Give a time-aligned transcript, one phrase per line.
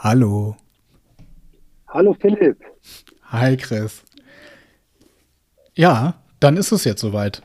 [0.00, 0.54] Hallo.
[1.88, 2.56] Hallo Philipp.
[3.32, 4.04] Hi Chris.
[5.74, 7.42] Ja, dann ist es jetzt soweit.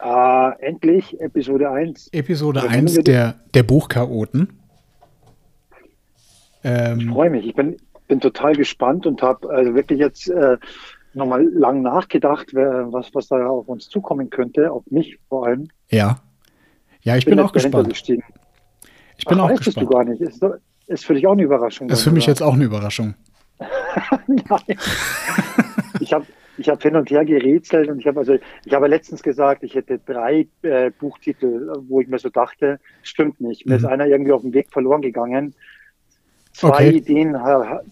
[0.00, 2.10] Äh, endlich Episode 1.
[2.12, 4.60] Episode Oder 1 der, der Buchchaoten.
[6.62, 7.44] Ähm, ich freue mich.
[7.44, 10.58] Ich bin, bin total gespannt und habe also wirklich jetzt äh,
[11.12, 15.66] nochmal lang nachgedacht, was, was da auf uns zukommen könnte, auf mich vor allem.
[15.90, 16.20] Ja.
[17.00, 17.92] Ja, ich bin, bin auch gespannt.
[19.16, 19.88] Ich bin Ach, auch gespannt.
[19.88, 20.20] du gar nicht.
[20.20, 20.40] Ist,
[20.92, 21.88] ist für dich auch eine Überraschung.
[21.88, 23.14] Das ist für mich jetzt auch eine Überraschung.
[24.26, 24.78] Nein.
[26.00, 26.26] ich habe
[26.58, 29.74] ich hab hin und her gerätselt und ich habe also ich habe letztens gesagt, ich
[29.74, 33.66] hätte drei äh, Buchtitel, wo ich mir so dachte, stimmt nicht.
[33.66, 33.78] Mir mhm.
[33.78, 35.54] ist einer irgendwie auf dem Weg verloren gegangen.
[36.52, 36.90] Zwei okay.
[36.90, 37.36] Ideen,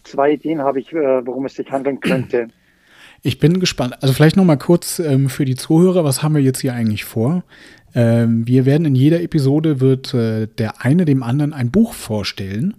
[0.04, 2.48] zwei Ideen habe ich, äh, worum es sich handeln könnte.
[3.22, 4.02] Ich bin gespannt.
[4.02, 7.04] Also vielleicht noch mal kurz ähm, für die Zuhörer, was haben wir jetzt hier eigentlich
[7.04, 7.42] vor?
[7.94, 12.74] Ähm, wir werden in jeder Episode wird äh, der eine dem anderen ein Buch vorstellen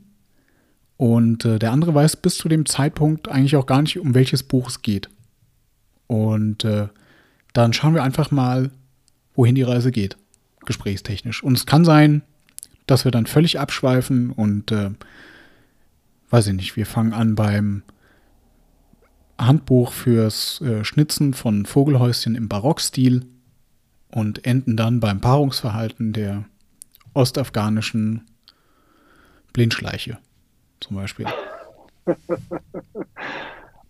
[1.02, 4.44] und äh, der andere weiß bis zu dem Zeitpunkt eigentlich auch gar nicht, um welches
[4.44, 5.10] Buch es geht.
[6.06, 6.90] Und äh,
[7.54, 8.70] dann schauen wir einfach mal,
[9.34, 10.16] wohin die Reise geht,
[10.64, 11.42] gesprächstechnisch.
[11.42, 12.22] Und es kann sein,
[12.86, 14.92] dass wir dann völlig abschweifen und äh,
[16.30, 17.82] weiß ich nicht, wir fangen an beim
[19.40, 23.26] Handbuch fürs äh, Schnitzen von Vogelhäuschen im Barockstil
[24.12, 26.46] und enden dann beim Paarungsverhalten der
[27.16, 28.22] ostafghanischen
[29.52, 30.20] Blindschleiche
[30.82, 31.26] zum Beispiel.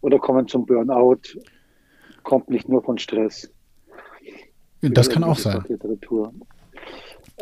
[0.02, 1.22] Oder kommen zum Burnout,
[2.23, 3.52] kommt nicht nur von Stress.
[4.81, 5.64] Das kann auch sein.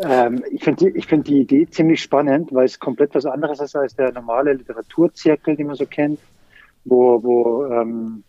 [0.02, 3.76] Ähm, ich finde die, find die Idee ziemlich spannend, weil es komplett was anderes ist
[3.76, 6.20] als der normale Literaturzirkel, den man so kennt
[6.86, 8.24] wo, wo ähm,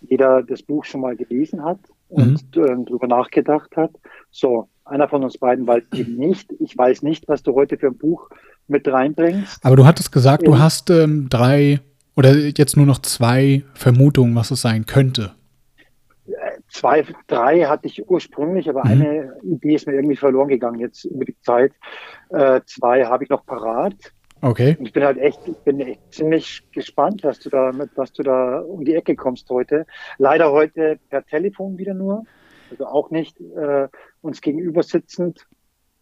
[0.00, 1.78] jeder das Buch schon mal gelesen hat
[2.08, 2.62] und mhm.
[2.62, 3.92] äh, darüber nachgedacht hat.
[4.30, 6.52] So, einer von uns beiden weiß eben nicht.
[6.58, 8.30] Ich weiß nicht, was du heute für ein Buch
[8.68, 9.64] mit reinbringst.
[9.64, 11.80] Aber du hattest gesagt, du hast ähm, drei
[12.16, 15.32] oder jetzt nur noch zwei Vermutungen, was es sein könnte.
[16.70, 18.90] Zwei, drei hatte ich ursprünglich, aber mhm.
[18.90, 21.72] eine Idee ist mir irgendwie verloren gegangen jetzt über die Zeit.
[22.30, 23.94] Äh, zwei habe ich noch parat.
[24.40, 24.76] Okay.
[24.78, 28.12] Und ich bin halt echt, ich bin echt ziemlich gespannt, was du da mit, was
[28.12, 29.86] du da um die Ecke kommst heute.
[30.18, 32.24] Leider heute per Telefon wieder nur,
[32.70, 33.88] also auch nicht äh,
[34.20, 35.46] uns gegenüber sitzend.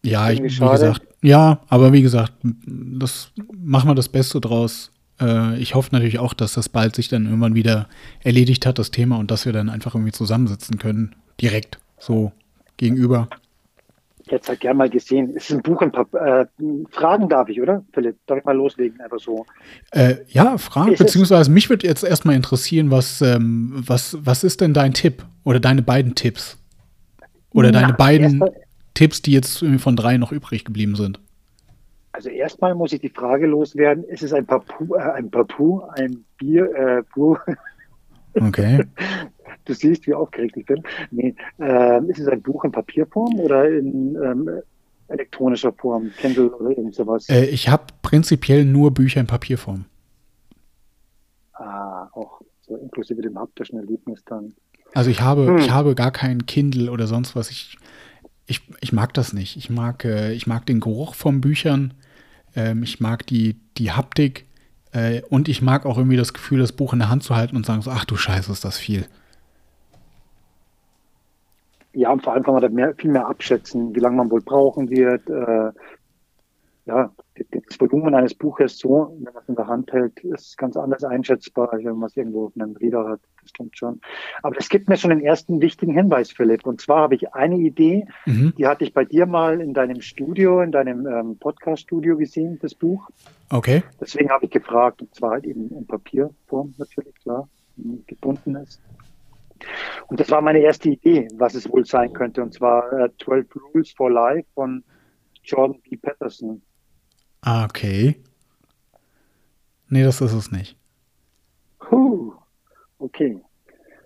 [0.03, 4.91] Ja, ich, wie gesagt, ja, aber wie gesagt, das machen wir das Beste draus.
[5.21, 7.87] Äh, ich hoffe natürlich auch, dass das bald sich dann irgendwann wieder
[8.21, 12.33] erledigt hat, das Thema, und dass wir dann einfach irgendwie zusammensitzen können, direkt so
[12.77, 13.29] gegenüber
[14.31, 15.33] jetzt halt gerne mal gesehen.
[15.35, 16.45] Es ist ein Buch ein paar äh,
[16.91, 17.83] Fragen darf ich, oder?
[17.93, 19.45] Philipp, darf ich mal loslegen, einfach so.
[19.91, 24.73] Äh, ja, Fragen, beziehungsweise mich würde jetzt erstmal interessieren, was, ähm, was, was ist denn
[24.73, 26.57] dein Tipp oder deine beiden Tipps?
[27.51, 28.43] Oder Na, deine beiden
[28.93, 31.19] Tipps, die jetzt von drei noch übrig geblieben sind?
[32.11, 36.23] Also erstmal muss ich die Frage loswerden, ist es ein Papu, äh, ein Papu, ein
[36.37, 37.37] Bier, äh, Pu
[38.35, 38.85] Okay.
[39.65, 40.83] Du siehst, wie aufgeregt ich bin.
[41.11, 44.49] Nee, äh, ist es ein Buch in Papierform oder in ähm,
[45.07, 46.11] elektronischer Form?
[46.17, 47.29] Kindle oder irgend sowas?
[47.29, 49.85] Äh, ich habe prinzipiell nur Bücher in Papierform.
[51.53, 54.53] Ah, auch so inklusive dem haptischen Erlebnis dann.
[54.93, 55.57] Also ich habe, hm.
[55.59, 57.49] ich habe gar kein Kindle oder sonst was.
[57.49, 57.77] Ich,
[58.45, 59.57] ich, ich mag das nicht.
[59.57, 61.93] Ich mag, äh, ich mag den Geruch von Büchern.
[62.55, 64.45] Ähm, ich mag die, die Haptik.
[64.91, 67.55] Äh, und ich mag auch irgendwie das Gefühl, das Buch in der Hand zu halten
[67.55, 69.05] und sagen so, ach du Scheiße, ist das viel.
[71.93, 74.41] Ja, und vor allem kann man da mehr, viel mehr abschätzen, wie lange man wohl
[74.41, 75.29] brauchen wird.
[75.29, 75.71] Äh,
[76.85, 80.75] ja, das Volumen eines Buches so, wenn man es in der Hand hält, ist ganz
[80.75, 83.21] anders einschätzbar, als wenn man es irgendwo auf einem Reader hat.
[83.41, 84.01] Das stimmt schon.
[84.41, 86.65] Aber es gibt mir schon den ersten wichtigen Hinweis, Philipp.
[86.65, 88.53] Und zwar habe ich eine Idee, mhm.
[88.57, 92.75] die hatte ich bei dir mal in deinem Studio, in deinem ähm, Podcast-Studio gesehen, das
[92.75, 93.09] Buch.
[93.49, 93.83] Okay.
[94.01, 97.47] Deswegen habe ich gefragt, und zwar halt eben in Papierform natürlich, klar,
[98.07, 98.81] gebunden ist.
[100.07, 102.43] Und das war meine erste Idee, was es wohl sein könnte.
[102.43, 104.83] Und zwar äh, 12 Rules for Life von
[105.43, 105.97] Jordan B.
[105.97, 106.61] Patterson.
[107.43, 108.21] Ah, okay.
[109.89, 110.77] Nee, das ist es nicht.
[111.91, 112.33] Huh.
[112.99, 113.39] Okay.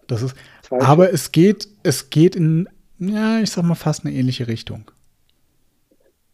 [0.07, 0.35] Das ist,
[0.69, 2.67] aber es geht, es geht in,
[2.97, 4.89] ja, ich sag mal fast eine ähnliche Richtung.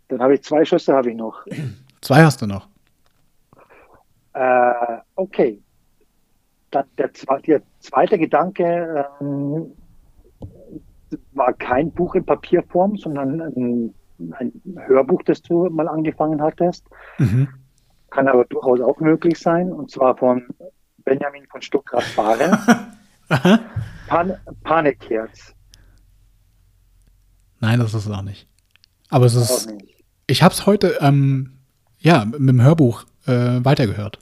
[0.07, 1.45] Dann habe ich zwei Schüsse, habe ich noch.
[2.01, 2.67] Zwei hast du noch.
[4.33, 5.63] Äh, okay
[6.73, 7.09] dann der,
[7.47, 9.71] der zweite Gedanke ähm,
[11.33, 14.53] war kein Buch in Papierform, sondern ein, ein,
[14.87, 16.85] Hörbuch, das du mal angefangen hattest.
[17.17, 17.47] Mhm.
[18.09, 20.47] Kann aber durchaus auch möglich sein, und zwar von
[21.03, 22.59] Benjamin von Stuckrad-Bahre.
[24.07, 25.53] Pan Panikherz.
[27.59, 28.47] Nein, das ist es auch nicht.
[29.09, 29.73] Aber es ist.
[30.27, 31.57] Ich habe es heute, ähm,
[31.99, 34.19] ja, mit dem Hörbuch äh, weitergehört.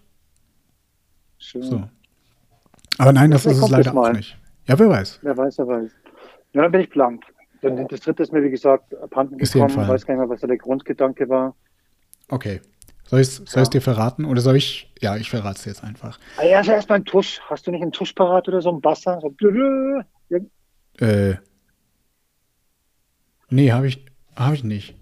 [1.38, 1.64] Schön.
[1.64, 1.84] So.
[2.98, 4.38] Aber nein, das Ja, ist es leider das auch nicht.
[4.68, 5.20] Ja, wer weiß.
[5.24, 5.92] Wer weiß, wer weiß.
[6.54, 7.24] Ja, dann bin ich blank.
[7.62, 9.64] Dann das dritte ist mir, wie gesagt, abhanden dir gekommen.
[9.66, 9.90] entfallen.
[9.90, 11.56] weiß gar nicht mehr, was da der Grundgedanke war.
[12.30, 12.60] Okay.
[13.06, 13.64] Soll ich es Ja.
[13.66, 14.92] dir verraten oder soll ich?
[15.00, 16.18] Ja, ich verrate es jetzt einfach.
[16.38, 17.42] Ah, ja, also erstmal ein Tusch.
[17.50, 19.20] Hast du nicht einen Tusch parat oder so einen Basser?
[19.22, 20.02] So, blö,
[21.00, 21.36] Äh.
[23.50, 24.06] Nee, habe ich,
[24.36, 24.96] hab ich nicht.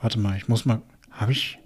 [0.00, 0.82] Warte mal, ich muss mal.
[1.10, 1.58] Habe ich.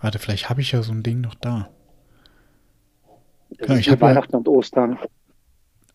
[0.00, 1.68] Warte, vielleicht habe ich ja so ein Ding noch da.
[3.58, 4.98] das ist ich wie hab ja- Weihnachten und Ostern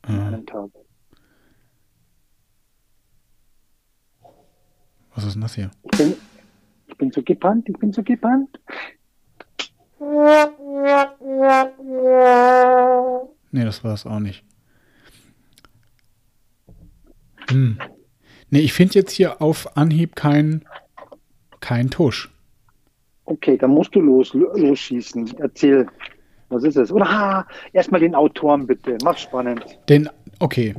[0.08, 0.70] an einem Tag.
[5.16, 5.72] was ist denn das hier?
[5.92, 6.14] Ich bin,
[6.88, 8.60] ich bin so gebannt, ich bin so gebannt.
[13.52, 14.44] Nee, das war es auch nicht.
[17.50, 17.80] Hm.
[18.50, 20.66] Nee, ich finde jetzt hier auf Anhieb kein,
[21.60, 22.30] kein Tusch.
[23.26, 25.38] Okay, dann musst du los, losschießen.
[25.40, 25.88] Erzähl.
[26.50, 26.92] Was ist es?
[26.92, 28.98] Oder ah, erstmal den Autoren bitte.
[29.04, 29.66] Mach spannend.
[29.90, 30.10] Denn,
[30.40, 30.76] okay,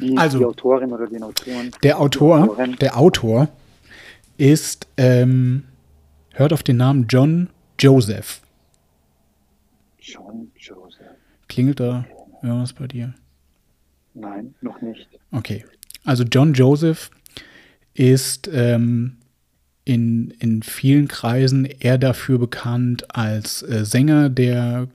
[0.00, 0.38] Die, Also.
[0.38, 1.70] die Autorin oder den Autoren.
[1.82, 3.48] der Autor, der Autor
[4.38, 5.64] ist, ähm,
[6.32, 8.40] hört auf den Namen John Joseph.
[9.98, 11.06] John Joseph.
[11.48, 12.04] Klingelt da
[12.42, 13.14] irgendwas bei dir?
[14.14, 15.08] Nein, noch nicht.
[15.32, 15.64] Okay.
[16.04, 17.10] Also John Joseph
[17.94, 19.16] ist ähm,
[19.90, 24.86] in, in vielen Kreisen eher dafür bekannt als äh, Sänger der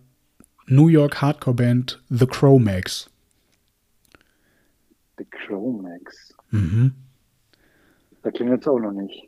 [0.68, 3.10] New York Hardcore-Band The Cro-Mags.
[5.18, 6.34] The Chromax.
[6.52, 6.94] Mhm.
[8.24, 9.28] Da klingelt es auch noch nicht.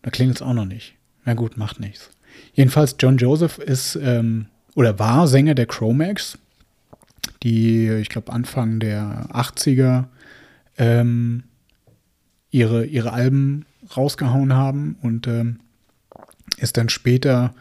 [0.00, 0.94] Da klingelt es auch noch nicht.
[1.26, 2.10] Na gut, macht nichts.
[2.54, 6.38] Jedenfalls, John Joseph ist ähm, oder war Sänger der Cro-Mags,
[7.42, 10.04] die, ich glaube, Anfang der 80er
[10.78, 11.42] ähm,
[12.50, 13.66] ihre, ihre Alben
[13.96, 15.60] rausgehauen haben und ähm,
[16.58, 17.54] ist dann später,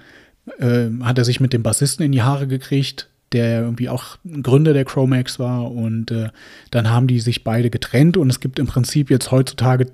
[0.59, 4.73] ähm, hat er sich mit dem Bassisten in die Haare gekriegt, der irgendwie auch Gründer
[4.73, 6.29] der Chromax war und äh,
[6.69, 9.87] dann haben die sich beide getrennt und es gibt im Prinzip jetzt heutzutage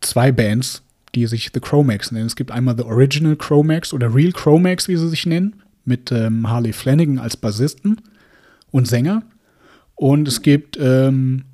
[0.00, 0.82] zwei Bands,
[1.14, 2.26] die sich The Chromax nennen.
[2.26, 6.48] Es gibt einmal The Original Chromax oder Real Chromax, wie sie sich nennen, mit ähm,
[6.48, 8.00] Harley Flanagan als Bassisten
[8.70, 9.22] und Sänger.
[9.94, 11.44] Und es gibt ähm,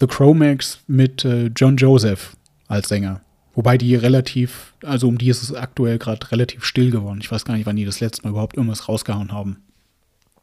[0.00, 2.36] The Chromax mit äh, John Joseph
[2.68, 3.22] als Sänger.
[3.58, 7.18] Wobei die relativ, also um die ist es aktuell gerade relativ still geworden.
[7.20, 9.64] Ich weiß gar nicht, wann die das letzte Mal überhaupt irgendwas rausgehauen haben.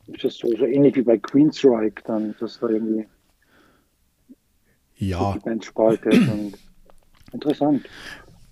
[0.07, 3.07] Das ist so, so ähnlich wie bei Queensryche dann, dass da irgendwie
[4.97, 6.55] Ja, die Band spaltet und
[7.31, 7.85] interessant.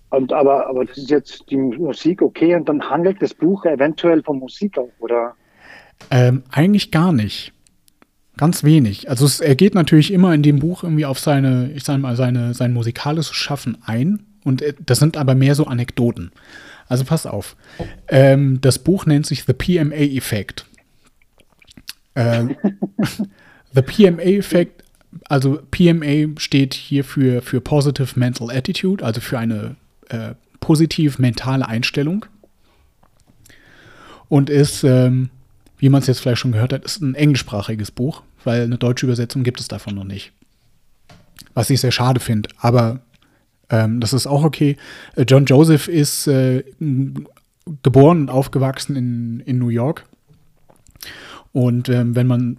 [0.08, 4.22] Und aber, aber das ist jetzt die Musik okay und dann handelt das Buch eventuell
[4.22, 5.34] von Musik auch, oder?
[6.10, 7.52] Ähm, eigentlich gar nicht.
[8.38, 9.10] Ganz wenig.
[9.10, 12.16] Also es, er geht natürlich immer in dem Buch irgendwie auf seine, ich sag mal,
[12.16, 14.24] seine, sein musikalisches Schaffen ein.
[14.44, 16.30] Und äh, das sind aber mehr so Anekdoten.
[16.88, 17.56] Also pass auf.
[18.08, 20.66] Ähm, das Buch nennt sich The PMA-Effekt.
[22.14, 22.56] Ähm,
[23.74, 24.84] The PMA-Effekt,
[25.28, 29.76] also PMA steht hier für, für Positive Mental Attitude, also für eine
[30.08, 32.26] äh, positiv mentale Einstellung.
[34.28, 35.30] Und ist, ähm,
[35.78, 39.06] wie man es jetzt vielleicht schon gehört hat, ist ein englischsprachiges Buch, weil eine deutsche
[39.06, 40.32] Übersetzung gibt es davon noch nicht.
[41.52, 43.00] Was ich sehr schade finde, aber
[43.70, 44.76] ähm, das ist auch okay.
[45.16, 46.64] Äh, John Joseph ist äh,
[47.82, 50.06] geboren und aufgewachsen in, in New York.
[51.52, 52.58] Und ähm, wenn man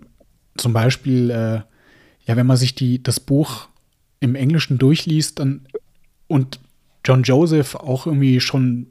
[0.58, 1.62] zum Beispiel, äh,
[2.26, 3.68] ja, wenn man sich die, das Buch
[4.20, 5.62] im Englischen durchliest dann,
[6.28, 6.60] und
[7.04, 8.88] John Joseph auch irgendwie schon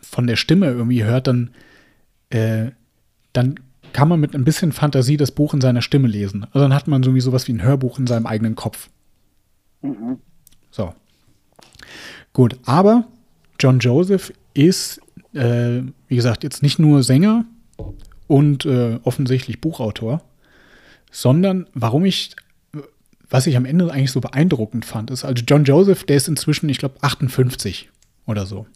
[0.00, 1.50] von der Stimme irgendwie hört, dann,
[2.30, 2.72] äh,
[3.32, 3.54] dann
[3.92, 6.44] kann man mit ein bisschen Fantasie das Buch in seiner Stimme lesen.
[6.46, 8.90] Also dann hat man so wie sowas wie ein Hörbuch in seinem eigenen Kopf.
[9.82, 10.18] Mhm.
[10.70, 10.92] So.
[12.34, 13.06] Gut, aber
[13.60, 15.00] John Joseph ist,
[15.32, 17.44] äh, wie gesagt, jetzt nicht nur Sänger
[18.26, 20.20] und äh, offensichtlich Buchautor,
[21.12, 22.34] sondern warum ich,
[23.30, 26.68] was ich am Ende eigentlich so beeindruckend fand, ist, also John Joseph, der ist inzwischen,
[26.68, 27.88] ich glaube, 58
[28.26, 28.66] oder so.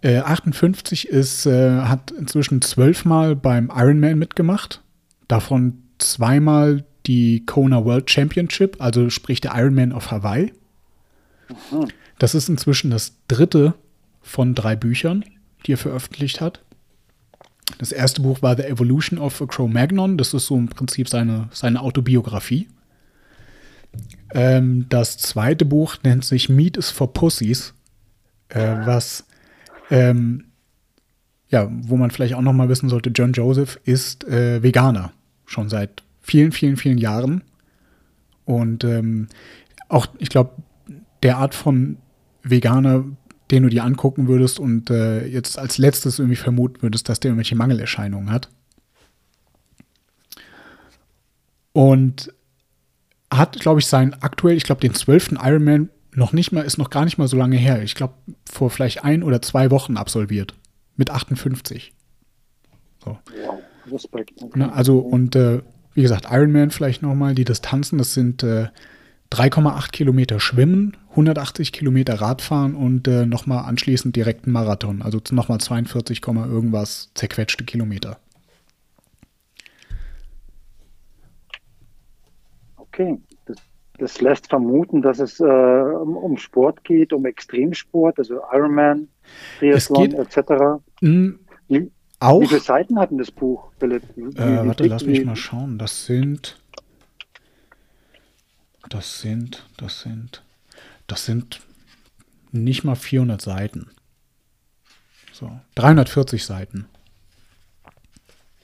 [0.00, 4.82] Äh, 58 ist, äh, hat inzwischen zwölfmal beim Ironman mitgemacht,
[5.28, 10.52] davon zweimal die Kona World Championship, also sprich der Ironman auf Hawaii.
[12.18, 13.74] Das ist inzwischen das dritte
[14.20, 15.24] von drei Büchern,
[15.66, 16.62] die er veröffentlicht hat.
[17.78, 20.18] Das erste Buch war The Evolution of a Cro-Magnon.
[20.18, 22.68] Das ist so im Prinzip seine, seine Autobiografie.
[24.32, 27.74] Ähm, das zweite Buch nennt sich Meat is for Pussies,
[28.48, 29.24] äh, was
[29.90, 30.44] ähm,
[31.50, 35.12] ja, wo man vielleicht auch noch mal wissen sollte, John Joseph ist äh, Veganer
[35.46, 37.42] schon seit vielen, vielen, vielen Jahren
[38.44, 39.28] und ähm,
[39.88, 40.50] auch, ich glaube,
[41.22, 41.98] der Art von
[42.42, 43.04] Veganer
[43.50, 47.30] den du dir angucken würdest und äh, jetzt als letztes irgendwie vermuten würdest, dass der
[47.30, 48.48] irgendwelche Mangelerscheinungen hat.
[51.72, 52.32] Und
[53.32, 56.90] hat, glaube ich, seinen aktuell, ich glaube, den zwölften Ironman noch nicht mal, ist noch
[56.90, 57.82] gar nicht mal so lange her.
[57.82, 58.14] Ich glaube,
[58.50, 60.54] vor vielleicht ein oder zwei Wochen absolviert.
[60.96, 61.92] Mit 58.
[63.04, 63.18] So.
[63.46, 64.42] Wow, Respekt.
[64.42, 64.58] Okay.
[64.58, 65.62] Ne, also, und äh,
[65.94, 68.68] wie gesagt, Ironman vielleicht nochmal, die Distanzen, das sind äh,
[69.30, 75.02] 3,8 Kilometer Schwimmen, 180 Kilometer Radfahren und äh, nochmal anschließend direkt ein Marathon.
[75.02, 78.18] Also nochmal 42, irgendwas zerquetschte Kilometer.
[82.76, 83.56] Okay, das,
[83.98, 89.08] das lässt vermuten, dass es äh, um Sport geht, um Extremsport, also Ironman,
[89.58, 90.80] Triathlon etc.
[91.68, 94.02] Wie, auch, wie viele Seiten hat denn das Buch, Philipp?
[94.16, 95.78] Wie, äh, warte, lass mich mal schauen.
[95.78, 96.58] Das sind,
[98.88, 100.42] das sind, das sind,
[101.06, 101.60] das sind
[102.52, 103.90] nicht mal 400 Seiten.
[105.32, 106.86] So, 340 Seiten.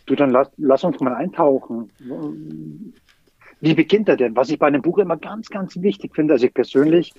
[0.06, 1.90] Du, dann lass, lass uns mal eintauchen.
[3.60, 4.36] Wie beginnt er denn?
[4.36, 7.14] Was ich bei einem Buch immer ganz, ganz wichtig finde, also ich persönlich,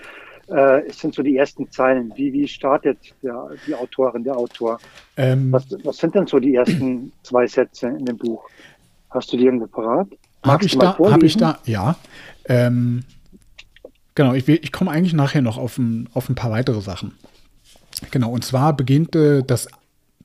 [0.50, 2.12] äh, es sind so die ersten Zeilen.
[2.16, 4.80] Wie, wie startet der, die Autorin, der Autor?
[5.18, 8.48] Ähm, was, was sind denn so die ersten zwei Sätze in dem Buch?
[9.10, 10.10] Hast du die irgendwo parat?
[10.46, 11.98] Habe ich, da, hab ich da, ja.
[12.46, 13.04] Ähm,
[14.14, 17.14] genau, ich, ich komme eigentlich nachher noch auf ein, auf ein paar weitere Sachen.
[18.12, 19.68] Genau, und zwar beginnt äh, das,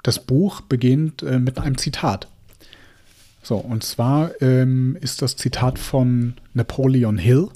[0.02, 2.28] das Buch beginnt äh, mit einem Zitat.
[3.42, 7.48] So, und zwar ähm, ist das Zitat von Napoleon Hill.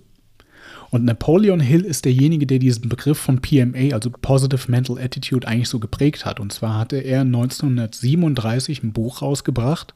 [0.90, 5.68] Und Napoleon Hill ist derjenige, der diesen Begriff von PMA, also Positive Mental Attitude, eigentlich
[5.68, 6.38] so geprägt hat.
[6.38, 9.94] Und zwar hatte er 1937 ein Buch rausgebracht,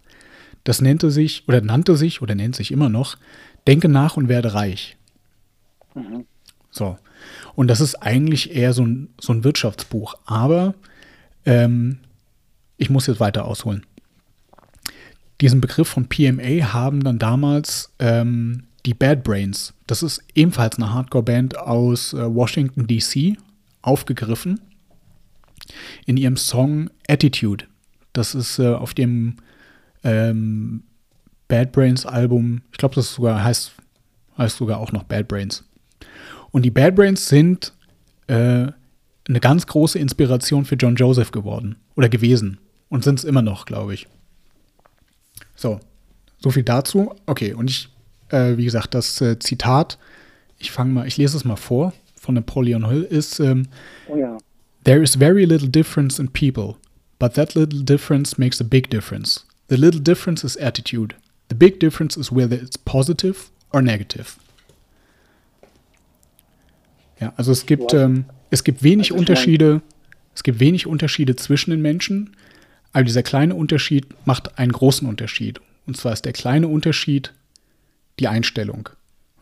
[0.65, 3.17] das nannte sich, oder nannte sich, oder nennt sich immer noch,
[3.67, 4.97] Denke nach und werde reich.
[5.95, 6.25] Mhm.
[6.71, 6.97] So.
[7.55, 10.15] Und das ist eigentlich eher so ein, so ein Wirtschaftsbuch.
[10.25, 10.75] Aber
[11.45, 11.99] ähm,
[12.79, 13.85] ich muss jetzt weiter ausholen
[15.41, 20.93] diesen Begriff von PMA haben dann damals ähm, die Bad Brains, das ist ebenfalls eine
[20.93, 23.37] Hardcore-Band aus äh, Washington, D.C.,
[23.83, 24.61] aufgegriffen
[26.07, 27.67] in ihrem Song Attitude.
[28.13, 29.37] Das ist äh, auf dem
[30.09, 30.83] ähm,
[31.49, 33.73] Bad Brains Album, ich glaube, das sogar heißt,
[34.37, 35.65] heißt sogar auch noch Bad Brains.
[36.51, 37.73] Und die Bad Brains sind
[38.27, 38.67] äh,
[39.29, 43.67] eine ganz große Inspiration für John Joseph geworden oder gewesen und sind es immer noch,
[43.67, 44.07] glaube ich.
[45.55, 45.81] So,
[46.39, 47.15] so viel dazu.
[47.27, 47.91] Okay, und ich,
[48.31, 49.99] äh, wie gesagt, das äh, Zitat,
[50.59, 53.67] ich fange mal, ich lese es mal vor, von Napoleon Hill, ist ähm,
[54.09, 54.39] oh ja.
[54.85, 56.77] There is very little difference in people,
[57.19, 59.45] but that little difference makes a big difference.
[59.69, 61.15] The little difference is attitude.
[61.49, 64.37] The big difference is whether it's positive or negative.
[67.21, 69.83] Ja, also es gibt, ähm, es gibt wenig Unterschiede,
[70.35, 72.37] es gibt wenig Unterschiede zwischen den Menschen.
[72.93, 75.61] Aber dieser kleine Unterschied macht einen großen Unterschied.
[75.87, 77.35] Und zwar ist der kleine Unterschied
[78.19, 78.89] die Einstellung.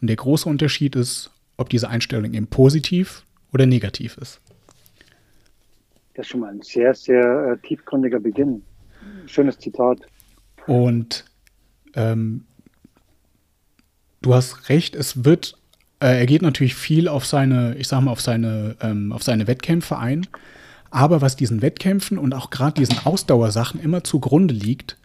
[0.01, 4.41] Und der große Unterschied ist, ob diese Einstellung eben positiv oder negativ ist.
[6.15, 8.63] Das ist schon mal ein sehr, sehr äh, tiefgründiger Beginn.
[9.27, 10.01] Schönes Zitat.
[10.67, 11.25] Und
[11.95, 12.45] ähm,
[14.23, 15.57] du hast recht, es wird,
[16.01, 19.47] äh, er geht natürlich viel auf seine, ich sag mal, auf seine, ähm, auf seine
[19.47, 20.27] Wettkämpfe ein.
[20.91, 24.97] Aber was diesen Wettkämpfen und auch gerade diesen Ausdauersachen immer zugrunde liegt,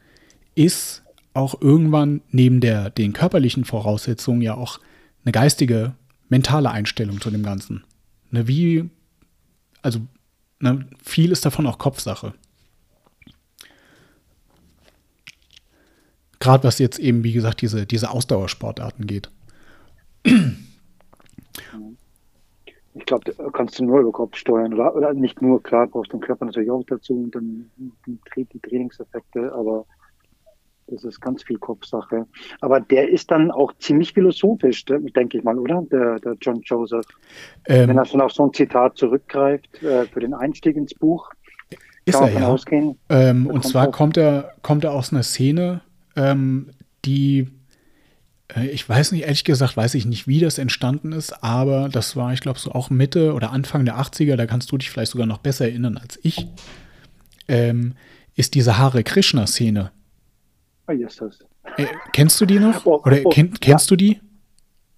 [0.56, 1.04] ist
[1.34, 4.80] auch irgendwann neben der, den körperlichen Voraussetzungen ja auch
[5.24, 5.94] eine geistige,
[6.30, 7.84] mentale Einstellung zu dem Ganzen.
[8.32, 8.90] Ne, wie,
[9.82, 10.00] also
[10.60, 12.34] ne, viel ist davon auch Kopfsache.
[16.42, 19.30] Gerade was jetzt eben, wie gesagt, diese, diese Ausdauersportarten geht.
[22.94, 26.18] Ich glaube, kannst du nur über Kopf steuern oder, oder nicht nur, klar, brauchst du
[26.18, 27.70] den Körper natürlich auch dazu und dann
[28.36, 29.86] die, die Trainingseffekte, aber
[30.88, 32.26] das ist ganz viel Kopfsache.
[32.60, 35.84] Aber der ist dann auch ziemlich philosophisch, denke ich mal, oder?
[35.92, 37.06] Der, der John Joseph.
[37.68, 41.30] Ähm, Wenn er schon auf so ein Zitat zurückgreift äh, für den Einstieg ins Buch.
[42.04, 42.48] Ist er ja.
[42.48, 45.82] Ausgehen, ähm, und zwar kommt er, kommt er aus einer Szene,
[46.16, 46.72] ähm,
[47.06, 47.48] die
[48.56, 52.16] äh, ich weiß nicht, ehrlich gesagt, weiß ich nicht, wie das entstanden ist, aber das
[52.16, 55.12] war, ich glaube, so auch Mitte oder Anfang der 80er, da kannst du dich vielleicht
[55.12, 56.48] sogar noch besser erinnern als ich,
[57.48, 57.94] ähm,
[58.36, 59.92] ist diese Hare Krishna-Szene.
[60.88, 61.40] Oh, yes, das.
[61.78, 62.86] Äh, kennst du die noch?
[62.86, 63.96] Oh, oder oh, kenn, kennst ja.
[63.96, 64.22] du die?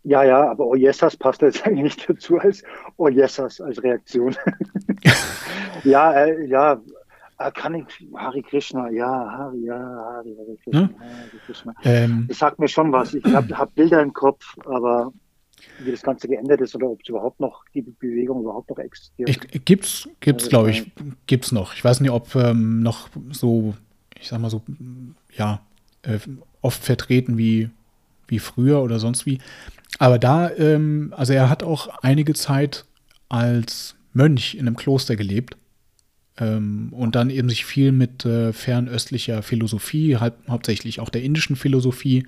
[0.05, 2.63] Ja, ja, aber Oh Yesas passt jetzt eigentlich nicht dazu als
[2.97, 4.35] Oh Yesas als Reaktion.
[5.83, 6.81] ja, äh, ja,
[7.37, 7.85] kann ich,
[8.15, 10.95] Hari Krishna, ja, Hari, ja, Hari, Hari Krishna, hm?
[10.99, 11.73] Hari Krishna.
[11.83, 13.13] Ähm, das sagt mir schon was.
[13.13, 15.11] Ich habe hab Bilder im Kopf, aber
[15.79, 19.29] wie das Ganze geändert ist oder ob es überhaupt noch, die Bewegung überhaupt noch existiert.
[19.29, 20.91] Ich, gibt's, gibt's, glaube ich,
[21.25, 21.73] gibt's noch.
[21.73, 23.73] Ich weiß nicht, ob ähm, noch so,
[24.19, 24.61] ich sag mal so,
[25.35, 25.61] ja,
[26.03, 26.19] äh,
[26.61, 27.69] oft vertreten wie,
[28.27, 29.39] wie früher oder sonst wie.
[29.99, 32.85] Aber da, ähm, also er hat auch einige Zeit
[33.29, 35.57] als Mönch in einem Kloster gelebt
[36.91, 42.25] und dann eben sich viel mit äh, fernöstlicher Philosophie, halb, hauptsächlich auch der indischen Philosophie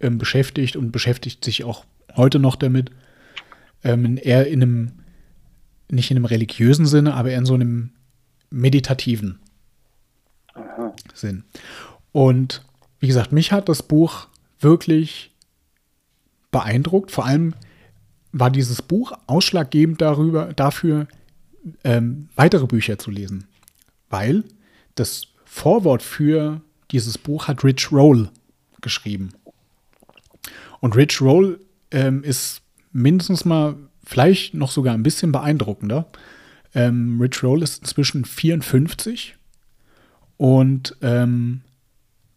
[0.00, 1.84] ähm, beschäftigt und beschäftigt sich auch
[2.14, 2.90] heute noch damit.
[3.82, 4.92] Ähm, eher in einem,
[5.90, 7.90] nicht in einem religiösen Sinne, aber eher in so einem
[8.50, 9.40] meditativen
[10.54, 10.94] Aha.
[11.14, 11.42] Sinn.
[12.12, 12.64] Und
[13.00, 14.28] wie gesagt, mich hat das Buch
[14.60, 15.32] wirklich
[16.52, 17.10] beeindruckt.
[17.10, 17.54] Vor allem
[18.30, 21.08] war dieses Buch ausschlaggebend darüber, dafür,
[21.84, 23.46] ähm, weitere Bücher zu lesen.
[24.10, 24.44] Weil
[24.94, 28.30] das Vorwort für dieses Buch hat Rich Roll
[28.80, 29.32] geschrieben.
[30.80, 36.06] Und Rich Roll ähm, ist mindestens mal vielleicht noch sogar ein bisschen beeindruckender.
[36.74, 39.36] Ähm, Rich Roll ist inzwischen 54
[40.36, 41.62] und ähm,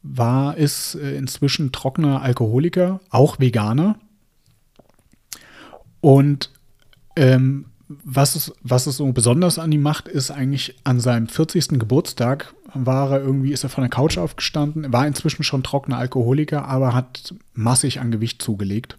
[0.03, 3.98] war ist äh, inzwischen trockener Alkoholiker, auch Veganer.
[6.01, 6.51] Und
[7.15, 11.80] ähm, was, es, was es so besonders an ihm macht, ist eigentlich an seinem 40.
[11.80, 16.65] Geburtstag war er irgendwie, ist er von der Couch aufgestanden, war inzwischen schon trockener Alkoholiker,
[16.65, 18.98] aber hat massig an Gewicht zugelegt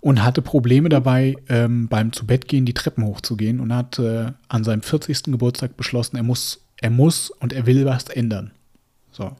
[0.00, 4.82] und hatte Probleme dabei, ähm, beim Zubettgehen die Treppen hochzugehen und hat äh, an seinem
[4.82, 5.24] 40.
[5.24, 8.52] Geburtstag beschlossen, er muss, er muss und er will was ändern.
[9.12, 9.30] So.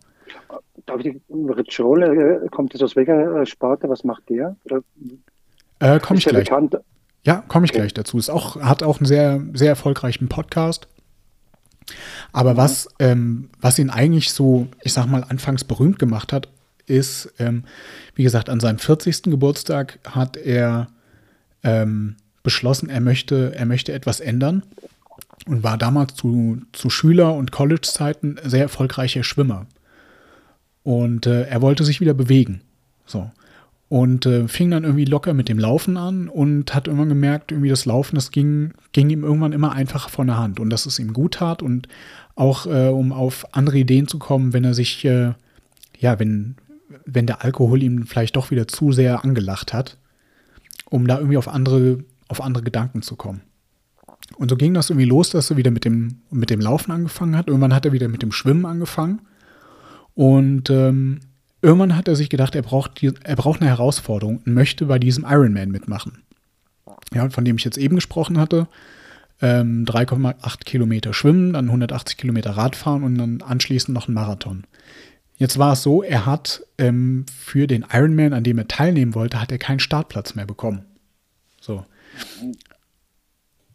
[0.86, 3.88] Darf ich, Ricciole, äh, kommt das aus welcher äh, Sparte?
[3.88, 4.56] Was macht der?
[5.80, 6.44] Äh, Komme ich gleich.
[6.44, 6.76] Bekannt?
[7.24, 8.18] Ja, komme ich gleich dazu.
[8.18, 10.88] Ist auch, hat auch einen sehr, sehr erfolgreichen Podcast.
[12.32, 12.56] Aber mhm.
[12.56, 16.48] was, ähm, was ihn eigentlich so, ich sag mal, anfangs berühmt gemacht hat,
[16.86, 17.64] ist, ähm,
[18.14, 19.24] wie gesagt, an seinem 40.
[19.24, 20.88] Geburtstag hat er
[21.62, 24.62] ähm, beschlossen, er möchte, er möchte etwas ändern
[25.46, 29.66] und war damals zu, zu Schüler- und College-Zeiten sehr erfolgreicher Schwimmer.
[30.82, 32.62] Und äh, er wollte sich wieder bewegen.
[33.06, 33.30] So.
[33.90, 37.70] Und äh, fing dann irgendwie locker mit dem Laufen an und hat irgendwann gemerkt, irgendwie
[37.70, 41.00] das Laufen, das ging, ging ihm irgendwann immer einfacher von der Hand und dass es
[41.00, 41.88] ihm gut tat und
[42.36, 45.32] auch äh, um auf andere Ideen zu kommen, wenn er sich, äh,
[45.98, 46.54] ja, wenn,
[47.04, 49.98] wenn der Alkohol ihm vielleicht doch wieder zu sehr angelacht hat,
[50.88, 53.40] um da irgendwie auf andere, auf andere Gedanken zu kommen.
[54.36, 57.36] Und so ging das irgendwie los, dass er wieder mit dem, mit dem Laufen angefangen
[57.36, 57.48] hat.
[57.48, 59.22] Irgendwann hat er wieder mit dem Schwimmen angefangen.
[60.14, 61.18] Und ähm,
[61.62, 64.98] irgendwann hat er sich gedacht, er braucht, die, er braucht eine Herausforderung und möchte bei
[64.98, 66.22] diesem Ironman mitmachen.
[67.12, 68.68] Ja, von dem ich jetzt eben gesprochen hatte.
[69.42, 74.64] Ähm, 3,8 Kilometer schwimmen, dann 180 Kilometer Radfahren und dann anschließend noch ein Marathon.
[75.36, 79.40] Jetzt war es so, er hat ähm, für den Ironman, an dem er teilnehmen wollte,
[79.40, 80.84] hat er keinen Startplatz mehr bekommen.
[81.60, 81.86] So.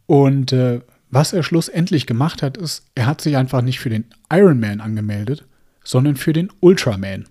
[0.06, 4.06] Und äh, was er schlussendlich gemacht hat, ist, er hat sich einfach nicht für den
[4.32, 5.46] Ironman angemeldet,
[5.84, 7.26] sondern für den Ultraman.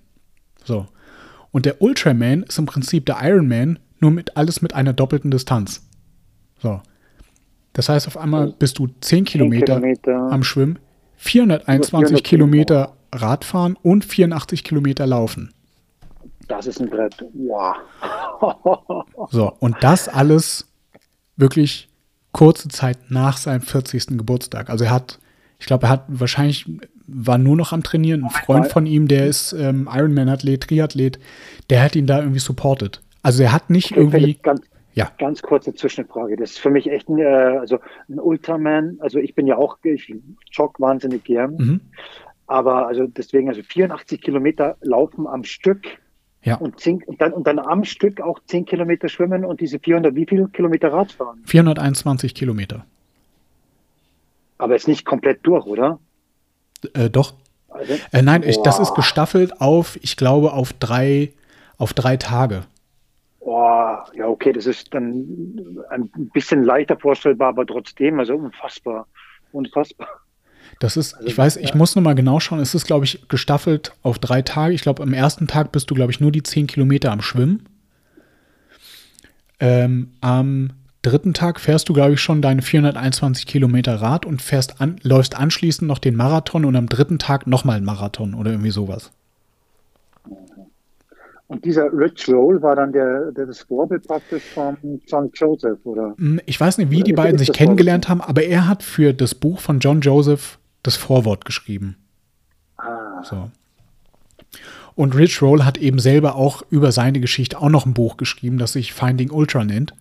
[0.65, 0.87] So.
[1.51, 5.87] Und der Ultraman ist im Prinzip der Ironman, nur mit alles mit einer doppelten Distanz.
[6.59, 6.81] So.
[7.75, 10.31] Das heißt, auf einmal bist du 10 Kilometer, Kilometer.
[10.31, 10.79] am Schwimmen,
[11.17, 15.53] 421 Kilometer Radfahren und 84 Kilometer Laufen.
[16.49, 17.25] Das ist ein Brett.
[17.33, 17.77] Wow.
[19.31, 20.67] so, und das alles
[21.37, 21.89] wirklich
[22.33, 24.19] kurze Zeit nach seinem 40.
[24.19, 24.69] Geburtstag.
[24.69, 25.19] Also er hat,
[25.59, 26.67] ich glaube, er hat wahrscheinlich,
[27.07, 28.25] war nur noch am Trainieren.
[28.25, 31.19] Ein Freund von ihm, der ist ähm, Ironman-Athlet, Triathlet,
[31.71, 33.03] der hat ihn da irgendwie supportet.
[33.23, 34.35] Also er hat nicht irgendwie.
[34.43, 34.63] Ganz,
[34.95, 35.11] ja.
[35.19, 36.37] Ganz kurze Zwischenfrage.
[36.37, 38.99] Das ist für mich echt ein, äh, also ein Ultraman.
[39.01, 40.15] Also ich bin ja auch, ich
[40.53, 41.57] jogge wahnsinnig gern.
[41.57, 41.81] Mhm.
[42.47, 45.83] Aber also deswegen, also 84 Kilometer laufen am Stück.
[46.43, 46.57] Ja.
[46.57, 50.15] Und, 10, und, dann, und dann am Stück auch 10 Kilometer schwimmen und diese 400,
[50.15, 51.41] wie viele Kilometer Radfahren?
[51.47, 52.85] 421 Kilometer.
[54.59, 55.99] Aber ist nicht komplett durch, oder?
[56.95, 57.35] Äh, doch.
[58.13, 61.33] Äh, nein, ich, das ist gestaffelt auf, ich glaube, auf drei,
[61.77, 62.63] auf drei Tage.
[63.41, 69.07] Oh, ja, okay, das ist dann ein bisschen leichter vorstellbar, aber trotzdem, also unfassbar.
[69.53, 70.09] Unfassbar.
[70.81, 71.63] Das ist, also, ich weiß, ja.
[71.63, 74.75] ich muss nochmal genau schauen, es ist, glaube ich, gestaffelt auf drei Tage.
[74.75, 77.69] Ich glaube, am ersten Tag bist du, glaube ich, nur die 10 Kilometer am Schwimmen.
[79.61, 80.71] Ähm, am
[81.05, 85.37] dritten Tag fährst du, glaube ich, schon deine 421 Kilometer Rad und fährst an, läufst
[85.39, 89.13] anschließend noch den Marathon und am dritten Tag nochmal einen Marathon oder irgendwie sowas.
[91.47, 96.15] Und dieser Rich Roll war dann der, der das Vorbild praktisch von John Joseph, oder?
[96.17, 99.13] Hm, ich weiß nicht, wie oder die beiden sich kennengelernt haben, aber er hat für
[99.13, 101.97] das Buch von John Joseph das Vorwort geschrieben.
[102.79, 103.23] Ah.
[103.23, 103.51] So.
[104.95, 108.59] Und Rich Roll hat eben selber auch über seine Geschichte auch noch ein Buch geschrieben,
[108.59, 109.95] das sich Finding Ultra nennt,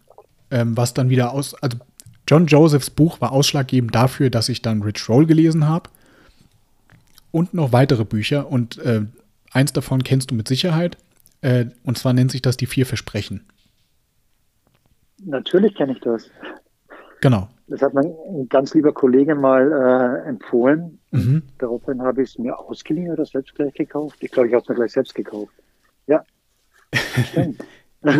[0.54, 1.78] ähm, was dann wieder aus, also
[2.28, 5.90] John Josephs Buch war ausschlaggebend dafür, dass ich dann Rich Roll gelesen habe
[7.32, 9.02] und noch weitere Bücher und äh,
[9.52, 10.98] eins davon kennst du mit Sicherheit
[11.42, 13.42] äh, und zwar nennt sich das die vier Versprechen.
[15.26, 16.30] Natürlich kenne ich das.
[17.22, 17.50] Genau.
[17.68, 18.14] Das hat mein
[18.50, 21.00] ganz lieber Kollege mal äh, empfohlen.
[21.12, 21.44] Mhm.
[21.58, 24.18] Daraufhin habe ich es mir ausgeliehen oder selbst gleich gekauft.
[24.20, 25.54] Ich glaube, ich habe es mir gleich selbst gekauft.
[26.06, 26.24] Ja.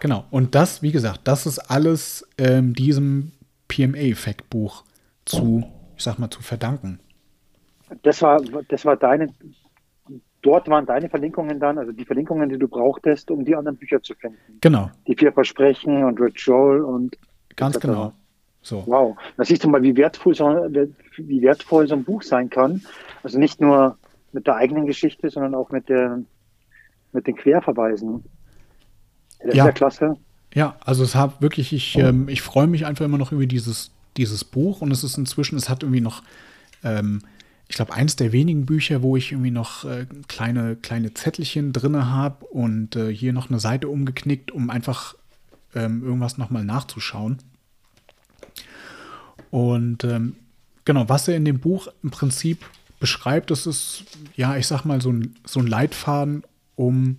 [0.00, 0.24] genau.
[0.30, 3.32] Und das, wie gesagt, das ist alles ähm, diesem
[3.68, 4.84] PMA-Effekt-Buch
[5.24, 5.64] zu,
[5.96, 7.00] ich sag mal, zu verdanken.
[8.02, 9.32] Das war, das war deine,
[10.42, 14.02] dort waren deine Verlinkungen dann, also die Verlinkungen, die du brauchtest, um die anderen Bücher
[14.02, 14.38] zu finden.
[14.60, 14.90] Genau.
[15.06, 17.16] Die vier Versprechen und Red Joel und
[17.56, 18.12] Ganz genau.
[18.62, 18.82] So.
[18.86, 19.16] Wow.
[19.36, 20.44] Da siehst du mal, wie wertvoll, so,
[21.16, 22.82] wie wertvoll so ein Buch sein kann.
[23.22, 23.96] Also nicht nur
[24.32, 26.20] mit der eigenen Geschichte, sondern auch mit, der,
[27.12, 28.24] mit den Querverweisen.
[29.40, 29.64] Das ja.
[29.64, 30.16] ist ja klasse.
[30.54, 33.90] Ja, also es hat wirklich, ich, ähm, ich freue mich einfach immer noch über dieses,
[34.16, 36.22] dieses Buch und es ist inzwischen, es hat irgendwie noch,
[36.82, 37.20] ähm,
[37.68, 42.10] ich glaube, eins der wenigen Bücher, wo ich irgendwie noch äh, kleine, kleine Zettelchen drin
[42.10, 45.14] habe und äh, hier noch eine Seite umgeknickt, um einfach
[45.74, 47.38] ähm, irgendwas nochmal nachzuschauen.
[49.50, 50.36] Und ähm,
[50.84, 52.64] genau, was er in dem Buch im Prinzip
[52.98, 54.04] beschreibt, das ist,
[54.36, 56.44] ja, ich sag mal, so ein, so ein Leitfaden,
[56.76, 57.18] um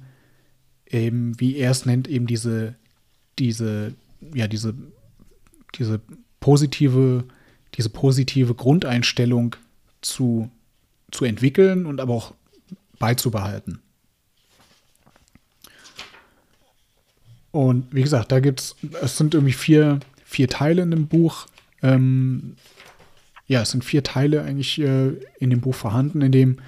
[0.90, 2.76] eben, wie er es nennt, eben diese,
[3.40, 3.94] diese,
[4.34, 4.74] ja, diese,
[5.76, 6.02] diese
[6.40, 7.26] positive,
[7.76, 9.56] diese positive Grundeinstellung
[10.02, 10.50] zu,
[11.12, 12.34] zu entwickeln und aber auch
[13.00, 13.80] beizubehalten.
[17.52, 21.48] Und wie gesagt, da gibt es, es sind irgendwie vier, vier Teile in dem Buch.
[21.82, 22.56] Ähm,
[23.48, 26.60] ja, es sind vier Teile eigentlich äh, in dem Buch vorhanden, in dem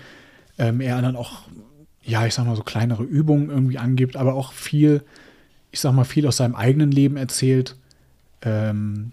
[0.58, 1.44] ähm, er dann auch,
[2.10, 5.04] ja, ich sag mal, so kleinere Übungen irgendwie angibt, aber auch viel,
[5.72, 7.76] ich sag mal, viel aus seinem eigenen Leben erzählt.
[8.42, 9.12] Ähm,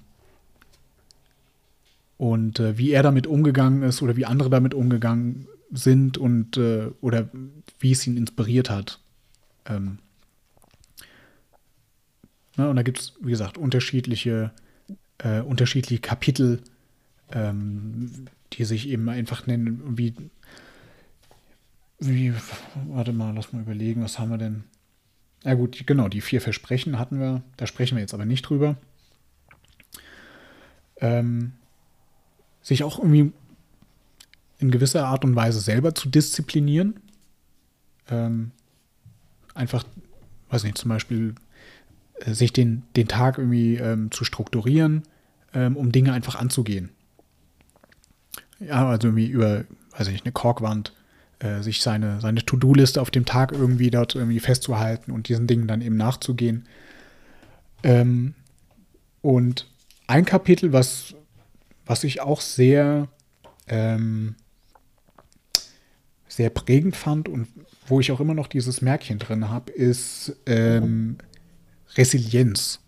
[2.18, 6.88] und äh, wie er damit umgegangen ist oder wie andere damit umgegangen sind und äh,
[7.00, 7.28] oder
[7.78, 9.00] wie es ihn inspiriert hat.
[9.66, 9.98] Ähm,
[12.56, 12.68] Ne?
[12.68, 14.50] Und da gibt es, wie gesagt, unterschiedliche,
[15.18, 16.60] äh, unterschiedliche Kapitel,
[17.32, 20.14] ähm, die sich eben einfach nennen, wie,
[21.98, 22.32] wie,
[22.88, 24.64] warte mal, lass mal überlegen, was haben wir denn?
[25.44, 28.76] Ja gut, genau, die vier Versprechen hatten wir, da sprechen wir jetzt aber nicht drüber.
[30.98, 31.52] Ähm,
[32.62, 33.32] sich auch irgendwie
[34.58, 37.00] in gewisser Art und Weise selber zu disziplinieren.
[38.08, 38.50] Ähm,
[39.54, 39.84] einfach,
[40.50, 41.34] weiß nicht, zum Beispiel
[42.20, 45.02] äh, sich den, den Tag irgendwie ähm, zu strukturieren,
[45.54, 46.90] ähm, um Dinge einfach anzugehen.
[48.58, 49.64] Ja, also irgendwie über,
[49.96, 50.92] weiß ich nicht, eine Korkwand,
[51.38, 55.68] äh, sich seine, seine To-Do-Liste auf dem Tag irgendwie dort irgendwie festzuhalten und diesen Dingen
[55.68, 56.66] dann eben nachzugehen.
[57.82, 58.34] Ähm,
[59.22, 59.68] und
[60.06, 61.14] ein Kapitel, was,
[61.84, 63.08] was ich auch sehr,
[63.66, 64.36] ähm,
[66.28, 67.48] sehr prägend fand und
[67.86, 71.18] wo ich auch immer noch dieses Märkchen drin habe, ist ähm,
[71.96, 72.80] Resilienz.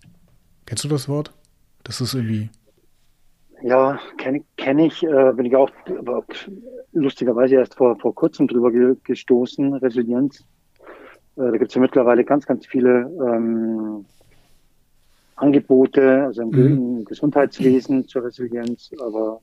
[0.66, 1.32] Kennst du das Wort?
[1.84, 2.50] Das ist irgendwie.
[3.62, 5.70] Ja, kenne kenn ich, äh, bin ich auch
[6.92, 10.44] lustigerweise erst vor, vor kurzem drüber ge gestoßen, Resilienz.
[11.36, 14.04] Äh, da gibt es ja mittlerweile ganz, ganz viele ähm,
[15.36, 17.04] Angebote, also im, mhm.
[17.04, 18.90] Gesundheitswesen zur Resilienz.
[19.00, 19.40] Aber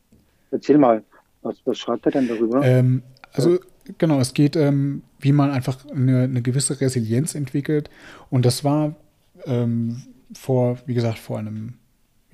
[0.52, 1.04] erzähl mal,
[1.42, 2.64] was, was schreibt er denn darüber?
[2.64, 3.60] Ähm, also
[3.98, 7.90] genau, es geht, ähm, wie man einfach eine, eine gewisse Resilienz entwickelt.
[8.30, 8.96] Und das war
[9.46, 11.76] ähm, vor, wie gesagt, vor einem,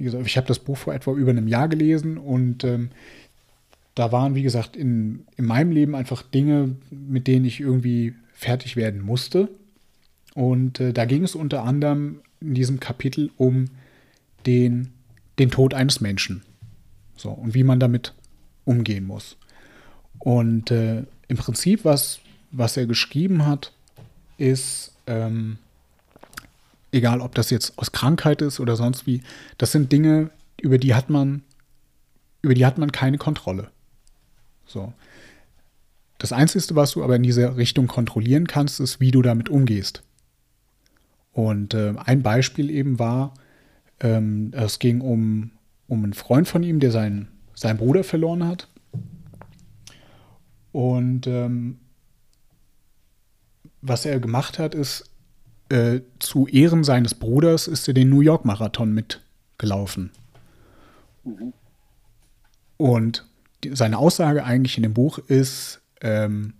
[0.01, 2.89] wie gesagt, ich habe das Buch vor etwa über einem Jahr gelesen und ähm,
[3.93, 8.75] da waren, wie gesagt, in, in meinem Leben einfach Dinge, mit denen ich irgendwie fertig
[8.75, 9.47] werden musste.
[10.33, 13.65] Und äh, da ging es unter anderem in diesem Kapitel um
[14.47, 14.89] den,
[15.37, 16.41] den Tod eines Menschen.
[17.15, 18.15] So, und wie man damit
[18.65, 19.37] umgehen muss.
[20.17, 23.71] Und äh, im Prinzip, was, was er geschrieben hat,
[24.39, 25.59] ist, ähm,
[26.91, 29.21] egal ob das jetzt aus Krankheit ist oder sonst wie,
[29.57, 31.43] das sind Dinge, über die hat man,
[32.41, 33.71] über die hat man keine Kontrolle.
[34.65, 34.93] So.
[36.17, 40.03] Das Einzige, was du aber in dieser Richtung kontrollieren kannst, ist, wie du damit umgehst.
[41.33, 43.33] Und äh, ein Beispiel eben war,
[44.01, 45.51] ähm, es ging um,
[45.87, 48.67] um einen Freund von ihm, der seinen, seinen Bruder verloren hat.
[50.71, 51.79] Und ähm,
[53.81, 55.10] was er gemacht hat, ist,
[55.71, 60.11] äh, zu Ehren seines Bruders ist er den New York Marathon mitgelaufen.
[61.23, 61.53] Mhm.
[62.77, 63.25] Und
[63.63, 66.53] die, seine Aussage eigentlich in dem Buch ist, ähm,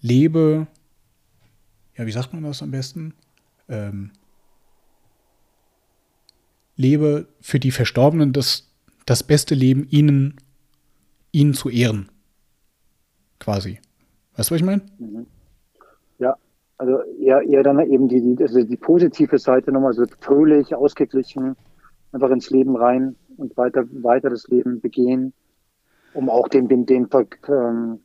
[0.00, 0.68] lebe,
[1.96, 3.14] ja, wie sagt man das am besten?
[3.68, 4.12] Ähm,
[6.76, 8.70] lebe für die Verstorbenen das,
[9.06, 10.36] das beste Leben, ihnen,
[11.32, 12.10] ihnen zu ehren.
[13.40, 13.80] Quasi.
[14.36, 14.82] Weißt du, was ich meine?
[14.98, 15.26] Mhm.
[16.78, 21.56] Also eher, eher dann eben die, die, also die positive Seite nochmal so fröhlich, ausgeglichen,
[22.12, 25.32] einfach ins Leben rein und weiter, weiter das Leben begehen,
[26.12, 27.08] um auch den, den, den,
[27.48, 28.00] ähm,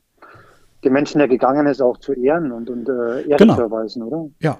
[0.84, 3.54] den Menschen, der gegangen ist, auch zu ehren und, und äh, Ehre genau.
[3.56, 4.30] zu erweisen, oder?
[4.40, 4.58] Ja.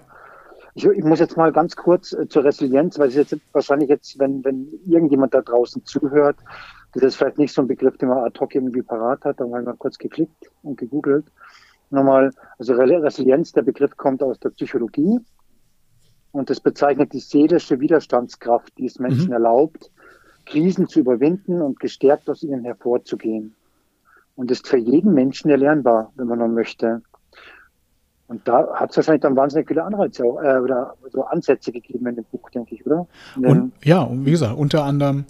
[0.75, 4.18] Ich, ich, muss jetzt mal ganz kurz äh, zur Resilienz, weil es jetzt wahrscheinlich jetzt,
[4.18, 6.37] wenn, wenn irgendjemand da draußen zuhört,
[7.01, 9.61] das vielleicht nicht so ein Begriff, den man ad hoc irgendwie parat hat, dann habe
[9.61, 11.25] ich mal kurz geklickt und gegoogelt.
[11.92, 15.20] Nochmal, also Resilienz, der Begriff kommt aus der Psychologie
[16.33, 19.35] und das bezeichnet die seelische Widerstandskraft, die es Menschen mhm.
[19.35, 19.90] erlaubt,
[20.46, 23.55] Krisen zu überwinden und gestärkt aus ihnen hervorzugehen.
[24.35, 27.02] Und ist für jeden Menschen erlernbar, wenn man nur möchte.
[28.26, 32.16] Und da hat es wahrscheinlich dann wahnsinnig viele Anreize äh, oder so Ansätze gegeben in
[32.16, 33.07] dem Buch, denke ich, oder?
[33.37, 35.26] Und, ja, und wie gesagt, unter anderem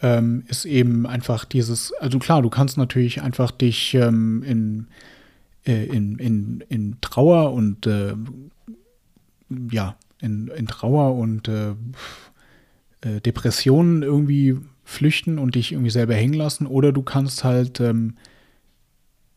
[0.00, 4.88] ähm, ist eben einfach dieses, also klar, du kannst natürlich einfach dich ähm, in,
[5.66, 8.14] äh, in, in, in Trauer und äh,
[9.70, 11.74] ja, in, in Trauer und äh,
[13.00, 18.14] äh, Depressionen irgendwie flüchten und dich irgendwie selber hängen lassen, oder du kannst halt ähm,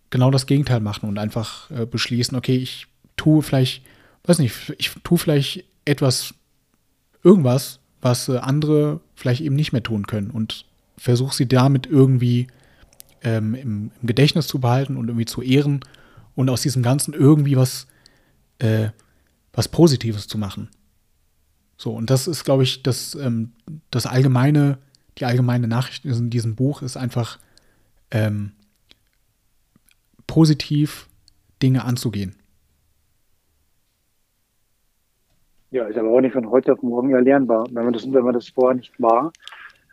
[0.09, 2.87] genau das Gegenteil machen und einfach äh, beschließen, okay, ich
[3.17, 3.83] tue vielleicht,
[4.25, 6.33] weiß nicht, ich tue vielleicht etwas,
[7.23, 10.65] irgendwas, was andere vielleicht eben nicht mehr tun können und
[10.97, 12.47] versuche sie damit irgendwie
[13.23, 15.81] ähm, im, im, Gedächtnis zu behalten und irgendwie zu ehren
[16.39, 17.85] und aus diesem Ganzen irgendwie was,
[18.59, 18.91] äh,
[19.51, 20.69] was Positives zu machen.
[21.75, 23.51] So, und das ist, glaube ich, das, ähm,
[23.91, 24.77] das allgemeine,
[25.17, 27.39] die allgemeine Nachricht in diesem Buch ist einfach
[28.11, 28.53] ähm,
[30.27, 31.09] positiv
[31.61, 32.37] Dinge anzugehen.
[35.71, 38.33] Ja, ist aber auch nicht von heute auf morgen erlernbar, wenn man das, wenn man
[38.33, 39.33] das vorher nicht war.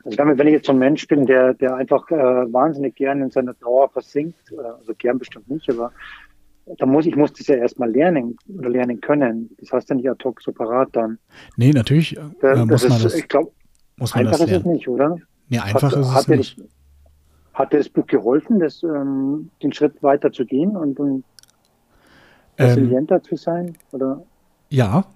[0.05, 2.15] Also wenn ich jetzt so ein Mensch bin, der, der einfach äh,
[2.53, 5.91] wahnsinnig gern in seiner Trauer versinkt, äh, also gern bestimmt nicht, aber
[6.79, 9.51] da muss ich muss das ja erstmal lernen oder lernen können.
[9.59, 11.19] Das heißt ja nicht ad hoc so parat dann.
[11.57, 13.15] Nee, natürlich äh, da, muss man ist, das.
[13.15, 13.53] Ich glaube,
[13.99, 15.17] einfach ist es nicht, oder?
[15.49, 16.59] Nee, einfach hat, ist hat es nicht.
[16.59, 16.67] Das,
[17.55, 21.25] hat dir das Buch geholfen, das, ähm, den Schritt weiter zu gehen und, und
[22.59, 23.77] resilienter ähm, zu sein?
[23.93, 24.23] Oder?
[24.69, 25.07] Ja,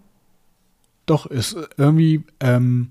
[1.07, 2.91] doch, ist irgendwie, ähm,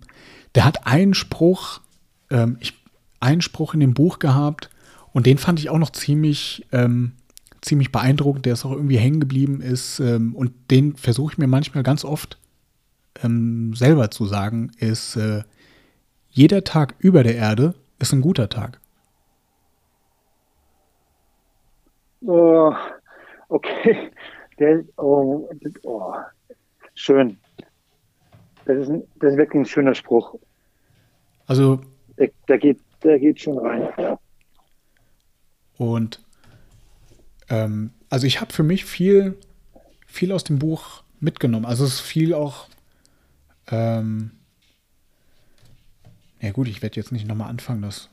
[0.54, 1.82] der hat einen Spruch,
[2.30, 2.74] ähm, ich,
[3.20, 4.70] einen Spruch in dem Buch gehabt
[5.14, 7.14] und den fand ich auch noch ziemlich, ähm,
[7.62, 11.48] ziemlich beeindruckend, der ist auch irgendwie hängen geblieben ist ähm, und den versuche ich mir
[11.48, 12.40] manchmal ganz oft
[13.24, 15.44] ähm, selber zu sagen, ist, äh,
[16.30, 18.80] jeder Tag über der Erde ist ein guter Tag.
[22.22, 22.74] Oh,
[23.50, 24.12] okay.
[24.60, 25.50] Der, oh,
[25.84, 26.14] oh,
[26.94, 27.38] schön.
[28.66, 30.36] Das ist, ein, das ist wirklich ein schöner Spruch.
[31.48, 31.82] Also.
[32.18, 34.20] Der, der, geht, der geht schon rein, ja.
[35.78, 36.22] Und
[37.50, 39.38] ähm, also ich habe für mich viel,
[40.08, 41.66] viel aus dem Buch mitgenommen.
[41.66, 42.68] Also es ist viel auch.
[43.68, 44.32] Ähm,
[46.42, 48.10] ja gut, ich werde jetzt nicht nochmal anfangen, das,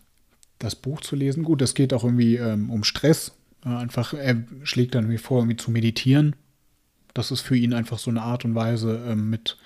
[0.59, 1.45] das Buch zu lesen.
[1.45, 3.33] Gut, es geht auch irgendwie ähm, um Stress.
[3.63, 6.37] Einfach, er schlägt dann irgendwie vor, irgendwie zu meditieren.
[7.15, 9.57] Das ist für ihn einfach so eine Art und Weise, ähm, mit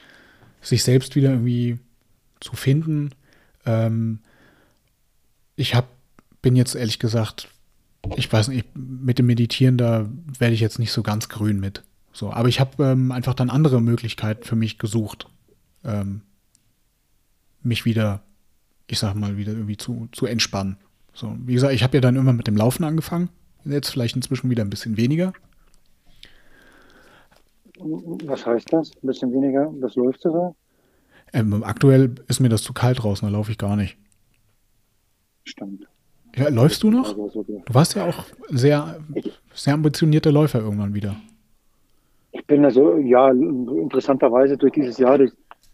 [0.63, 1.79] sich selbst wieder irgendwie
[2.41, 3.11] zu finden.
[3.67, 4.21] Ähm,
[5.57, 5.89] ich hab,
[6.43, 7.49] bin jetzt ehrlich gesagt,
[8.17, 10.09] ich weiß nicht, mit dem Meditieren, da
[10.39, 11.83] werde ich jetzt nicht so ganz grün mit.
[12.13, 15.29] So, aber ich habe ähm, einfach dann andere Möglichkeiten für mich gesucht,
[15.85, 16.23] ähm,
[17.63, 18.23] mich wieder,
[18.87, 20.77] ich sag mal, wieder irgendwie zu, zu entspannen.
[21.13, 23.29] So, wie gesagt, ich habe ja dann immer mit dem Laufen angefangen.
[23.65, 25.33] Jetzt vielleicht inzwischen wieder ein bisschen weniger.
[27.79, 28.91] Was heißt das?
[29.03, 29.73] Ein bisschen weniger?
[29.81, 30.55] Was läuft so?
[31.33, 33.97] Ähm, aktuell ist mir das zu kalt draußen, da laufe ich gar nicht.
[35.45, 35.87] Stimmt.
[36.49, 37.15] Läufst du noch?
[37.15, 38.99] Du warst ja auch sehr,
[39.55, 41.17] sehr ambitionierter Läufer irgendwann wieder.
[42.33, 45.33] Ich bin also, ja, interessanterweise durch dieses Jahr, durch,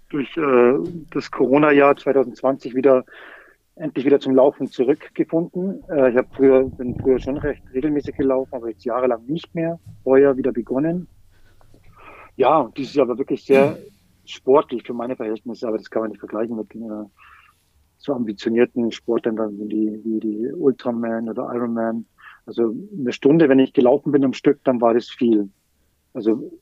[0.09, 0.75] durch äh,
[1.11, 3.05] das Corona-Jahr 2020 wieder
[3.77, 5.85] endlich wieder zum Laufen zurückgefunden.
[5.89, 9.79] Äh, ich habe früher, bin früher schon recht regelmäßig gelaufen, aber jetzt jahrelang nicht mehr.
[10.05, 11.07] Heuer wieder begonnen.
[12.37, 13.79] Ja, dieses Jahr war wirklich sehr
[14.25, 17.05] sportlich für meine Verhältnisse, aber das kann man nicht vergleichen mit äh,
[17.99, 22.07] so ambitionierten Sportlern wie die, wie die Ultraman oder Ironman.
[22.47, 25.49] Also eine Stunde, wenn ich gelaufen bin am Stück, dann war das viel.
[26.15, 26.53] Also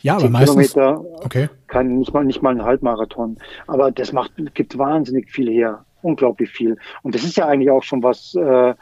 [0.00, 1.48] ja, aber meistens, Kilometer, okay.
[1.66, 3.36] kein, nicht mal nicht mal ein Halbmarathon.
[3.66, 6.76] Aber das macht gibt wahnsinnig viel her, unglaublich viel.
[7.02, 8.34] Und das ist ja eigentlich auch schon was.
[8.34, 8.74] Äh,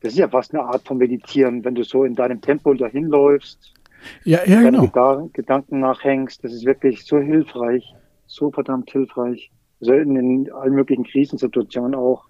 [0.00, 3.06] das ist ja fast eine Art von Meditieren, wenn du so in deinem Tempo dahin
[3.06, 3.72] läufst,
[4.24, 4.84] Ja, ja, genau.
[4.84, 6.44] Geda- Gedanken nachhängst.
[6.44, 7.94] Das ist wirklich so hilfreich,
[8.26, 9.50] so verdammt hilfreich.
[9.86, 12.24] Also in, allen möglichen Krisensituationen auch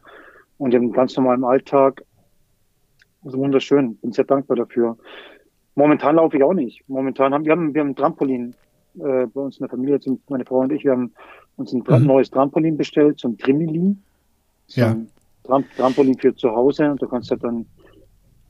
[0.59, 2.03] und im ganz normalen Alltag.
[3.25, 3.97] Also wunderschön.
[3.97, 4.97] Bin sehr dankbar dafür.
[5.75, 6.83] Momentan laufe ich auch nicht.
[6.87, 8.55] Momentan haben wir haben, wir haben ein Trampolin
[8.99, 11.13] äh, bei uns in der Familie, meine Frau und ich, wir haben
[11.57, 12.07] uns ein Mhm.
[12.07, 13.97] neues Trampolin bestellt, so ein Trimili.
[14.67, 14.91] So Ja.
[14.93, 15.11] ein
[15.45, 17.67] Tram Trampolin für zu Hause und da kannst du dann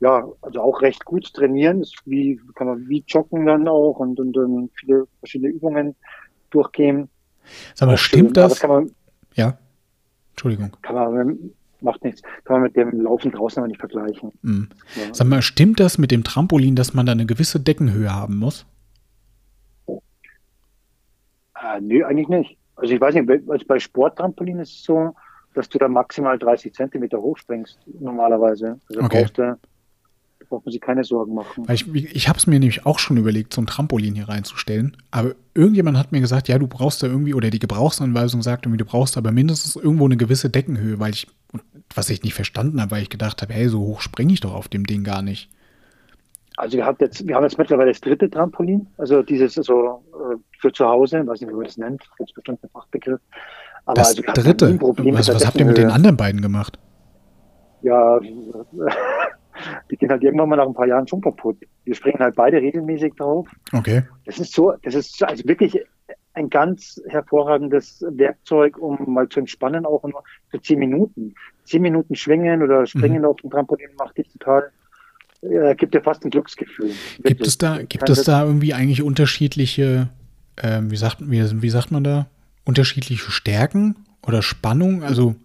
[0.01, 1.81] ja, also auch recht gut trainieren.
[1.81, 5.95] Ist wie, kann man wie joggen dann auch und, und, und viele verschiedene Übungen
[6.51, 7.09] durchgehen.
[7.75, 8.19] Sag mal, Auch schön.
[8.21, 8.61] stimmt Aber das?
[8.61, 8.91] kann man,
[9.35, 9.59] Ja.
[10.31, 10.77] Entschuldigung.
[10.83, 11.39] kann man,
[11.81, 14.33] macht nichts, kann man mit dem Laufen draußen aber nicht vergleichen.
[14.43, 14.69] Hm.
[14.97, 15.15] Ja.
[15.15, 18.67] Sag mal, stimmt das mit dem Trampolin, dass man da eine gewisse Deckenhöhe haben muss?
[21.59, 22.59] Äh, nö, eigentlich nicht.
[22.77, 25.15] Also ich weiß nicht, bei- also bei Sporttrampolin ist es so,
[25.55, 28.79] dass du da maximal 30 Zentimeter hochspringst, normalerweise.
[28.91, 29.23] Also Okay.
[29.23, 29.59] brauchst du,
[30.49, 31.67] braucht man sich keine Sorgen machen.
[31.67, 34.97] Weil ich, ich habe es mir nämlich auch schon überlegt, so ein Trampolin hier reinzustellen.
[35.11, 38.79] Aber irgendjemand hat mir gesagt, ja, du brauchst da irgendwie, oder die Gebrauchsanweisung sagt irgendwie,
[38.79, 41.27] du brauchst aber mindestens irgendwo eine gewisse Deckenhöhe, weil ich,
[41.95, 44.55] was ich nicht verstanden habe, weil ich gedacht habe, hey, so hoch springe ich doch
[44.55, 45.51] auf dem Ding gar nicht.
[46.57, 50.03] Also wir haben jetzt, wir haben jetzt mittlerweile das dritte Trampolin, also dieses also
[50.59, 53.21] für zu Hause, weiß nicht, wie man das nennt, gibt bestimmt einen Fachbegriff.
[53.85, 54.79] Aber Das also dritte.
[54.81, 56.79] Was, was habt ihr mit den anderen beiden gemacht?
[57.83, 58.19] Ja,
[59.91, 61.57] die gehen halt irgendwann mal nach ein paar Jahren schon kaputt.
[61.85, 63.49] Wir springen halt beide regelmäßig drauf.
[63.73, 64.03] Okay.
[64.25, 65.79] Das ist so, das ist also wirklich
[66.35, 71.35] ein ganz hervorragendes Werkzeug, um mal zu entspannen, auch nur für zehn Minuten.
[71.65, 73.25] Zehn Minuten schwingen oder springen Mhm.
[73.25, 74.71] auf dem Trampolin macht dich total,
[75.41, 76.89] äh, gibt dir fast ein Glücksgefühl.
[76.89, 77.49] Gibt Wirklich.
[77.49, 80.09] es da, gibt Kann es da irgendwie eigentlich unterschiedliche,
[80.63, 82.27] ähm, wie sagt, wie, wie sagt man da,
[82.65, 85.03] unterschiedliche Stärken oder Spannung?
[85.03, 85.37] Also,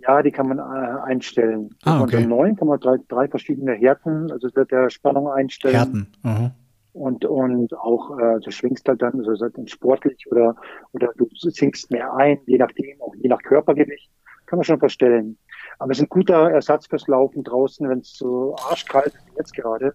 [0.00, 1.70] Ja, die kann man äh, einstellen.
[1.84, 2.26] Ah, Unter okay.
[2.26, 5.74] neun kann man drei, drei verschiedene Härten, also der Spannung einstellen.
[5.74, 6.06] Härten.
[6.22, 6.50] Aha.
[6.94, 10.54] Und, und auch, äh, du schwingst halt dann, also halt dann sportlich oder,
[10.92, 14.10] oder du sinkst mehr ein, je nachdem, auch je nach Körpergewicht,
[14.46, 15.36] kann man schon verstellen.
[15.78, 19.36] Aber es ist ein guter Ersatz fürs Laufen draußen, wenn es so arschkalt ist wie
[19.38, 19.94] jetzt gerade.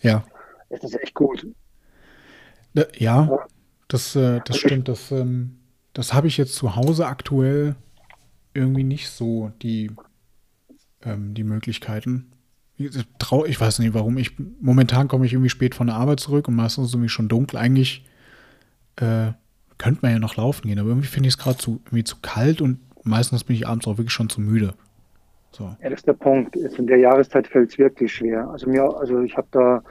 [0.00, 0.22] Ja.
[0.70, 1.46] ist das echt gut.
[2.74, 3.46] Da- Ja, Ja.
[3.88, 4.88] das, äh, das stimmt.
[4.88, 5.58] Das, ähm,
[5.92, 7.74] das habe ich jetzt zu Hause aktuell
[8.54, 9.90] irgendwie nicht so die,
[11.02, 12.32] ähm, die Möglichkeiten.
[12.76, 14.18] Ich, trau, ich weiß nicht warum.
[14.18, 17.08] Ich, momentan komme ich irgendwie spät von der Arbeit zurück und meistens ist es irgendwie
[17.08, 17.58] schon dunkel.
[17.58, 18.04] Eigentlich
[18.96, 19.32] äh,
[19.78, 22.16] könnte man ja noch laufen gehen, aber irgendwie finde ich es gerade zu, irgendwie zu
[22.22, 24.74] kalt und meistens bin ich abends auch wirklich schon zu müde.
[25.50, 25.64] So.
[25.82, 26.54] Ja, das ist der Punkt.
[26.56, 28.48] In der Jahreszeit fällt es wirklich schwer.
[28.48, 29.82] Also mir, also ich habe da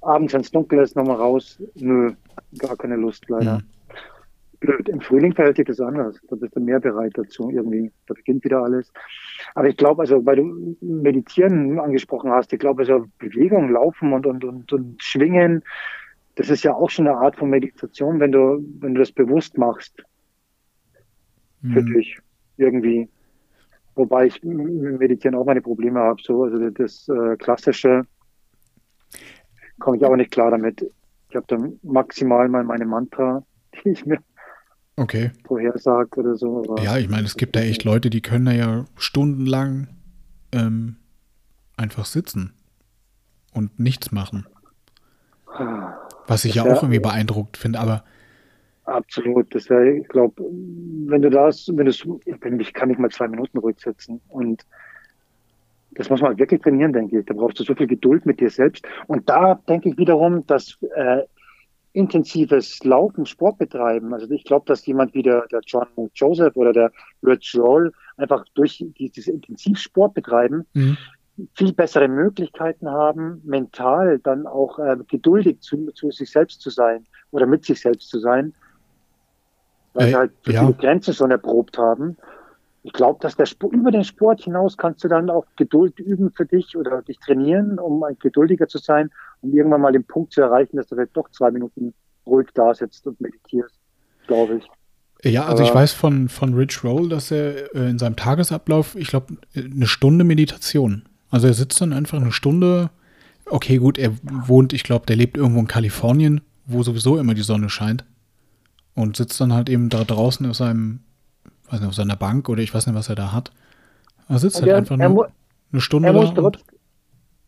[0.00, 1.62] abends, wenn es dunkel ist, nochmal raus.
[1.74, 2.12] Nö,
[2.58, 3.58] gar keine Lust leider.
[3.58, 3.62] Hm.
[4.62, 4.88] Blöd.
[4.88, 6.18] Im Frühling verhält sich das anders.
[6.28, 7.90] Da bist du mehr bereit dazu irgendwie.
[8.06, 8.92] Da beginnt wieder alles.
[9.54, 14.26] Aber ich glaube, also weil du Meditieren angesprochen hast, ich glaube, also Bewegung, Laufen und,
[14.26, 15.62] und, und, und Schwingen,
[16.36, 19.58] das ist ja auch schon eine Art von Meditation, wenn du, wenn du das bewusst
[19.58, 20.02] machst
[21.60, 21.92] für Hm.
[21.94, 22.18] dich
[22.56, 23.08] irgendwie.
[23.94, 26.20] Wobei ich mit Meditieren auch meine Probleme habe.
[26.22, 28.02] So, also das äh, klassische
[29.78, 30.88] komme ich auch nicht klar damit.
[31.28, 33.44] Ich habe dann maximal mal meine Mantra,
[33.84, 34.18] die ich mir
[34.96, 35.30] Okay.
[35.46, 36.76] vorhersage oder so.
[36.82, 39.88] Ja, ich meine, es gibt da echt Leute, die können da ja stundenlang
[40.52, 40.96] ähm,
[41.76, 42.52] einfach sitzen
[43.54, 44.46] und nichts machen.
[46.26, 48.04] Was ich ja Das wär- auch irgendwie beeindruckt finde, aber
[48.84, 49.54] Absolut.
[49.54, 53.10] Das wäre, ich glaube, wenn du das, wenn du ich, bin, ich kann nicht mal
[53.10, 54.20] zwei Minuten ruhig sitzen.
[54.28, 54.66] Und
[55.92, 57.26] das muss man halt wirklich trainieren, denke ich.
[57.26, 58.84] Da brauchst du so viel Geduld mit dir selbst.
[59.06, 61.22] Und da denke ich wiederum, dass äh,
[61.92, 64.14] intensives Laufen, Sport betreiben.
[64.14, 66.90] Also ich glaube, dass jemand wie der, der John Joseph oder der
[67.22, 70.96] Rich Roll einfach durch dieses Intensivsport betreiben mhm.
[71.54, 77.06] viel bessere Möglichkeiten haben, mental dann auch äh, geduldig zu, zu sich selbst zu sein
[77.30, 78.54] oder mit sich selbst zu sein,
[79.94, 80.60] weil Äh, sie halt so ja.
[80.60, 82.16] viele Grenzen schon erprobt haben.
[82.84, 86.32] Ich glaube, dass der Sport, über den Sport hinaus kannst du dann auch Geduld üben
[86.32, 89.10] für dich oder dich trainieren, um ein geduldiger zu sein,
[89.40, 91.94] um irgendwann mal den Punkt zu erreichen, dass du vielleicht doch zwei Minuten
[92.26, 93.74] ruhig da sitzt und meditierst,
[94.26, 95.30] glaube ich.
[95.32, 98.96] ja, also ich Aber- weiß von, von Rich Roll, dass er äh, in seinem Tagesablauf,
[98.96, 101.04] ich glaube, eine Stunde Meditation.
[101.30, 102.90] Also er sitzt dann einfach eine Stunde.
[103.46, 107.42] Okay, gut, er wohnt, ich glaube, der lebt irgendwo in Kalifornien, wo sowieso immer die
[107.42, 108.04] Sonne scheint.
[108.94, 111.00] Und sitzt dann halt eben da draußen auf seinem,
[111.72, 113.50] weiß nicht, auf seiner Bank oder ich weiß nicht, was er da hat.
[114.28, 115.30] Er sitzt Und halt er, einfach er, nur
[115.72, 116.58] eine Stunde er, muss trotz,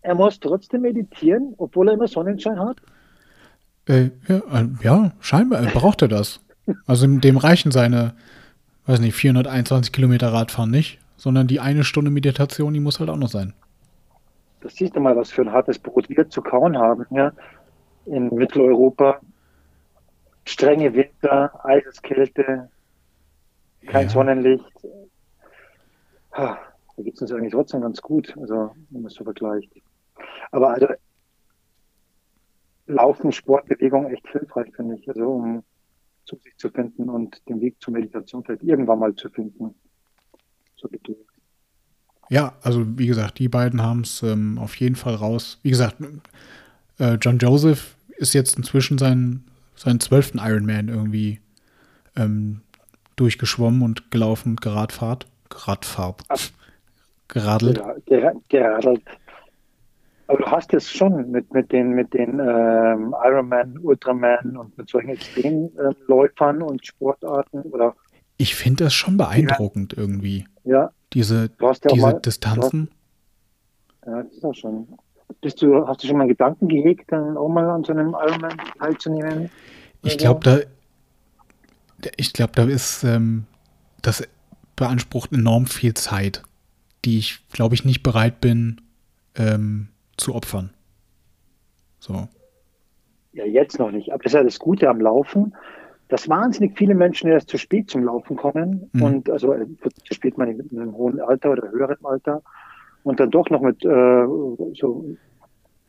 [0.02, 2.78] er muss trotzdem meditieren, obwohl er immer Sonnenschein hat.
[3.86, 6.40] Äh, ja, äh, ja, scheinbar braucht er das.
[6.86, 8.14] Also dem reichen seine,
[8.86, 13.16] weiß nicht, 421 Kilometer Radfahren nicht, sondern die eine Stunde Meditation, die muss halt auch
[13.16, 13.52] noch sein.
[14.62, 17.32] das siehst du mal, was für ein hartes Brot wir zu kauen haben, ja,
[18.06, 19.20] in Mitteleuropa.
[20.46, 22.68] Strenge Winter, Eiseskälte,
[23.86, 24.08] kein ja.
[24.08, 24.64] Sonnenlicht.
[26.32, 26.58] Ha,
[26.96, 29.70] da geht es uns eigentlich trotzdem ganz gut, also wenn man es so vergleicht.
[30.50, 30.88] Aber also
[32.86, 35.62] Laufen, Sport, Bewegung echt hilfreich, finde ich, also um
[36.26, 39.74] zu sich zu finden und den Weg zur Meditation vielleicht irgendwann mal zu finden.
[40.76, 41.16] So bitte.
[42.30, 45.58] Ja, also wie gesagt, die beiden haben es ähm, auf jeden Fall raus.
[45.62, 45.96] Wie gesagt,
[46.98, 49.44] äh, John Joseph ist jetzt inzwischen sein,
[49.76, 51.40] seinen zwölften Ironman irgendwie
[52.16, 52.62] ähm,
[53.16, 55.26] durchgeschwommen und gelaufen, geradfahrt.
[55.48, 56.22] Geradfahrt.
[57.28, 57.80] Geradelt.
[58.06, 59.02] geradelt.
[60.26, 64.88] Aber du hast es schon mit, mit den, mit den ähm, Ironman, Ultraman und mit
[64.88, 67.94] solchen Extremläufern äh, und Sportarten oder
[68.36, 69.98] ich finde das schon beeindruckend ja.
[69.98, 70.46] irgendwie.
[70.64, 70.90] Ja.
[71.12, 72.90] Diese, ja diese mal, Distanzen.
[74.00, 74.88] Hast, ja, das ist auch schon.
[75.40, 78.56] Bist du, hast du schon mal Gedanken gehegt, dann auch mal an so einem Ironman
[78.78, 79.50] teilzunehmen?
[80.02, 80.58] Ich glaube, da,
[82.16, 83.44] ich glaube, da ist, ähm,
[84.02, 84.26] das
[84.76, 86.42] beansprucht enorm viel Zeit,
[87.04, 88.80] die ich, glaube ich, nicht bereit bin
[89.36, 90.70] ähm, zu opfern.
[92.00, 92.28] So.
[93.32, 94.12] Ja, jetzt noch nicht.
[94.12, 95.54] Aber das ist ja das Gute am Laufen
[96.08, 99.02] dass wahnsinnig viele Menschen erst zu spät zum Laufen kommen mhm.
[99.02, 99.66] und also äh,
[100.04, 102.42] zu spät meine mit einem hohen Alter oder höherem Alter
[103.02, 104.24] und dann doch noch mit äh,
[104.74, 105.16] so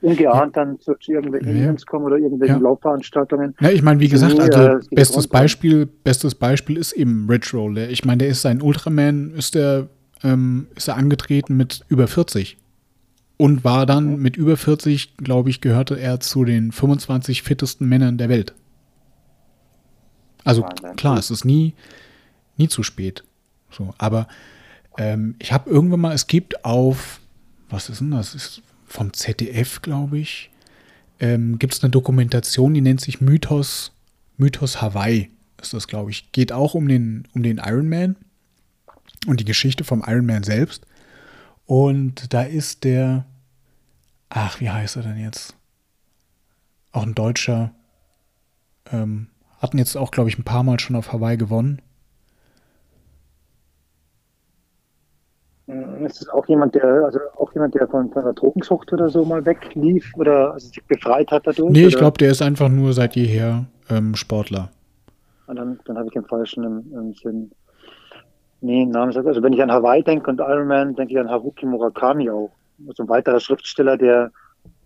[0.05, 1.63] ungeahnt dann zu, irgendwelchen ja.
[1.63, 2.61] Events kommen oder irgendwelchen ja.
[2.61, 3.55] Laufveranstaltungen.
[3.59, 7.77] Ja, ich meine, wie gesagt, also äh, bestes Beispiel, bestes Beispiel ist eben Rich Roll.
[7.77, 9.87] Ich meine, der ist ein Ultraman, ist der,
[10.23, 12.57] ähm, ist er angetreten mit über 40
[13.37, 18.17] und war dann mit über 40, glaube ich, gehörte er zu den 25 fittesten Männern
[18.17, 18.53] der Welt.
[20.43, 20.63] Also
[20.95, 21.73] klar, es ist nie,
[22.57, 23.23] nie zu spät.
[23.71, 24.27] So, aber
[24.97, 27.19] ähm, ich habe irgendwann mal, es gibt auf,
[27.69, 28.35] was ist denn das?
[28.35, 28.61] Ist
[28.95, 30.49] vom ZDF, glaube ich,
[31.19, 33.91] ähm, gibt es eine Dokumentation, die nennt sich Mythos,
[34.37, 35.29] Mythos Hawaii.
[35.61, 36.31] Ist das, glaube ich.
[36.31, 38.15] Geht auch um den, um den Ironman
[39.27, 40.85] und die Geschichte vom Ironman selbst.
[41.65, 43.25] Und da ist der,
[44.29, 45.55] ach, wie heißt er denn jetzt?
[46.91, 47.71] Auch ein Deutscher,
[48.91, 49.27] ähm,
[49.59, 51.81] hatten jetzt auch, glaube ich, ein paar Mal schon auf Hawaii gewonnen.
[55.67, 59.25] Ist es auch jemand, der, also auch jemand, der von, von einer Drogensucht oder so
[59.25, 61.71] mal weglief oder also sich befreit hat dadurch?
[61.71, 64.69] Nee, ich glaube, der ist einfach nur seit jeher ähm, Sportler.
[65.47, 67.51] Und ah, dann, dann habe ich den falschen im, im Sinn.
[68.61, 72.29] Nee, Namen Also wenn ich an Hawaii denke und Ironman, denke ich an Haruki Murakami
[72.29, 72.51] auch.
[72.87, 74.31] Also ein weiterer Schriftsteller, der,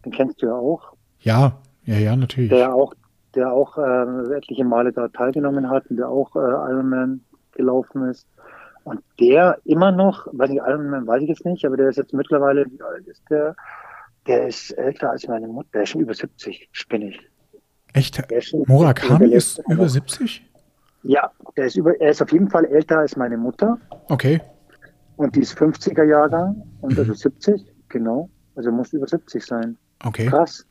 [0.05, 0.93] den kennst du ja auch.
[1.21, 1.53] Ja,
[1.85, 2.49] ja, ja, natürlich.
[2.49, 2.93] Der auch
[3.35, 7.21] der auch äh, etliche Male da teilgenommen hat und der auch äh, Ironman
[7.53, 8.27] gelaufen ist.
[8.83, 12.13] Und der immer noch, weiß nicht, Ironman weiß ich jetzt nicht, aber der ist jetzt
[12.13, 13.55] mittlerweile, wie alt ist der?
[14.27, 17.19] Der ist älter als meine Mutter, der ist schon über 70, spinne ich.
[17.93, 18.21] Echt?
[18.67, 20.45] Murakami ist über 70?
[21.03, 23.77] Ja, der ist über, er ist auf jeden Fall älter als meine Mutter.
[24.09, 24.41] Okay.
[25.15, 28.29] Und die ist 50er Jahrgang und also 70, genau.
[28.55, 29.77] Also muss über 70 sein.
[30.03, 30.27] Okay.
[30.27, 30.65] Krass.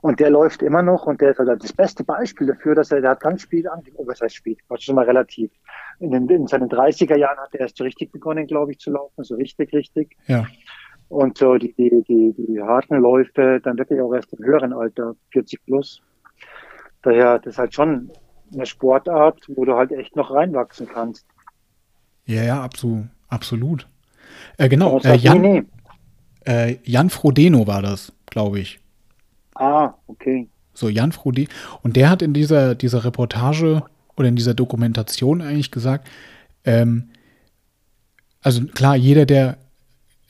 [0.00, 3.00] Und der läuft immer noch und der ist halt das beste Beispiel dafür, dass er,
[3.00, 5.50] der hat ganz spät angefangen, oh, was heißt spät, war schon mal relativ.
[5.98, 8.90] In, den, in seinen 30er Jahren hat er erst so richtig begonnen, glaube ich, zu
[8.90, 10.16] laufen, so richtig, richtig.
[10.26, 10.46] Ja.
[11.08, 15.14] Und so die, die, die, die harten Läufe dann wirklich auch erst im höheren Alter,
[15.32, 16.02] 40 plus.
[17.02, 18.10] Daher, das ist halt schon
[18.52, 21.26] eine Sportart, wo du halt echt noch reinwachsen kannst.
[22.24, 23.06] Ja, ja, absolut.
[23.28, 23.88] absolut.
[24.56, 25.66] Äh, genau, äh, Jan, nee, nee.
[26.44, 28.80] Äh, Jan Frodeno war das, glaube ich.
[29.54, 30.48] Ah, okay.
[30.74, 31.48] So, Jan Frudi.
[31.82, 33.82] Und der hat in dieser, dieser Reportage
[34.16, 36.08] oder in dieser Dokumentation eigentlich gesagt,
[36.64, 37.10] ähm,
[38.40, 39.58] also klar, jeder, der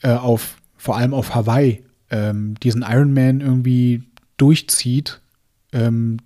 [0.01, 4.03] äh, auf, vor allem auf Hawaii, ähm, diesen Ironman irgendwie
[4.37, 5.19] durchzieht,
[5.71, 6.17] ähm,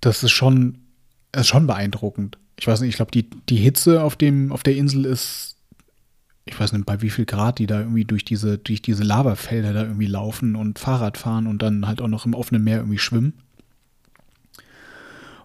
[0.00, 0.78] das ist schon,
[1.34, 2.38] ist schon beeindruckend.
[2.58, 5.56] Ich weiß nicht, ich glaube, die, die Hitze auf, dem, auf der Insel ist
[6.50, 9.72] ich weiß nicht, bei wie viel Grad die da irgendwie durch diese, durch diese Lavafelder
[9.72, 12.98] da irgendwie laufen und Fahrrad fahren und dann halt auch noch im offenen Meer irgendwie
[12.98, 13.34] schwimmen.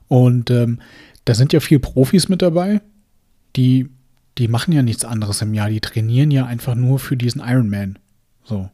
[0.08, 0.80] Und ähm,
[1.26, 2.82] da sind ja viele Profis mit dabei,
[3.56, 3.90] die,
[4.38, 5.70] die machen ja nichts anderes im Jahr.
[5.70, 8.00] Die trainieren ja einfach nur für diesen Ironman.
[8.44, 8.70] So.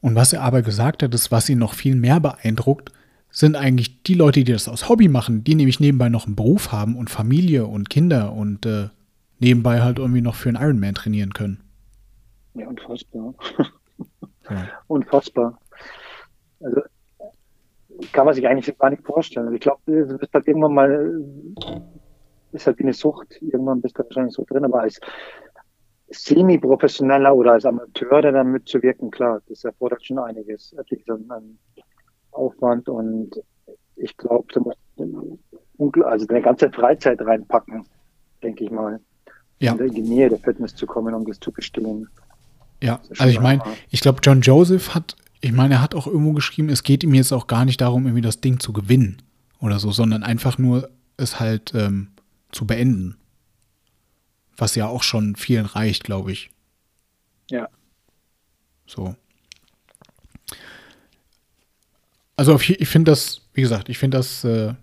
[0.00, 2.92] Und was er aber gesagt hat, ist, was ihn noch viel mehr beeindruckt,
[3.30, 6.72] sind eigentlich die Leute, die das aus Hobby machen, die nämlich nebenbei noch einen Beruf
[6.72, 8.88] haben und Familie und Kinder und äh,
[9.38, 11.60] nebenbei halt irgendwie noch für einen Ironman trainieren können.
[12.54, 13.34] Ja, unfassbar.
[14.50, 14.68] ja.
[14.88, 15.58] Unfassbar.
[16.60, 16.80] Also
[18.12, 19.46] kann man sich eigentlich gar nicht vorstellen.
[19.46, 21.24] Also ich glaube, du bist halt irgendwann mal,
[22.52, 25.00] ist halt wie eine Sucht, irgendwann bist du wahrscheinlich so drin, aber als
[26.08, 30.74] semi-professioneller oder als Amateur dann mitzuwirken, klar, das erfordert schon einiges,
[31.28, 31.58] an
[32.32, 33.40] Aufwand und
[33.96, 37.84] ich glaube, da muss also eine ganze Freizeit reinpacken,
[38.42, 39.00] denke ich mal,
[39.60, 39.74] ja.
[39.74, 42.08] in die Nähe der Fitness zu kommen, um das zu bestimmen.
[42.82, 46.32] Ja, also ich meine, ich glaube, John Joseph hat, ich meine, er hat auch irgendwo
[46.32, 49.22] geschrieben, es geht ihm jetzt auch gar nicht darum, irgendwie das Ding zu gewinnen
[49.58, 52.08] oder so, sondern einfach nur es halt ähm,
[52.52, 53.16] zu beenden.
[54.56, 56.50] Was ja auch schon vielen reicht, glaube ich.
[57.50, 57.68] Ja.
[58.86, 59.16] So.
[62.36, 64.74] Also ich finde das, wie gesagt, ich finde das äh,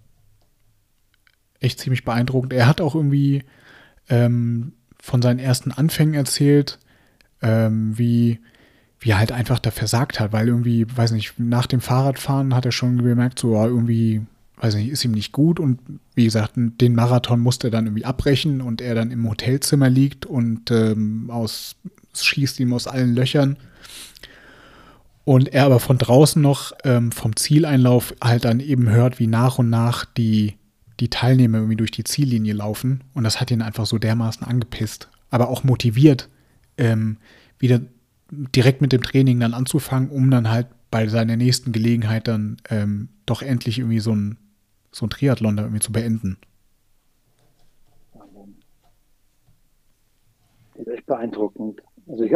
[1.60, 2.54] echt ziemlich beeindruckend.
[2.54, 3.44] Er hat auch irgendwie
[4.10, 6.80] ähm, von seinen ersten Anfängen erzählt,
[7.42, 8.40] ähm, wie,
[9.00, 12.66] wie er halt einfach da versagt hat, weil irgendwie, weiß nicht, nach dem Fahrradfahren hat
[12.66, 14.22] er schon gemerkt, so irgendwie
[14.60, 15.80] weiß nicht, ist ihm nicht gut und
[16.16, 20.26] wie gesagt, den Marathon musste er dann irgendwie abbrechen und er dann im Hotelzimmer liegt
[20.26, 21.76] und ähm, aus,
[22.16, 23.58] schießt ihm aus allen Löchern.
[25.26, 29.60] Und er aber von draußen noch ähm, vom Zieleinlauf halt dann eben hört, wie nach
[29.60, 30.56] und nach die,
[31.00, 33.04] die Teilnehmer irgendwie durch die Ziellinie laufen.
[33.14, 36.30] Und das hat ihn einfach so dermaßen angepisst, aber auch motiviert,
[36.78, 37.18] ähm,
[37.60, 37.82] wieder
[38.32, 43.10] direkt mit dem Training dann anzufangen, um dann halt bei seiner nächsten Gelegenheit dann ähm,
[43.26, 44.38] doch endlich irgendwie so ein
[44.92, 46.38] so ein Triathlon da irgendwie zu beenden.
[50.86, 51.82] Echt beeindruckend.
[52.08, 52.34] Also ich,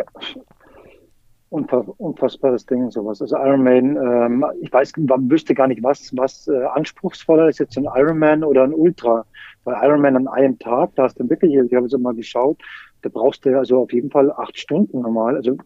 [1.52, 3.22] unfassbares Ding und sowas.
[3.22, 7.78] Also Ironman, ähm, ich weiß, man wüsste gar nicht, was, was äh, anspruchsvoller ist jetzt
[7.78, 9.26] ein Ironman oder ein Ultra.
[9.64, 12.58] Weil Ironman an einem Tag, da hast du wirklich, ich habe es mal geschaut,
[13.02, 15.36] da brauchst du also auf jeden Fall acht Stunden normal.
[15.36, 15.58] Also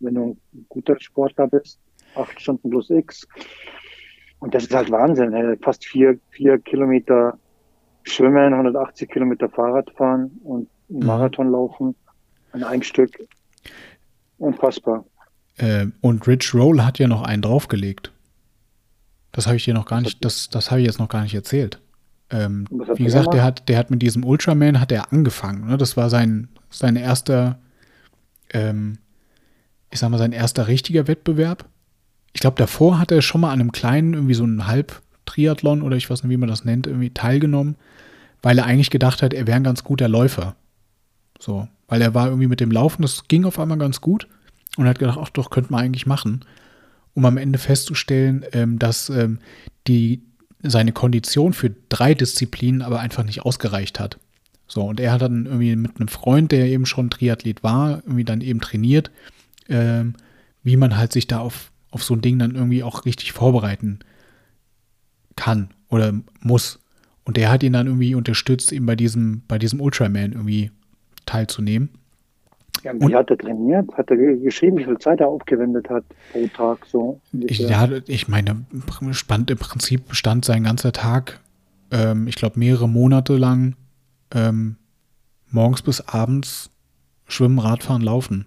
[0.00, 1.78] wenn du ein guter Sportler bist,
[2.14, 3.26] acht Stunden plus X.
[4.40, 5.32] Und das ist halt Wahnsinn.
[5.32, 5.56] Ey.
[5.58, 7.38] Fast vier, vier Kilometer
[8.02, 11.06] schwimmen, 180 Kilometer Fahrrad fahren und einen mhm.
[11.06, 11.94] Marathon laufen
[12.52, 13.26] an einem Stück.
[14.38, 15.04] Unfassbar.
[15.58, 18.12] Äh, und Rich Roll hat ja noch einen draufgelegt.
[19.32, 21.34] Das habe ich dir noch gar nicht, das, das habe ich jetzt noch gar nicht
[21.34, 21.80] erzählt.
[22.30, 25.68] Ähm, wie gesagt, der hat, der hat mit diesem Ultraman hat er angefangen.
[25.68, 25.76] Ne?
[25.76, 27.58] Das war sein, sein erster,
[28.52, 28.98] ähm,
[29.90, 31.68] ich sag mal, sein erster richtiger Wettbewerb
[32.32, 35.96] ich glaube, davor hat er schon mal an einem kleinen, irgendwie so einen Halb-Triathlon oder
[35.96, 37.76] ich weiß nicht, wie man das nennt, irgendwie teilgenommen,
[38.42, 40.54] weil er eigentlich gedacht hat, er wäre ein ganz guter Läufer.
[41.38, 44.28] So, weil er war irgendwie mit dem Laufen, das ging auf einmal ganz gut
[44.76, 46.44] und hat gedacht, ach doch, könnte man eigentlich machen,
[47.14, 49.38] um am Ende festzustellen, ähm, dass ähm,
[49.86, 50.22] die,
[50.62, 54.18] seine Kondition für drei Disziplinen aber einfach nicht ausgereicht hat.
[54.68, 58.24] So, und er hat dann irgendwie mit einem Freund, der eben schon Triathlet war, irgendwie
[58.24, 59.10] dann eben trainiert,
[59.68, 60.14] ähm,
[60.62, 63.98] wie man halt sich da auf auf so ein Ding dann irgendwie auch richtig vorbereiten
[65.36, 66.78] kann oder muss.
[67.24, 70.70] Und der hat ihn dann irgendwie unterstützt, eben bei diesem, bei diesem Ultraman irgendwie
[71.26, 71.90] teilzunehmen.
[72.82, 73.92] Ja, wie und, hat er trainiert?
[73.92, 76.86] Hat er geschrieben, wie viel Zeit er aufgewendet hat pro Tag?
[76.86, 78.64] So ich, ja, ich meine,
[79.10, 81.40] spannend im Prinzip bestand sein ganzer Tag,
[81.90, 83.76] ähm, ich glaube, mehrere Monate lang
[84.32, 84.76] ähm,
[85.50, 86.70] morgens bis abends
[87.26, 88.46] schwimmen, Radfahren, laufen.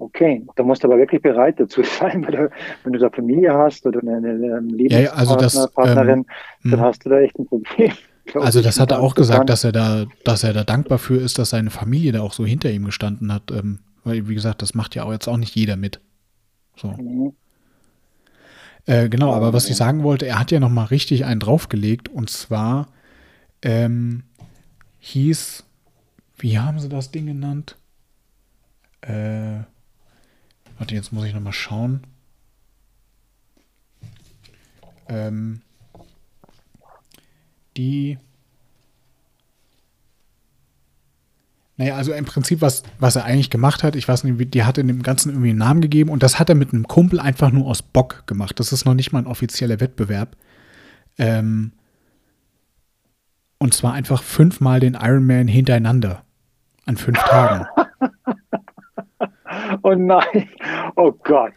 [0.00, 2.50] Okay, da musst du aber wirklich bereit dazu sein, weil du,
[2.84, 6.24] wenn du da Familie hast oder eine, eine Lebenspartnerin, ja, also das, ähm,
[6.64, 6.80] dann hm.
[6.80, 7.92] hast du da echt ein Problem.
[8.34, 11.38] Also das hat er auch gesagt, dass er da, dass er da dankbar für ist,
[11.38, 13.50] dass seine Familie da auch so hinter ihm gestanden hat.
[13.50, 15.98] Ähm, weil, wie gesagt, das macht ja auch jetzt auch nicht jeder mit.
[16.76, 16.88] So.
[16.88, 17.32] Mhm.
[18.84, 22.08] Äh, genau, aber was ich sagen wollte, er hat ja noch mal richtig einen draufgelegt
[22.08, 22.88] und zwar
[23.62, 24.24] ähm,
[24.98, 25.64] hieß,
[26.38, 27.76] wie haben sie das Ding genannt?
[29.00, 29.60] Äh,
[30.78, 32.02] Warte, jetzt muss ich nochmal schauen.
[35.08, 35.60] Ähm,
[37.76, 38.18] die.
[41.76, 44.78] Naja, also im Prinzip, was, was er eigentlich gemacht hat, ich weiß nicht, die hat
[44.78, 47.52] in dem Ganzen irgendwie einen Namen gegeben und das hat er mit einem Kumpel einfach
[47.52, 48.58] nur aus Bock gemacht.
[48.58, 50.36] Das ist noch nicht mal ein offizieller Wettbewerb.
[51.18, 51.72] Ähm,
[53.58, 56.24] und zwar einfach fünfmal den Ironman hintereinander.
[56.84, 57.66] An fünf Tagen.
[59.82, 60.48] Oh nein,
[60.98, 61.52] oh Gott.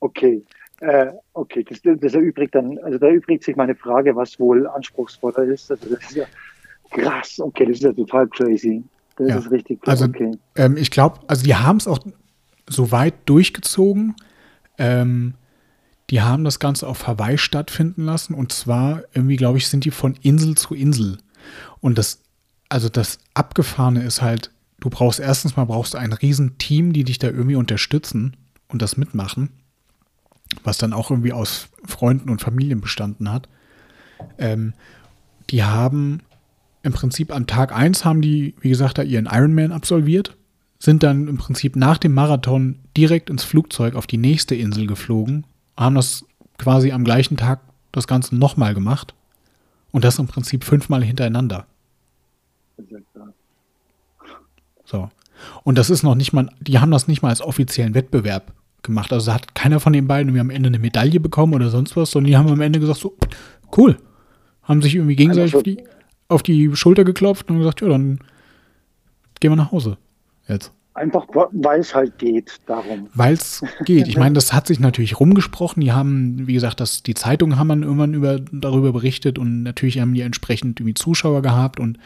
[0.00, 0.42] Okay.
[0.80, 5.44] Äh, okay, das, das erübrigt dann, also da erübrigt sich meine Frage, was wohl anspruchsvoller
[5.44, 5.70] ist.
[5.70, 6.24] Also das ist ja
[6.90, 7.40] krass.
[7.40, 8.82] Okay, das ist ja total crazy.
[9.16, 9.38] Das ja.
[9.38, 10.02] ist richtig krass.
[10.02, 10.32] Also, okay.
[10.56, 11.98] ähm, ich glaube, also die haben es auch
[12.68, 14.16] so weit durchgezogen.
[14.76, 15.34] Ähm,
[16.10, 18.34] die haben das Ganze auf Hawaii stattfinden lassen.
[18.34, 21.18] Und zwar, irgendwie, glaube ich, sind die von Insel zu Insel.
[21.80, 22.22] Und das,
[22.68, 27.04] also das Abgefahrene ist halt, du brauchst erstens mal brauchst du ein riesen Team, die
[27.04, 28.36] dich da irgendwie unterstützen
[28.68, 29.50] und das mitmachen,
[30.64, 33.48] was dann auch irgendwie aus Freunden und Familien bestanden hat.
[34.38, 34.74] Ähm,
[35.50, 36.20] die haben
[36.82, 40.36] im Prinzip am Tag 1 haben die, wie gesagt, da ihren Ironman absolviert,
[40.78, 45.44] sind dann im Prinzip nach dem Marathon direkt ins Flugzeug auf die nächste Insel geflogen,
[45.76, 46.24] haben das
[46.58, 47.60] quasi am gleichen Tag
[47.92, 49.14] das Ganze nochmal gemacht
[49.90, 51.66] und das im Prinzip fünfmal hintereinander.
[54.84, 55.10] So.
[55.64, 59.12] Und das ist noch nicht mal, die haben das nicht mal als offiziellen Wettbewerb gemacht.
[59.12, 62.10] Also hat keiner von den beiden irgendwie am Ende eine Medaille bekommen oder sonst was,
[62.10, 63.16] sondern die haben am Ende gesagt, so,
[63.76, 63.96] cool.
[64.62, 65.84] Haben sich irgendwie gegenseitig auf die,
[66.28, 68.18] auf die Schulter geklopft und gesagt, ja, dann
[69.40, 69.98] gehen wir nach Hause
[70.48, 70.72] jetzt.
[70.94, 73.08] Einfach, weil es halt geht, darum.
[73.12, 74.08] Weil es geht.
[74.08, 75.82] Ich meine, das hat sich natürlich rumgesprochen.
[75.82, 80.00] Die haben, wie gesagt, das, die Zeitungen haben dann irgendwann über, darüber berichtet und natürlich
[80.00, 81.98] haben die entsprechend irgendwie Zuschauer gehabt und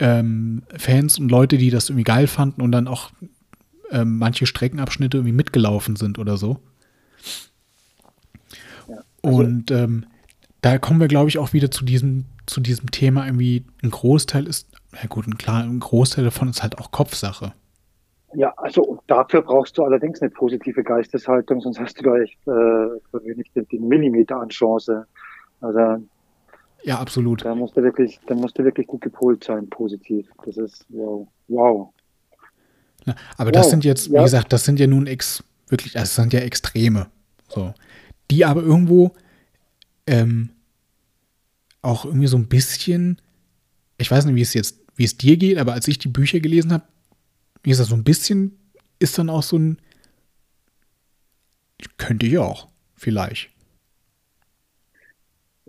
[0.00, 3.10] ähm, Fans und Leute, die das irgendwie geil fanden und dann auch
[3.90, 6.58] ähm, manche Streckenabschnitte irgendwie mitgelaufen sind oder so.
[8.88, 10.06] Ja, also und ähm,
[10.62, 14.46] da kommen wir, glaube ich, auch wieder zu diesem, zu diesem Thema irgendwie, ein Großteil
[14.46, 17.52] ist, ja gut, ein, klar, ein Großteil davon ist halt auch Kopfsache.
[18.34, 23.34] Ja, also dafür brauchst du allerdings eine positive Geisteshaltung, sonst hast du da echt äh,
[23.34, 25.06] nicht den, den Millimeter an Chance.
[25.60, 26.04] Also
[26.84, 27.44] ja, absolut.
[27.44, 30.26] Da musst du wirklich, da musst du wirklich gut gepolt sein, positiv.
[30.44, 31.28] Das ist wow.
[31.48, 31.92] Wow.
[33.06, 33.52] Ja, aber wow.
[33.52, 34.22] das sind jetzt, wie ja.
[34.22, 37.08] gesagt, das sind ja nun ex, wirklich, das sind ja Extreme.
[37.48, 37.74] So.
[38.30, 39.12] Die aber irgendwo
[40.06, 40.50] ähm,
[41.82, 43.20] auch irgendwie so ein bisschen,
[43.98, 46.40] ich weiß nicht, wie es jetzt, wie es dir geht, aber als ich die Bücher
[46.40, 46.84] gelesen habe,
[47.62, 48.56] wie gesagt, so ein bisschen
[48.98, 49.78] ist dann auch so ein,
[51.96, 53.50] könnte ich auch, vielleicht.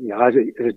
[0.02, 0.74] Ja, also, äh,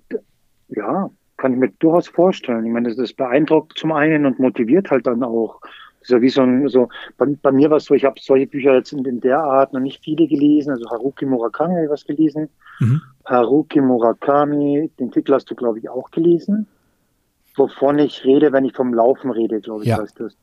[0.69, 2.65] ja, kann ich mir durchaus vorstellen.
[2.67, 5.61] Ich meine, das beeindruckt zum einen und motiviert halt dann auch.
[6.01, 8.47] Das ja wie so ein, so, bei, bei mir war es so, ich habe solche
[8.47, 10.73] Bücher jetzt in, in, der Art noch nicht viele gelesen.
[10.73, 12.51] Also Haruki Murakami habe ich was gelesen.
[12.81, 13.01] Mhm.
[13.25, 16.67] Haruki Murakami, den Titel hast du, glaube ich, auch gelesen.
[17.57, 19.99] Wovon ich rede, wenn ich vom Laufen rede, glaube ich, ja.
[19.99, 20.37] heißt das.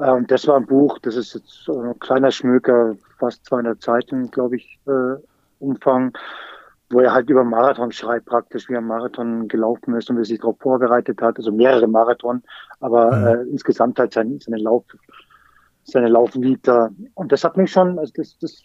[0.00, 4.56] Ähm, das war ein Buch, das ist jetzt ein kleiner Schmöker, fast 200 Seiten, glaube
[4.56, 5.16] ich, äh,
[5.60, 6.12] Umfang,
[6.90, 10.26] wo er halt über Marathon schreibt, praktisch, wie er Marathon gelaufen ist und wie er
[10.26, 12.42] sich darauf vorbereitet hat, also mehrere Marathon,
[12.80, 13.26] aber mhm.
[13.26, 14.84] äh, insgesamt halt sein, seine Lauf,
[15.84, 16.90] seine Laufvita.
[17.14, 18.62] Und das hat mich schon, also das, das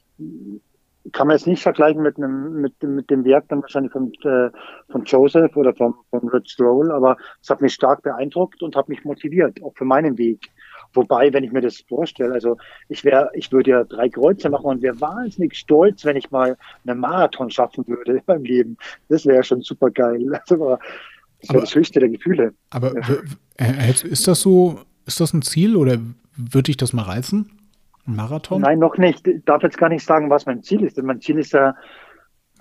[1.14, 4.52] kann man jetzt nicht vergleichen mit einem, mit, mit dem Werk dann wahrscheinlich von, äh,
[4.90, 8.88] von Joseph oder von, von Rich Stroll, aber es hat mich stark beeindruckt und hat
[8.88, 10.52] mich motiviert, auch für meinen Weg.
[10.94, 12.58] Wobei, wenn ich mir das vorstelle, also
[12.90, 16.58] ich wäre, ich würde ja drei Kreuze machen und wäre wahnsinnig stolz, wenn ich mal
[16.86, 18.78] einen Marathon schaffen würde in meinem Leben.
[19.10, 20.40] Das wäre schon super geil.
[20.52, 20.78] Also,
[21.42, 22.54] das wäre das höchste der Gefühle.
[22.70, 22.94] Aber
[23.58, 25.98] ist das so, ist das ein Ziel oder
[26.36, 27.52] würde ich das mal reizen?
[28.06, 28.62] Ein Marathon?
[28.62, 29.28] Nein, noch nicht.
[29.28, 30.98] Ich darf jetzt gar nicht sagen, was mein Ziel ist.
[30.98, 31.76] Denn mein Ziel ist ja,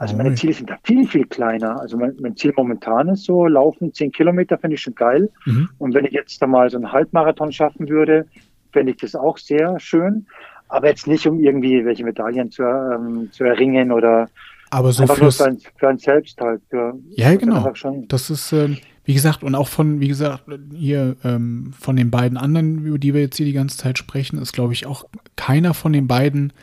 [0.00, 1.78] also meine Ziele sind da viel, viel kleiner.
[1.78, 5.28] Also mein, mein Ziel momentan ist so, laufen zehn Kilometer finde ich schon geil.
[5.44, 5.68] Mhm.
[5.76, 8.24] Und wenn ich jetzt da mal so einen Halbmarathon schaffen würde,
[8.72, 10.24] fände ich das auch sehr schön.
[10.68, 14.30] Aber jetzt nicht, um irgendwie welche Medaillen zu, ähm, zu erringen oder
[14.70, 16.62] aber so für, ein, für ein Selbst halt.
[16.70, 17.70] Für, ja, genau.
[18.08, 22.38] Das ist, ähm, wie gesagt, und auch von, wie gesagt, hier ähm, von den beiden
[22.38, 25.04] anderen, über die wir jetzt hier die ganze Zeit sprechen, ist, glaube ich, auch
[25.36, 26.54] keiner von den beiden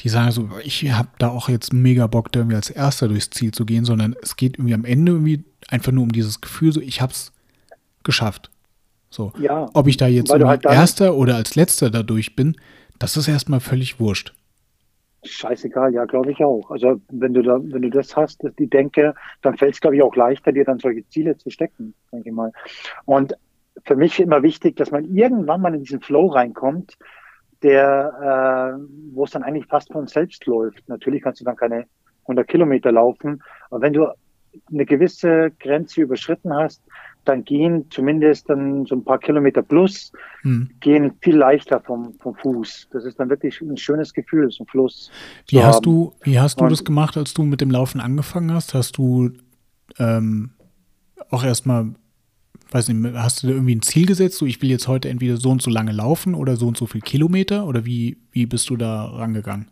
[0.00, 3.30] die sagen so, ich habe da auch jetzt mega Bock, da irgendwie als Erster durchs
[3.30, 6.72] Ziel zu gehen, sondern es geht irgendwie am Ende irgendwie einfach nur um dieses Gefühl,
[6.72, 7.32] so ich hab's
[8.02, 8.50] geschafft.
[9.10, 9.32] So.
[9.38, 12.56] Ja, Ob ich da jetzt halt Erster oder als Letzter da durch bin,
[12.98, 14.34] das ist erstmal völlig wurscht.
[15.24, 16.70] Scheißegal, ja, glaube ich auch.
[16.70, 20.02] Also wenn du da, wenn du das hast, die Denke, dann fällt es, glaube ich,
[20.02, 22.52] auch leichter, dir dann solche Ziele zu stecken, denke ich mal.
[23.06, 23.34] Und
[23.84, 26.96] für mich immer wichtig, dass man irgendwann mal in diesen Flow reinkommt,
[27.62, 30.88] der, äh, wo es dann eigentlich fast von selbst läuft.
[30.88, 31.86] Natürlich kannst du dann keine
[32.22, 34.08] 100 Kilometer laufen, aber wenn du
[34.70, 36.82] eine gewisse Grenze überschritten hast,
[37.24, 40.70] dann gehen zumindest dann so ein paar Kilometer plus, hm.
[40.80, 42.88] gehen viel leichter vom, vom Fuß.
[42.92, 45.10] Das ist dann wirklich ein schönes Gefühl, so ein Fluss.
[45.48, 45.82] Wie hast haben.
[45.82, 48.74] du, wie hast du das gemacht, als du mit dem Laufen angefangen hast?
[48.74, 49.32] Hast du
[49.98, 50.50] ähm,
[51.30, 51.94] auch erstmal
[52.70, 55.36] weiß nicht, hast du da irgendwie ein Ziel gesetzt, so ich will jetzt heute entweder
[55.36, 58.70] so und so lange laufen oder so und so viel Kilometer oder wie, wie bist
[58.70, 59.70] du da rangegangen?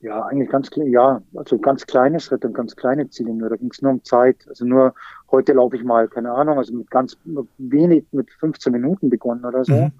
[0.00, 3.48] Ja, eigentlich ganz ja, also ganz kleine Schritte und ganz kleine Ziele nur.
[3.48, 4.36] Da ging es nur um Zeit.
[4.48, 4.94] Also nur
[5.30, 7.16] heute laufe ich mal, keine Ahnung, also mit ganz
[7.58, 9.74] wenig, mit 15 Minuten begonnen oder so.
[9.74, 9.92] Mhm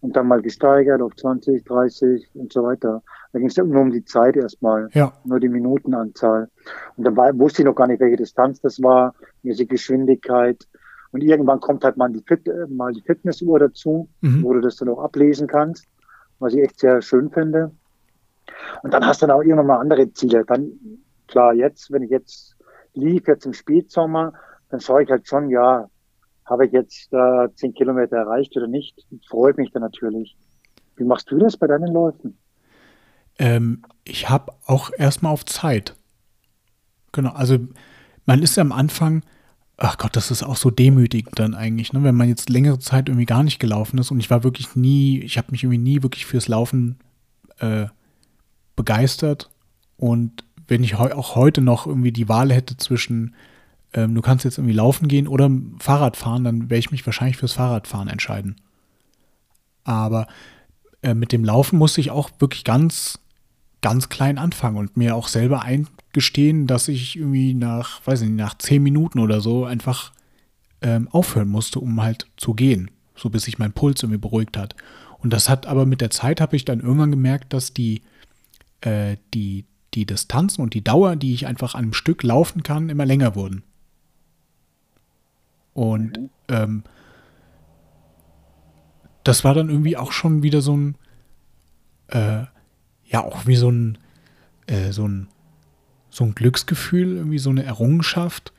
[0.00, 3.02] und dann mal gesteigert auf 20, 30 und so weiter.
[3.32, 5.12] Da ging es nur um die Zeit erstmal, ja.
[5.24, 6.48] nur die Minutenanzahl.
[6.96, 10.66] Und dann war, wusste ich noch gar nicht, welche Distanz das war, welche Geschwindigkeit.
[11.10, 14.42] Und irgendwann kommt halt mal die, Fit, äh, mal die Fitnessuhr dazu, mhm.
[14.42, 15.86] wo du das dann auch ablesen kannst,
[16.38, 17.72] was ich echt sehr schön finde.
[18.82, 20.44] Und dann hast du dann auch irgendwann mal andere Ziele.
[20.44, 20.72] Dann,
[21.26, 22.56] klar, jetzt, wenn ich jetzt
[22.94, 24.32] lief, jetzt im Spätsommer,
[24.70, 25.88] dann schaue ich halt schon, ja,
[26.48, 30.36] habe ich jetzt äh, zehn Kilometer erreicht oder nicht, freue mich dann natürlich.
[30.96, 32.38] Wie machst du das bei deinen Läufen?
[33.38, 35.94] Ähm, ich habe auch erstmal auf Zeit.
[37.12, 37.58] Genau, also
[38.26, 39.22] man ist ja am Anfang,
[39.76, 42.02] ach Gott, das ist auch so demütigend dann eigentlich, ne?
[42.02, 45.20] wenn man jetzt längere Zeit irgendwie gar nicht gelaufen ist und ich war wirklich nie,
[45.20, 46.98] ich habe mich irgendwie nie wirklich fürs Laufen
[47.58, 47.86] äh,
[48.74, 49.50] begeistert
[49.96, 53.34] und wenn ich heu auch heute noch irgendwie die Wahl hätte zwischen,
[53.94, 57.36] ähm, du kannst jetzt irgendwie laufen gehen oder Fahrrad fahren, dann werde ich mich wahrscheinlich
[57.36, 58.56] fürs Fahrradfahren entscheiden.
[59.84, 60.26] Aber
[61.02, 63.18] äh, mit dem Laufen musste ich auch wirklich ganz,
[63.80, 68.58] ganz klein anfangen und mir auch selber eingestehen, dass ich irgendwie nach, weiß nicht, nach
[68.58, 70.12] zehn Minuten oder so einfach
[70.82, 74.76] ähm, aufhören musste, um halt zu gehen, so bis sich mein Puls irgendwie beruhigt hat.
[75.18, 78.02] Und das hat aber mit der Zeit habe ich dann irgendwann gemerkt, dass die,
[78.82, 79.64] äh, die,
[79.94, 83.34] die Distanzen und die Dauer, die ich einfach an einem Stück laufen kann, immer länger
[83.34, 83.62] wurden.
[85.78, 86.30] Und mhm.
[86.48, 86.82] ähm,
[89.22, 90.96] das war dann irgendwie auch schon wieder so ein,
[92.08, 92.46] äh,
[93.04, 93.98] ja, auch wie so ein,
[94.66, 95.28] äh, so ein,
[96.10, 98.52] so ein Glücksgefühl, irgendwie so eine Errungenschaft,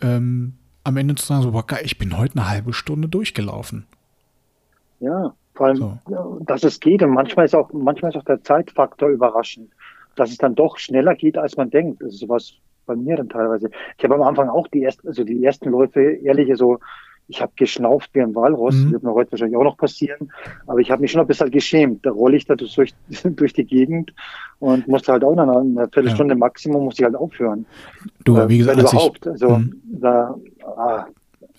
[0.00, 0.54] ähm,
[0.84, 3.86] am Ende zu sagen, so, boah, geil, ich bin heute eine halbe Stunde durchgelaufen.
[5.00, 6.38] Ja, vor allem, so.
[6.46, 9.72] dass es geht und manchmal ist auch, manchmal ist auch der Zeitfaktor überraschend
[10.16, 12.02] dass es dann doch schneller geht, als man denkt.
[12.02, 12.52] Das ist sowas
[12.90, 13.70] bei mir dann teilweise.
[13.96, 16.78] Ich habe am Anfang auch die ersten, also die ersten Läufe, ehrliche so,
[17.28, 18.74] ich habe geschnauft wie ein Walross.
[18.74, 18.92] Mhm.
[18.92, 20.32] Wird mir heute wahrscheinlich auch noch passieren.
[20.66, 22.04] Aber ich habe mich schon ein bisschen geschämt.
[22.04, 24.12] Da rolle ich da durch, durch die Gegend
[24.58, 26.38] und musste halt auch nach einer Viertelstunde ja.
[26.38, 27.66] Maximum muss ich halt aufhören.
[28.24, 29.26] Du, wie gesagt, als überhaupt.
[29.26, 29.80] Ich, also, mhm.
[29.84, 30.34] da,
[30.76, 31.06] ah,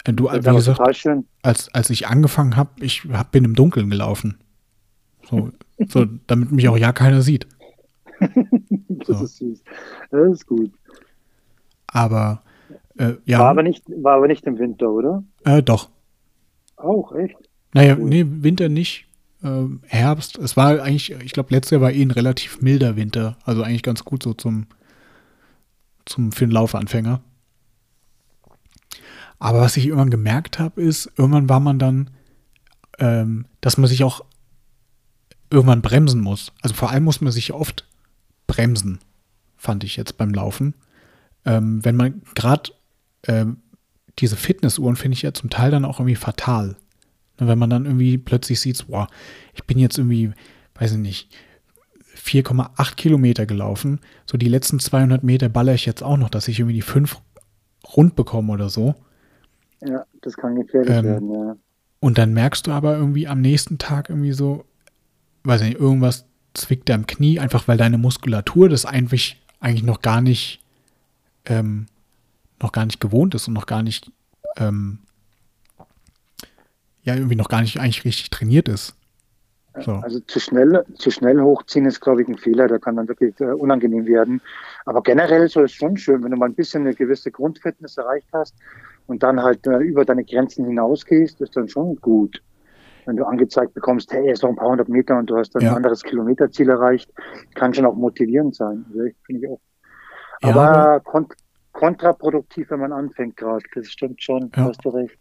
[0.04, 0.82] äh, du, wie gesagt,
[1.42, 4.40] als, als ich angefangen habe, ich hab, bin im Dunkeln gelaufen.
[5.24, 5.52] So,
[5.88, 7.48] so, damit mich auch ja keiner sieht.
[8.20, 9.24] das so.
[9.24, 9.64] ist süß.
[10.12, 10.72] Das ist gut.
[11.92, 12.42] Aber
[12.98, 13.40] äh, ja.
[13.40, 15.24] War aber, nicht, war aber nicht im Winter, oder?
[15.44, 15.90] Äh, doch.
[16.78, 17.38] Auch, echt?
[17.74, 18.10] Naja, cool.
[18.10, 19.08] nee, Winter nicht.
[19.44, 20.38] Äh, Herbst.
[20.38, 23.38] Es war eigentlich, ich glaube, letztes Jahr war eh ein relativ milder Winter.
[23.44, 24.68] Also eigentlich ganz gut so zum,
[26.06, 27.22] zum für den Laufanfänger.
[29.40, 32.12] Aber was ich irgendwann gemerkt habe, ist, irgendwann war man dann,
[33.00, 34.24] ähm, dass man sich auch
[35.50, 36.54] irgendwann bremsen muss.
[36.62, 37.88] Also vor allem muss man sich oft
[38.46, 39.00] bremsen,
[39.58, 40.76] fand ich jetzt beim Laufen.
[41.46, 42.72] Ähm, wenn man gerade
[43.28, 43.58] ähm,
[44.20, 46.76] diese Fitnessuhren finde ich ja zum Teil dann auch irgendwie fatal.
[47.38, 49.08] Wenn man dann irgendwie plötzlich sieht, boah,
[49.54, 50.32] ich bin jetzt irgendwie,
[50.76, 51.36] weiß ich nicht,
[52.16, 54.00] 4,8 Kilometer gelaufen.
[54.26, 57.18] So die letzten 200 Meter baller ich jetzt auch noch, dass ich irgendwie die 5
[57.96, 58.96] rund bekomme oder so.
[59.82, 61.56] Ja, das kann gefährlich ähm, werden, ja.
[62.00, 64.66] Und dann merkst du aber irgendwie am nächsten Tag irgendwie so,
[65.44, 70.02] weiß ich nicht, irgendwas zwickt im Knie, einfach weil deine Muskulatur das eigentlich, eigentlich noch
[70.02, 70.61] gar nicht,
[71.46, 71.88] ähm,
[72.62, 74.12] noch gar nicht gewohnt ist und noch gar nicht,
[74.58, 75.00] ähm,
[77.04, 78.96] ja, irgendwie noch gar nicht eigentlich richtig trainiert ist.
[79.80, 79.94] So.
[79.94, 82.68] Also zu schnell, zu schnell hochziehen ist, glaube ich, ein Fehler.
[82.68, 84.42] Da kann dann wirklich äh, unangenehm werden.
[84.86, 88.28] Aber generell ist es schon schön, wenn du mal ein bisschen eine gewisse Grundfitness erreicht
[88.34, 88.54] hast
[89.08, 92.42] und dann halt äh, über deine Grenzen hinausgehst, ist dann schon gut
[93.06, 95.64] wenn du angezeigt bekommst, hey, es noch ein paar hundert Meter und du hast dann
[95.64, 95.72] ja.
[95.72, 97.12] ein anderes Kilometerziel erreicht,
[97.56, 98.86] kann schon auch motivierend sein.
[98.90, 99.60] Also finde ich auch.
[100.42, 101.00] Aber ja.
[101.00, 101.34] kont
[101.72, 103.64] kontraproduktiv, wenn man anfängt gerade.
[103.74, 104.66] Das stimmt schon, ja.
[104.66, 105.18] hast du recht.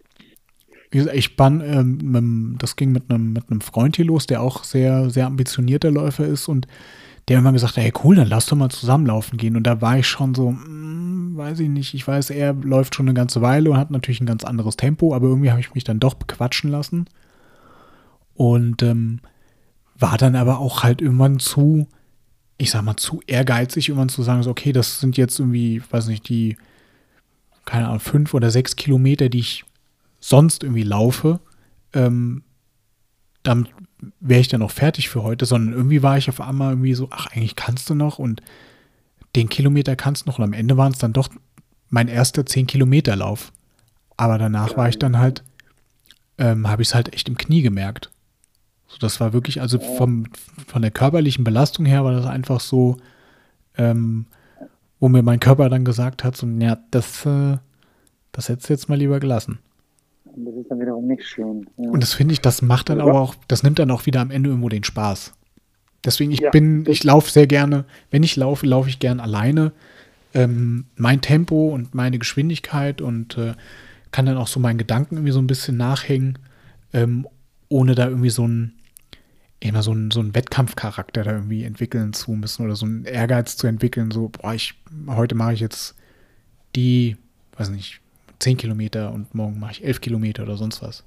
[0.93, 5.09] Ich bann, ähm, das ging mit einem, mit einem Freund hier los, der auch sehr,
[5.09, 6.67] sehr ambitionierter Läufer ist und
[7.29, 9.57] der immer gesagt hat, hey cool, dann lass doch mal zusammenlaufen gehen.
[9.57, 13.07] Und da war ich schon so, hm, weiß ich nicht, ich weiß, er läuft schon
[13.07, 15.85] eine ganze Weile und hat natürlich ein ganz anderes Tempo, aber irgendwie habe ich mich
[15.85, 17.07] dann doch bequatschen lassen.
[18.35, 19.21] Und ähm,
[19.97, 21.87] war dann aber auch halt irgendwann zu,
[22.61, 26.09] ich sag mal, zu ehrgeizig, irgendwann zu sagen, so, okay, das sind jetzt irgendwie, weiß
[26.09, 26.59] nicht, die,
[27.65, 29.65] keine Ahnung, fünf oder sechs Kilometer, die ich
[30.21, 31.41] sonst irgendwie laufe.
[31.95, 32.43] Ähm,
[33.43, 33.71] damit
[34.21, 37.09] wäre ich dann auch fertig für heute, sondern irgendwie war ich auf einmal irgendwie so,
[37.11, 38.43] ach, eigentlich kannst du noch und
[39.37, 40.39] den Kilometer kannst du noch.
[40.39, 41.31] Und am Ende waren es dann doch
[41.89, 43.53] mein erster 10-Kilometer-Lauf.
[44.19, 45.45] Aber danach war ich dann halt,
[46.37, 48.11] ähm, habe ich es halt echt im Knie gemerkt.
[48.91, 50.27] So, das war wirklich, also vom,
[50.67, 52.97] von der körperlichen Belastung her war das einfach so,
[53.79, 54.27] ähm,
[54.99, 57.59] wo mir mein Körper dann gesagt hat, so, ja, das, äh,
[58.33, 59.61] das hättest du jetzt mal lieber gelassen.
[60.25, 61.67] Das ist dann wiederum nicht schön.
[61.77, 61.91] Ja.
[61.91, 64.33] Und das finde ich, das macht dann aber auch, das nimmt dann auch wieder am
[64.33, 65.35] Ende irgendwo den Spaß.
[66.05, 69.73] Deswegen, ich ja, bin, ich laufe sehr gerne, wenn ich laufe, laufe ich gern alleine.
[70.35, 73.55] Ähm, mein Tempo und meine Geschwindigkeit und äh,
[74.11, 76.39] kann dann auch so meinen Gedanken irgendwie so ein bisschen nachhängen,
[76.93, 77.27] ähm,
[77.69, 78.73] ohne da irgendwie so ein,
[79.61, 83.57] immer so einen, so einen Wettkampfcharakter da irgendwie entwickeln zu müssen oder so einen Ehrgeiz
[83.57, 84.75] zu entwickeln, so, boah, ich,
[85.07, 85.95] heute mache ich jetzt
[86.75, 87.17] die,
[87.57, 88.01] weiß nicht,
[88.39, 91.05] 10 Kilometer und morgen mache ich 11 Kilometer oder sonst was.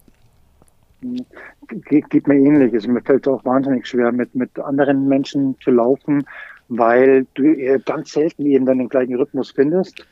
[1.89, 2.73] Geht, geht mir ähnlich.
[2.73, 6.23] Also mir fällt es auch wahnsinnig schwer, mit, mit anderen Menschen zu laufen,
[6.69, 10.05] weil du ganz selten eben dann den gleichen Rhythmus findest.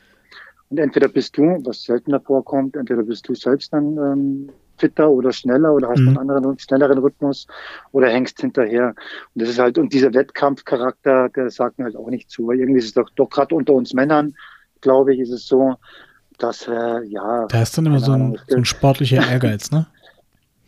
[0.68, 4.48] Und entweder bist du, was seltener vorkommt, entweder bist du selbst dann ähm,
[4.82, 6.08] fitter oder schneller oder hast mhm.
[6.08, 7.46] einen anderen, schnelleren Rhythmus
[7.92, 8.88] oder hängst hinterher.
[9.34, 12.48] Und das ist halt, und dieser Wettkampfcharakter, der sagt mir halt auch nicht zu.
[12.48, 14.34] Weil irgendwie ist es doch, doch gerade unter uns Männern,
[14.80, 15.76] glaube ich, ist es so,
[16.38, 17.46] dass, äh, ja.
[17.46, 19.86] Da ist dann immer so ein, so ein sportlicher Ehrgeiz, ne?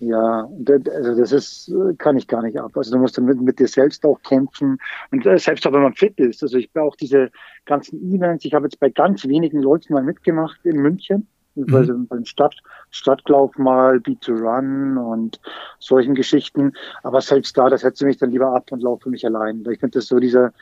[0.01, 0.47] Ja,
[0.93, 2.77] also das ist, kann ich gar nicht ab.
[2.77, 4.77] Also du musst dann mit, mit dir selbst auch kämpfen.
[5.11, 6.43] Und äh, selbst auch wenn man fit ist.
[6.43, 7.31] Also ich bin auch diese
[7.65, 11.27] ganzen Events, ich habe jetzt bei ganz wenigen Leuten mal mitgemacht in München.
[11.55, 11.75] Mhm.
[11.75, 12.57] Also beim Stadt,
[12.91, 15.41] Stadtlauf mal, Beat to Run und
[15.79, 16.73] solchen Geschichten.
[17.03, 19.65] Aber selbst da, das setze mich dann lieber ab und laufe für mich allein.
[19.71, 20.53] Ich finde das so dieser,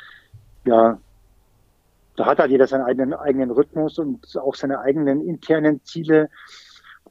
[0.64, 0.98] ja,
[2.16, 6.28] da hat halt jeder seinen eigenen, eigenen Rhythmus und auch seine eigenen internen Ziele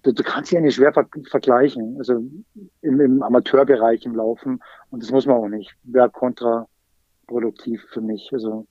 [0.04, 2.24] du, du kannst sie ja nicht schwer ver vergleichen, also
[2.82, 4.62] im, im Amateurbereich im Laufen.
[4.90, 5.76] Und das muss man auch nicht.
[5.84, 8.30] Wäre kontraproduktiv für mich.
[8.34, 8.66] Also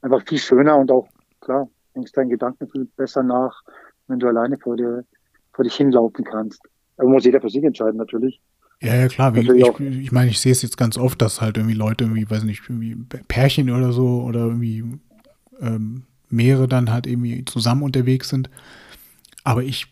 [0.00, 1.08] einfach viel schöner und auch,
[1.40, 3.62] klar, denkst deinen Gedanken viel besser nach,
[4.08, 5.04] wenn du alleine vor dir,
[5.52, 6.60] vor dich hinlaufen kannst.
[6.96, 8.40] Aber muss jeder für sich entscheiden, natürlich.
[8.80, 9.34] Ja, ja, klar.
[9.34, 12.28] Wie, ich, ich meine, ich sehe es jetzt ganz oft, dass halt irgendwie Leute irgendwie,
[12.28, 12.96] weiß nicht, irgendwie
[13.28, 14.84] Pärchen oder so oder irgendwie
[15.60, 18.50] ähm, mehrere dann halt irgendwie zusammen unterwegs sind.
[19.44, 19.86] Aber ich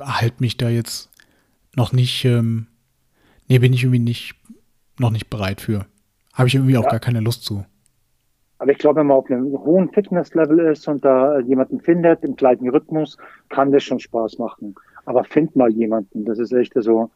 [0.00, 1.10] halte mich da jetzt
[1.74, 2.68] noch nicht, ähm,
[3.48, 4.34] nee, bin ich irgendwie nicht,
[4.98, 5.86] noch nicht bereit für.
[6.32, 7.64] Habe ich irgendwie auch gar keine Lust zu.
[8.64, 12.34] Aber ich glaube, wenn man auf einem hohen Fitnesslevel ist und da jemanden findet im
[12.34, 13.18] gleichen Rhythmus,
[13.50, 14.74] kann das schon Spaß machen.
[15.04, 17.10] Aber find mal jemanden, das ist echt so.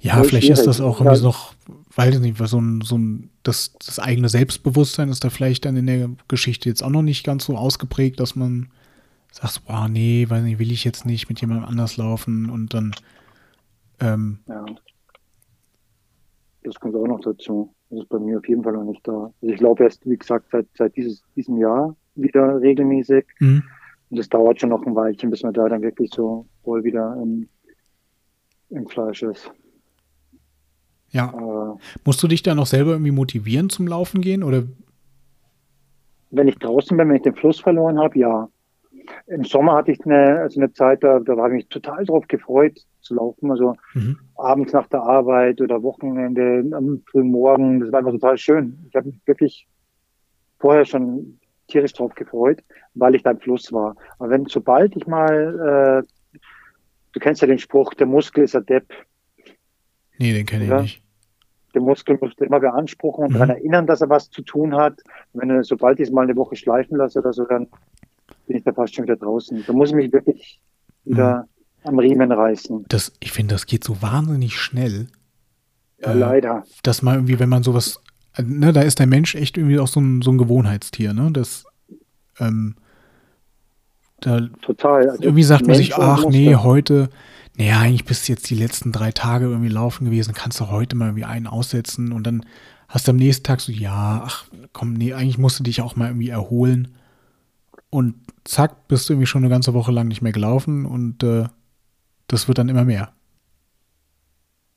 [0.00, 0.58] Ja, vielleicht schwierig.
[0.58, 1.54] ist das auch irgendwie noch,
[1.94, 5.76] weiß ich nicht, so ein, so ein, das, das eigene Selbstbewusstsein ist da vielleicht dann
[5.76, 8.68] in der Geschichte jetzt auch noch nicht ganz so ausgeprägt, dass man
[9.30, 12.96] sagst, boah, nee, weiß nicht, will ich jetzt nicht mit jemandem anders laufen und dann.
[14.00, 14.64] Ähm, ja.
[16.64, 17.72] Das kommt auch noch dazu.
[17.90, 19.32] Das ist bei mir auf jeden Fall noch nicht da.
[19.40, 23.24] Also ich laufe erst, wie gesagt, seit, seit dieses, diesem Jahr wieder regelmäßig.
[23.40, 23.62] Mhm.
[24.10, 27.16] Und das dauert schon noch ein Weilchen, bis man da dann wirklich so voll wieder
[27.22, 27.48] im,
[28.70, 29.50] im Fleisch ist.
[31.10, 31.32] Ja.
[31.32, 34.42] Aber Musst du dich da noch selber irgendwie motivieren zum Laufen gehen?
[34.42, 34.64] Oder?
[36.30, 38.48] Wenn ich draußen bin, wenn ich den Fluss verloren habe, ja.
[39.26, 42.26] Im Sommer hatte ich eine, also eine Zeit, da, da habe ich mich total drauf
[42.28, 43.50] gefreut zu laufen.
[43.50, 44.18] Also mhm.
[44.36, 47.80] abends nach der Arbeit oder Wochenende am frühen Morgen.
[47.80, 48.78] Das war einfach total schön.
[48.88, 49.68] Ich habe mich wirklich
[50.58, 51.38] vorher schon
[51.68, 52.62] tierisch drauf gefreut,
[52.94, 53.94] weil ich da im Fluss war.
[54.18, 56.38] Aber wenn, sobald ich mal, äh,
[57.12, 58.86] du kennst ja den Spruch, der Muskel ist ein Depp.
[60.18, 60.82] Nee, den kenne ich ja?
[60.82, 61.02] nicht.
[61.74, 63.34] Der Muskel musst du immer beanspruchen und mhm.
[63.34, 65.00] daran erinnern, dass er was zu tun hat.
[65.34, 67.68] Wenn du, sobald ich es mal eine Woche schleifen lasse oder so, dann
[68.48, 69.64] bin ich da fast schon wieder draußen.
[69.66, 70.60] Da muss ich mich wirklich
[71.04, 71.46] wieder
[71.84, 71.88] mhm.
[71.88, 72.86] am Riemen reißen.
[72.88, 75.06] Das, ich finde, das geht so wahnsinnig schnell.
[76.00, 76.64] Ja, äh, leider.
[76.82, 78.00] Dass man irgendwie, wenn man sowas,
[78.42, 81.30] ne, da ist der Mensch echt irgendwie auch so ein, so ein Gewohnheitstier, ne?
[81.32, 81.64] Das,
[82.40, 82.74] ähm,
[84.20, 85.10] da Total.
[85.10, 87.08] Also irgendwie sagt man sich, ach nee, heute,
[87.56, 90.96] naja, eigentlich bist du jetzt die letzten drei Tage irgendwie laufen gewesen, kannst du heute
[90.96, 92.44] mal irgendwie einen aussetzen und dann
[92.88, 95.94] hast du am nächsten Tag so, ja, ach komm, nee, eigentlich musst du dich auch
[95.94, 96.88] mal irgendwie erholen.
[97.90, 98.14] Und
[98.48, 101.44] zack, bist du irgendwie schon eine ganze Woche lang nicht mehr gelaufen und äh,
[102.28, 103.12] das wird dann immer mehr.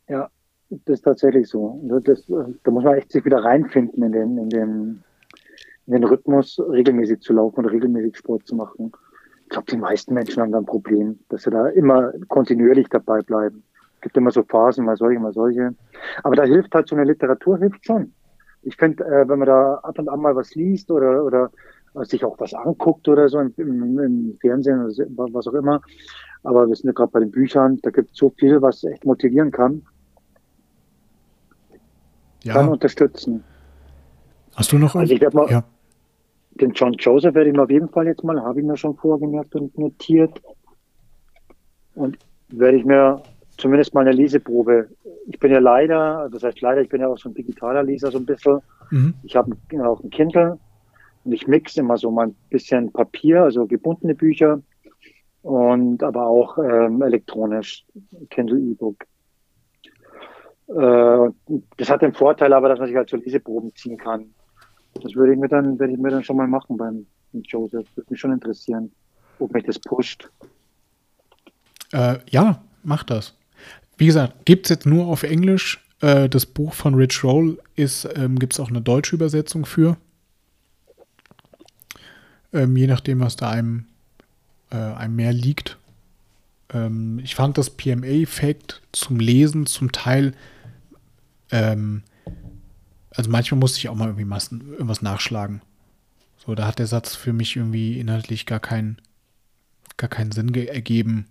[0.07, 0.29] Ja,
[0.69, 1.81] das ist tatsächlich so.
[2.03, 5.03] Das, da muss man echt sich wieder reinfinden in den, in den,
[5.87, 8.91] in den Rhythmus, regelmäßig zu laufen und regelmäßig Sport zu machen.
[9.43, 13.21] Ich glaube, die meisten Menschen haben da ein Problem, dass sie da immer kontinuierlich dabei
[13.21, 13.63] bleiben.
[13.95, 15.75] Es gibt immer so Phasen, mal solche, mal solche.
[16.23, 18.13] Aber da hilft halt so eine Literatur, hilft schon.
[18.63, 21.51] Ich finde, äh, wenn man da ab und an mal was liest oder, oder
[22.03, 25.81] sich auch was anguckt oder so im, im, im Fernsehen oder was auch immer.
[26.43, 29.05] Aber wir sind ja gerade bei den Büchern, da gibt es so viel, was echt
[29.05, 29.83] motivieren kann.
[32.43, 32.55] Ja.
[32.55, 33.43] Dann unterstützen.
[34.55, 35.63] Hast du noch also ich werde mal ja.
[36.55, 38.95] den John Joseph werde ich mir auf jeden Fall jetzt mal, habe ich mir schon
[38.95, 40.41] vorgemerkt und notiert.
[41.93, 42.17] Und
[42.49, 43.21] werde ich mir
[43.57, 44.89] zumindest mal eine Leseprobe.
[45.27, 48.11] Ich bin ja leider, das heißt leider, ich bin ja auch so ein digitaler Leser
[48.11, 48.59] so ein bisschen.
[48.89, 49.13] Mhm.
[49.23, 50.57] Ich habe auch ein Kindle
[51.25, 54.61] ich mixe immer so mal ein bisschen Papier, also gebundene Bücher
[55.43, 57.85] und aber auch ähm, elektronisch,
[58.29, 59.05] Kindle E-Book.
[60.67, 61.29] Äh,
[61.77, 64.33] das hat den Vorteil aber, dass man sich halt so Leseproben ziehen kann.
[65.01, 67.87] Das würde ich mir dann, würde ich mir dann schon mal machen beim Joseph.
[67.95, 68.91] Würde mich schon interessieren,
[69.39, 70.29] ob mich das pusht.
[71.93, 73.37] Äh, ja, mach das.
[73.97, 75.83] Wie gesagt, gibt es jetzt nur auf Englisch.
[76.01, 79.97] Äh, das Buch von Rich Roll ähm, gibt es auch eine deutsche Übersetzung für
[82.53, 83.85] ähm, je nachdem, was da einem,
[84.71, 85.77] äh, einem mehr liegt.
[86.73, 90.33] Ähm, ich fand das PMA-Effekt zum Lesen zum Teil,
[91.51, 92.03] ähm,
[93.13, 95.61] also manchmal musste ich auch mal irgendwie Massen, irgendwas nachschlagen.
[96.37, 98.97] So, da hat der Satz für mich irgendwie inhaltlich gar keinen,
[99.97, 101.27] gar keinen Sinn ergeben.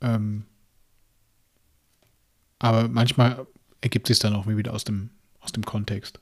[0.00, 0.44] Ähm,
[2.58, 3.46] aber manchmal
[3.80, 6.20] ergibt sich dann auch wieder aus dem, aus dem Kontext.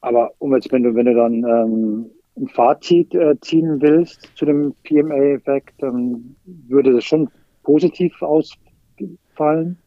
[0.00, 4.44] Aber um jetzt, wenn du, wenn du dann ähm, ein Fazit äh, ziehen willst zu
[4.44, 7.28] dem PMA-Effekt, dann würde das schon
[7.62, 9.78] positiv ausfallen.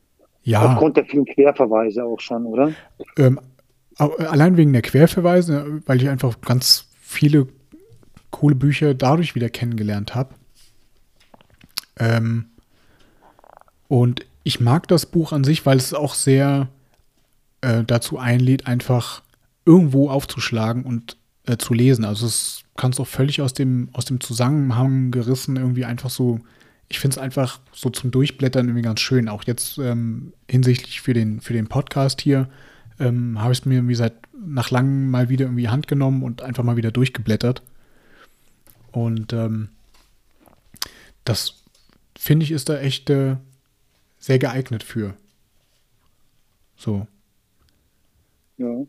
[0.43, 0.65] Ja.
[0.65, 2.73] Aufgrund der vielen Querverweise auch schon, oder?
[3.17, 3.39] Ähm,
[3.97, 7.47] allein wegen der Querverweise, weil ich einfach ganz viele
[8.31, 10.33] coole Bücher dadurch wieder kennengelernt habe.
[11.99, 12.45] Ähm,
[13.87, 16.69] und ich mag das Buch an sich, weil es auch sehr
[17.61, 19.21] äh, dazu einlädt, einfach
[19.65, 21.17] irgendwo aufzuschlagen und
[21.49, 22.05] äh, zu lesen.
[22.05, 26.39] Also es kannst auch völlig aus dem, aus dem Zusammenhang gerissen irgendwie einfach so,
[26.87, 29.27] ich finde es einfach so zum Durchblättern irgendwie ganz schön.
[29.27, 32.49] Auch jetzt ähm, hinsichtlich für den, für den Podcast hier
[32.99, 36.41] ähm, habe ich es mir irgendwie seit nach langem mal wieder irgendwie Hand genommen und
[36.41, 37.63] einfach mal wieder durchgeblättert.
[38.91, 39.69] Und ähm,
[41.25, 41.63] das
[42.17, 43.37] finde ich ist da echt äh,
[44.19, 45.15] sehr geeignet für.
[46.75, 47.07] So.
[48.57, 48.85] Ja.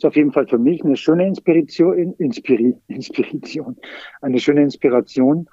[0.00, 3.76] Ist auf jeden Fall für mich eine schöne Inspiration, Inspiri, Inspiration,
[4.22, 5.46] eine schöne Inspiration,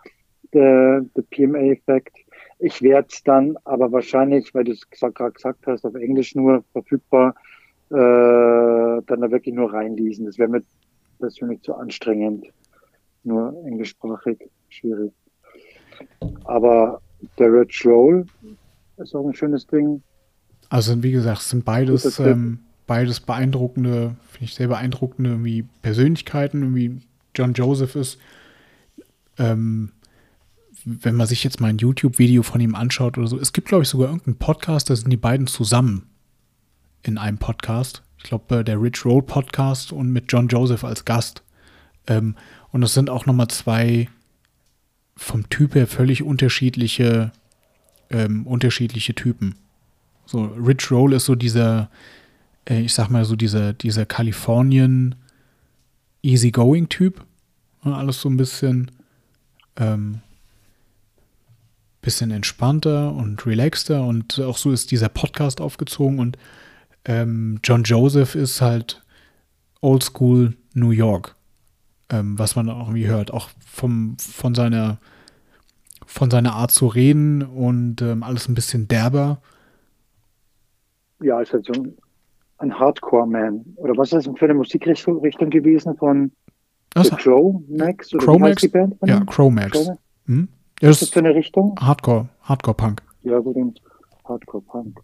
[0.54, 2.16] der, der PMA-Effekt.
[2.60, 6.64] Ich werde es dann aber wahrscheinlich, weil du es gerade gesagt hast, auf Englisch nur
[6.72, 7.36] verfügbar,
[7.90, 10.26] äh, dann da wirklich nur reinlesen.
[10.26, 10.64] Das wäre mir
[11.20, 12.48] persönlich zu anstrengend.
[13.26, 15.12] Nur englischsprachig, schwierig.
[16.46, 17.02] Aber
[17.38, 18.26] der Rich Roll
[18.96, 20.02] ist auch ein schönes Ding.
[20.70, 26.62] Also wie gesagt, sind beides, ähm, beides beeindruckende, finde ich sehr beeindruckende irgendwie Persönlichkeiten.
[26.64, 27.02] Irgendwie
[27.36, 28.18] John Joseph ist,
[29.38, 29.92] ähm,
[30.86, 33.84] wenn man sich jetzt mal ein YouTube-Video von ihm anschaut oder so, es gibt, glaube
[33.84, 36.10] ich, sogar irgendeinen Podcast, da sind die beiden zusammen
[37.04, 38.04] in einem Podcast.
[38.18, 41.44] Ich glaube, äh, der Rich Roll Podcast und mit John Joseph als Gast.
[42.08, 42.36] Ähm,
[42.72, 44.10] und es sind auch nochmal zwei
[45.18, 47.32] vom Typ her völlig unterschiedliche,
[48.10, 49.56] ähm, unterschiedliche Typen.
[50.26, 51.90] So, Rich Roll ist so dieser,
[52.68, 55.16] äh, ich sag mal so dieser, dieser Kalifornien
[56.24, 57.24] Easygoing-Typ.
[57.82, 58.92] Alles so ein bisschen,
[59.78, 60.22] ähm,
[62.02, 66.38] bisschen entspannter und relaxter und auch so ist dieser Podcast aufgezogen und
[67.06, 69.02] ähm, John Joseph ist halt
[69.80, 71.36] Oldschool New York,
[72.10, 75.00] ähm, was man auch irgendwie hört, auch vom, von seiner
[76.06, 79.42] von seiner Art zu reden und ähm, alles ein bisschen derber.
[81.20, 81.98] Ja, ist halt so ein
[82.60, 83.74] Hardcore-Man.
[83.76, 86.32] Oder was ist das für eine Musikrichtung gewesen von
[86.94, 87.10] was?
[87.12, 88.14] Crow Max?
[88.14, 88.68] Oder Crow Max?
[89.06, 89.90] Ja, Crow Max.
[90.26, 90.48] Hm?
[90.82, 91.76] Ja, was ist das für eine Richtung?
[91.80, 93.02] Hardcore, Hardcore-Punk.
[93.24, 93.82] Ja, gut,
[94.26, 95.00] Hardcore-Punk.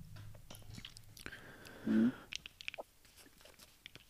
[1.85, 2.11] Mhm.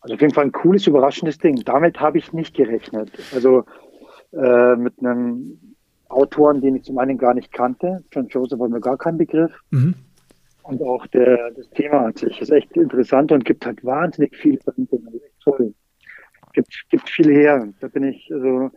[0.00, 1.56] Also auf jeden Fall ein cooles, überraschendes Ding.
[1.64, 3.10] Damit habe ich nicht gerechnet.
[3.34, 3.64] Also
[4.32, 5.58] äh, mit einem
[6.08, 8.04] Autoren, den ich zum einen gar nicht kannte.
[8.12, 9.52] John Joseph war mir gar kein Begriff.
[9.70, 9.94] Mhm.
[10.64, 14.58] Und auch der, das Thema an sich ist echt interessant und gibt halt wahnsinnig viel
[14.58, 15.20] Verbindungen.
[15.42, 15.74] Toll.
[16.54, 17.68] Gibt, gibt viel her.
[17.80, 18.70] Da bin ich also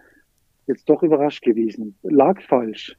[0.68, 1.98] jetzt doch überrascht gewesen.
[2.04, 2.96] Lag falsch.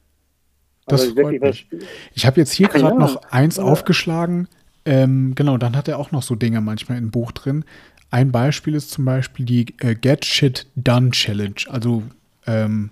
[0.87, 1.69] Das freut mich.
[2.15, 3.63] Ich habe jetzt hier gerade ja, noch eins ja.
[3.63, 4.47] aufgeschlagen.
[4.85, 7.65] Ähm, genau, dann hat er auch noch so Dinge manchmal im Buch drin.
[8.09, 11.61] Ein Beispiel ist zum Beispiel die äh, Get Shit Done Challenge.
[11.67, 12.01] Also
[12.47, 12.89] ähm,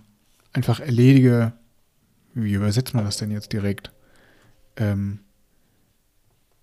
[0.54, 1.54] einfach erledige,
[2.36, 3.92] wie übersetzt man das denn jetzt direkt?
[4.76, 5.22] Ähm,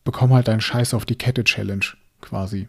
[0.05, 1.85] bekomm halt deinen Scheiß auf die Kette Challenge
[2.21, 2.69] quasi.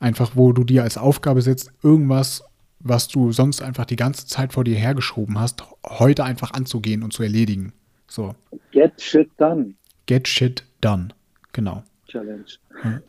[0.00, 2.44] Einfach, wo du dir als Aufgabe setzt, irgendwas,
[2.80, 7.12] was du sonst einfach die ganze Zeit vor dir hergeschoben hast, heute einfach anzugehen und
[7.12, 7.72] zu erledigen.
[8.08, 8.34] So.
[8.72, 9.74] Get shit done.
[10.06, 11.08] Get shit done.
[11.52, 11.84] Genau.
[12.08, 12.44] Challenge.
[12.82, 13.00] Ja.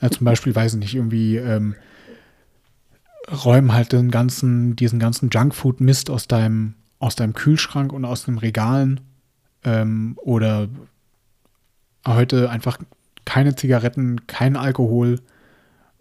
[0.00, 1.76] ja zum Beispiel, weiß ich nicht, irgendwie ähm,
[3.30, 8.38] räumen halt den ganzen, diesen ganzen Junkfood-Mist aus deinem, aus deinem Kühlschrank und aus den
[8.38, 9.00] Regalen.
[9.64, 10.68] Ähm, oder
[12.06, 12.78] heute einfach
[13.24, 15.20] keine Zigaretten, kein Alkohol.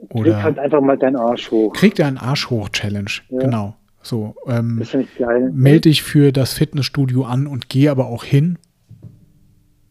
[0.09, 1.73] Oder krieg halt einfach mal deinen Arsch hoch.
[1.73, 3.11] Krieg deinen Arsch hoch, Challenge.
[3.29, 3.39] Ja.
[3.39, 3.75] Genau.
[4.01, 5.51] So, ähm, das ich geil.
[5.53, 8.57] Melde dich für das Fitnessstudio an und geh aber auch hin.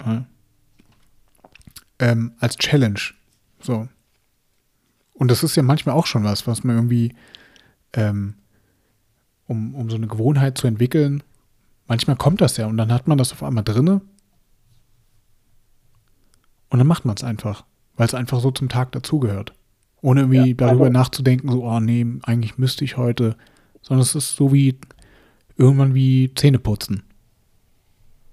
[0.04, 0.24] Ja.
[2.00, 3.00] Ähm, als Challenge.
[3.60, 3.86] So.
[5.14, 7.14] Und das ist ja manchmal auch schon was, was man irgendwie,
[7.92, 8.34] ähm,
[9.46, 11.22] um, um so eine Gewohnheit zu entwickeln,
[11.86, 14.00] manchmal kommt das ja und dann hat man das auf einmal drinne
[16.70, 17.64] und dann macht man es einfach,
[17.96, 19.52] weil es einfach so zum Tag dazugehört.
[20.02, 23.36] Ohne irgendwie ja, darüber also, nachzudenken, so, oh nee, eigentlich müsste ich heute,
[23.82, 24.78] sondern es ist so wie
[25.56, 27.02] irgendwann wie Zähne putzen.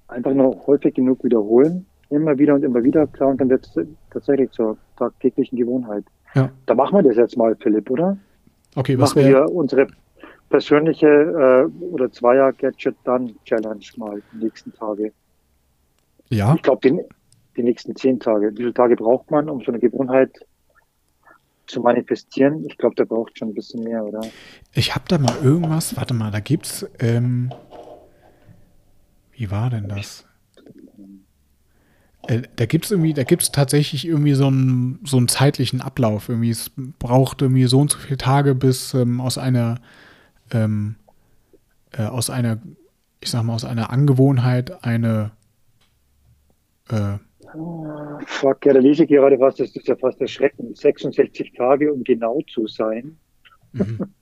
[0.08, 3.86] einfach nur häufig genug wiederholen, immer wieder und immer wieder, klar, und dann wird es
[4.12, 6.06] tatsächlich zur tagtäglichen Gewohnheit.
[6.36, 6.50] Ja.
[6.66, 8.18] Da machen wir das jetzt mal, Philipp, oder?
[8.76, 9.88] Okay, was machen wir unsere
[10.50, 15.12] persönliche äh, oder Zweier Gadget Done Challenge mal die nächsten Tage.
[16.30, 17.02] Ja, Ich glaube, die,
[17.58, 18.52] die nächsten zehn Tage.
[18.54, 20.32] Wie viele Tage braucht man, um so eine Gewohnheit
[21.66, 22.64] zu manifestieren?
[22.66, 24.22] Ich glaube, da braucht schon ein bisschen mehr, oder?
[24.74, 25.96] ich habe da mal irgendwas.
[25.98, 26.86] Warte mal, da gibt's.
[27.00, 27.52] Ähm,
[29.32, 30.26] wie war denn das?
[32.28, 36.30] Äh, da gibt's irgendwie, da gibt's tatsächlich irgendwie so einen, so einen zeitlichen Ablauf.
[36.30, 39.80] Irgendwie, es braucht irgendwie so und so viele Tage, bis ähm, aus einer,
[40.52, 40.96] ähm,
[41.92, 42.60] äh, aus einer,
[43.22, 45.32] ich sag mal, aus einer Angewohnheit eine,
[46.90, 47.18] äh,
[48.26, 50.78] Fuck, ja, da lese ich gerade was, das ist ja fast erschreckend.
[50.78, 53.18] 66 Tage, um genau zu sein.
[53.74, 54.00] mhm.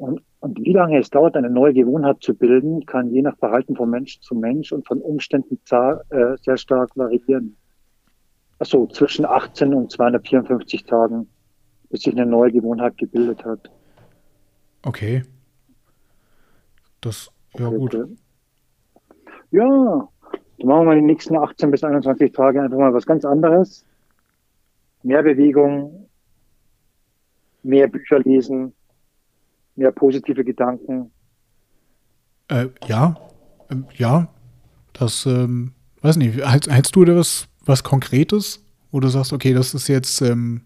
[0.00, 3.76] Und, und wie lange es dauert, eine neue Gewohnheit zu bilden, kann je nach Verhalten
[3.76, 7.54] von Mensch zu Mensch und von Umständen äh, sehr stark variieren.
[8.58, 11.28] Achso, zwischen 18 und 254 Tagen,
[11.90, 13.70] bis sich eine neue Gewohnheit gebildet hat.
[14.86, 15.22] okay.
[17.02, 17.94] Das, ja gut.
[17.94, 18.16] Okay.
[19.50, 20.08] Ja,
[20.60, 23.84] dann machen wir die nächsten 18 bis 21 Tage einfach mal was ganz anderes.
[25.02, 26.08] Mehr Bewegung,
[27.62, 28.74] mehr Bücher lesen,
[29.76, 31.10] mehr positive Gedanken.
[32.48, 33.16] Äh, ja,
[33.70, 34.28] ähm, ja,
[34.92, 39.54] das, ähm, weiß nicht, hältst, hältst du da was, was Konkretes, wo du sagst, okay,
[39.54, 40.62] das ist jetzt ähm,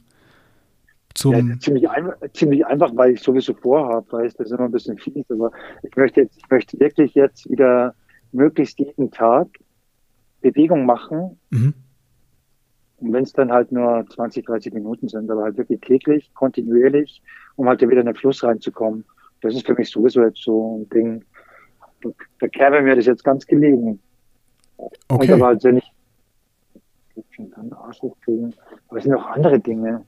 [1.15, 4.73] zum, Ja, ziemlich, ein, ziemlich einfach, weil ich sowieso vorhabe, weißt das ist immer ein
[4.73, 7.95] bisschen fies, aber ich möchte jetzt, ich möchte wirklich jetzt wieder
[8.33, 9.47] möglichst jeden Tag
[10.51, 11.39] Bewegung machen.
[11.51, 11.75] mhm.
[12.99, 17.23] Und wenn es dann halt nur 20, 30 Minuten sind, aber halt wirklich täglich, kontinuierlich,
[17.57, 19.05] um halt wieder in den Fluss reinzukommen.
[19.43, 21.25] Das ist für mich sowieso jetzt so ein Ding.
[22.41, 24.01] Da käme mir das jetzt ganz gelegen.
[24.77, 25.93] Und okay, aber halt wenn ich
[27.55, 28.55] dann Arsch hochkriegen.
[28.89, 30.05] Aber es sind auch andere Dinge.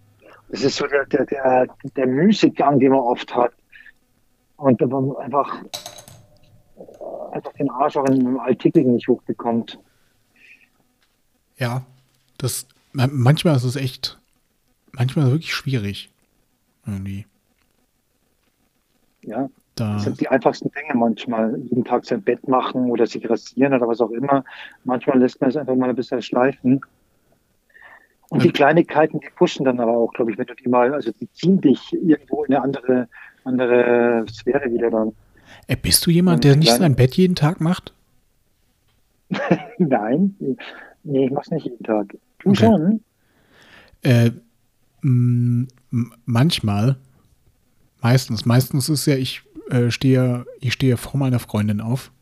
[0.49, 1.66] Das ist so der, der, der,
[1.97, 3.53] der Müßiggang, den man oft hat.
[4.57, 5.62] Und wenn man einfach,
[6.76, 9.78] äh, einfach den Arsch auch im Alltäglichen nicht hochbekommt.
[11.59, 11.84] Ja,
[12.38, 14.18] das, ma- manchmal ist es echt,
[14.92, 16.11] manchmal ist es wirklich schwierig,
[16.86, 17.26] irgendwie,
[19.22, 21.59] Ja, da, das sind die einfachsten Dinge manchmal.
[21.59, 24.44] Jeden Tag sein Bett machen oder sich rasieren oder was auch immer.
[24.84, 26.80] Manchmal lässt man es einfach mal ein bisschen schleifen.
[28.28, 28.52] Und die.
[28.52, 31.61] Kleinigkeiten, die pushen dann aber auch, glaube ich, wenn du die mal, also die ziehen
[31.61, 33.09] dich irgendwo in eine andere,
[33.44, 35.12] andere Sphäre wieder dann.
[35.68, 37.92] äh, bist du jemand, der nicht sein Bett jeden Tag macht?
[39.78, 40.36] Nein,
[41.07, 42.16] nee, ich mach's nicht jeden Tag.
[42.40, 42.66] Du Okay.
[42.66, 43.00] schon?
[44.02, 44.30] Äh,
[46.24, 46.96] manchmal,
[48.00, 52.12] meistens, meistens ist ja, ich äh, stehe, ich stehe vor meiner Freundin auf.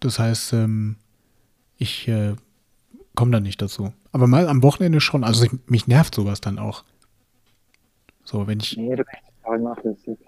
[0.00, 0.96] Das heißt, ähm,
[1.76, 2.34] ich äh,
[3.14, 3.92] komme da nicht dazu.
[4.10, 5.24] Aber mal am Wochenende schon.
[5.24, 6.84] Also ich, mich nervt sowas dann auch.
[8.24, 9.04] So, wenn ich Nee, du
[9.42, 10.18] total nachlässig.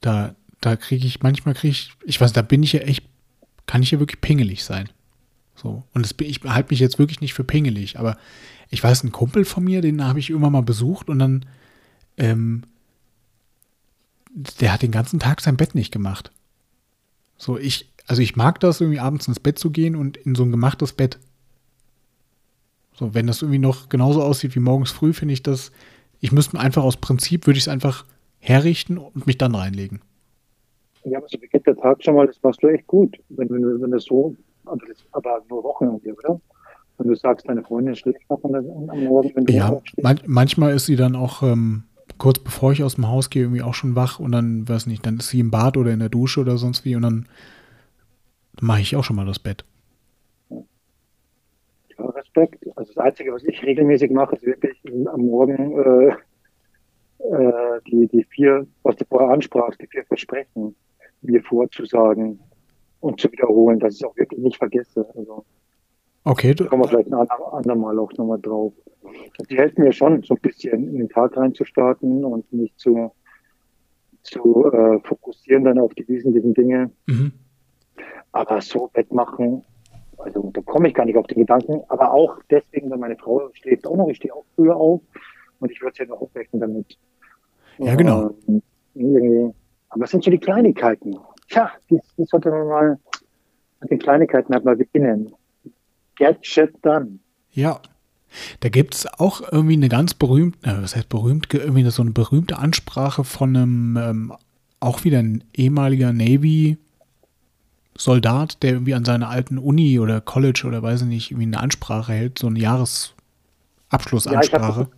[0.00, 3.04] da, da kriege ich, manchmal kriege ich, ich weiß, da bin ich ja echt,
[3.66, 4.88] kann ich ja wirklich pingelig sein.
[5.62, 5.84] So.
[5.94, 8.16] Und das, ich halte mich jetzt wirklich nicht für pingelig, aber
[8.68, 11.46] ich weiß, ein Kumpel von mir, den habe ich irgendwann mal besucht und dann,
[12.16, 12.64] ähm,
[14.60, 16.32] der hat den ganzen Tag sein Bett nicht gemacht.
[17.36, 20.42] So, ich, also ich mag das, irgendwie abends ins Bett zu gehen und in so
[20.42, 21.18] ein gemachtes Bett.
[22.94, 25.70] So, wenn das irgendwie noch genauso aussieht wie morgens früh, finde ich das,
[26.20, 28.04] ich müsste einfach aus Prinzip, würde ich es einfach
[28.40, 30.00] herrichten und mich dann reinlegen.
[31.04, 33.16] Ja, aber so beginnt der Tag schon mal, das machst du echt gut.
[33.28, 36.40] Wenn, wenn, wenn das so, aber, das, aber nur Wochenende, oder?
[36.98, 40.86] Wenn du sagst, deine Freundin schläft noch am Morgen, wenn du Ja, man, manchmal ist
[40.86, 41.84] sie dann auch ähm,
[42.18, 45.04] kurz bevor ich aus dem Haus gehe, irgendwie auch schon wach und dann, weiß nicht,
[45.06, 47.28] dann ist sie im Bad oder in der Dusche oder sonst wie und dann
[48.60, 49.64] mache ich auch schon mal das Bett.
[50.50, 52.64] Ja, Respekt.
[52.76, 54.76] Also das Einzige, was ich regelmäßig mache, ist wirklich
[55.12, 56.14] am Morgen äh,
[57.30, 60.74] äh, die, die vier, was du vorher ansprachst, die vier Versprechen
[61.22, 62.40] mir vorzusagen
[63.02, 65.06] und zu wiederholen, dass ich es auch wirklich nicht vergesse.
[65.14, 65.44] Also
[66.24, 68.72] Okay, da kommen wir vielleicht ein ander- andermal auch nochmal drauf.
[69.50, 73.10] Die helfen mir schon, so ein bisschen in den Tag reinzustarten und mich zu,
[74.22, 76.90] zu äh, fokussieren dann auf die wesentlichen Dinge.
[77.06, 77.32] mhm.
[78.34, 79.62] Aber so Bett machen,
[80.16, 81.82] also da komme ich gar nicht auf den Gedanken.
[81.88, 85.02] Aber auch deswegen, weil meine Frau schläft auch noch, ich stehe auch früher auf
[85.60, 86.96] und ich würde sie noch aufwecken damit.
[87.78, 88.30] Ja, genau.
[88.94, 89.52] Ähm.
[89.90, 91.18] Aber es sind so die Kleinigkeiten.
[91.52, 92.98] Tja, das, das sollte man mal
[93.80, 95.34] mit den Kleinigkeiten halt mal beginnen.
[96.16, 97.20] Gadget dann.
[97.52, 97.80] ja.
[98.60, 102.00] Da gibt es auch irgendwie eine ganz berühmte, äh, was heißt berühmt, ge- irgendwie so
[102.00, 104.32] eine berühmte Ansprache von einem, ähm,
[104.80, 106.78] auch wieder ein ehemaliger Navy
[107.94, 111.60] Soldat, der irgendwie an seiner alten Uni oder College oder weiß ich nicht, irgendwie eine
[111.60, 114.80] Ansprache hält, so eine Jahresabschlussansprache.
[114.80, 114.88] Ja,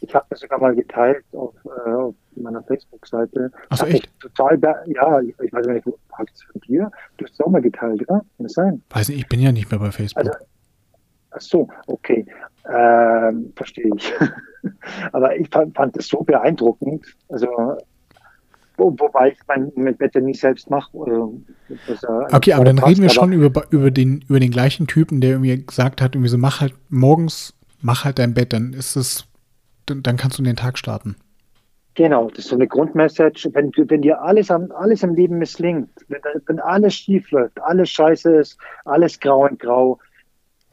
[0.00, 3.50] ich habe das sogar mal geteilt auf, äh, auf meiner Facebook-Seite.
[3.68, 4.08] Achso, echt?
[4.20, 6.90] Total, ja, ich, ich weiß nicht, wo habe ich es von dir?
[7.16, 8.20] Du hast es auch mal geteilt, oder?
[8.36, 8.82] Kann das sein?
[8.90, 10.26] Weiß nicht, ich bin ja nicht mehr bei Facebook.
[10.26, 10.32] Also,
[11.30, 12.26] ach so, okay.
[12.66, 14.12] Ähm, verstehe ich.
[15.12, 17.04] Aber ich fand, fand das so beeindruckend.
[17.28, 17.48] Also,
[18.76, 20.88] wo, wobei ich mein Bett ja nie selbst mache.
[22.32, 25.58] okay, aber dann reden wir schon über, über, den, über den gleichen Typen, der mir
[25.58, 29.28] gesagt hat, irgendwie so, mach halt morgens, mach halt dein Bett, dann ist es
[29.86, 31.16] dann, dann kannst du den Tag starten.
[31.94, 33.50] Genau, das ist so eine Grundmessage.
[33.52, 38.34] Wenn, wenn dir alles, alles im Leben misslingt, wenn, wenn alles schief läuft, alles scheiße
[38.36, 40.00] ist, alles grau und grau,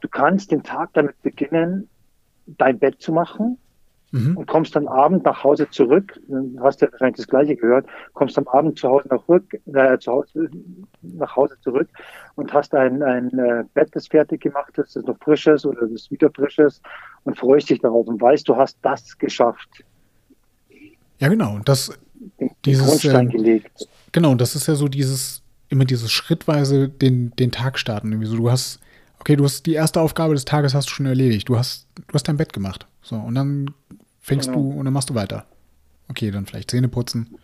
[0.00, 1.88] du kannst den Tag damit beginnen,
[2.46, 3.58] dein Bett zu machen
[4.10, 4.36] mhm.
[4.36, 6.18] und kommst dann Abend nach Hause zurück.
[6.26, 7.86] Du hast ja wahrscheinlich das Gleiche gehört.
[8.14, 10.50] Kommst am Abend zu Hause nach, rück, äh, zu Hause,
[11.02, 11.88] nach Hause zurück
[12.34, 15.86] und hast ein, ein äh, Bett, das fertig gemacht ist, das noch frisch ist oder
[15.86, 16.82] das wieder frisch ist
[17.22, 19.84] und freust dich darauf und weißt, du hast das geschafft.
[21.22, 21.54] Ja, genau.
[21.54, 21.96] Und das,
[22.40, 23.86] den, dieses, Grundstein äh, gelegt.
[24.10, 28.10] Genau, das ist ja so dieses, immer dieses schrittweise den, den Tag starten.
[28.10, 28.80] Irgendwie so, du hast,
[29.20, 31.48] okay, du hast die erste Aufgabe des Tages hast du schon erledigt.
[31.48, 32.88] Du hast, du hast dein Bett gemacht.
[33.02, 33.70] So, und dann
[34.18, 34.62] fängst genau.
[34.62, 35.46] du und dann machst du weiter.
[36.08, 37.38] Okay, dann vielleicht Zähne putzen.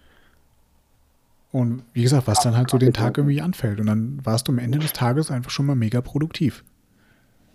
[1.53, 3.79] Und wie gesagt, was dann halt so den Tag irgendwie anfällt.
[3.79, 6.65] Und dann warst du am Ende des Tages einfach schon mal mega produktiv.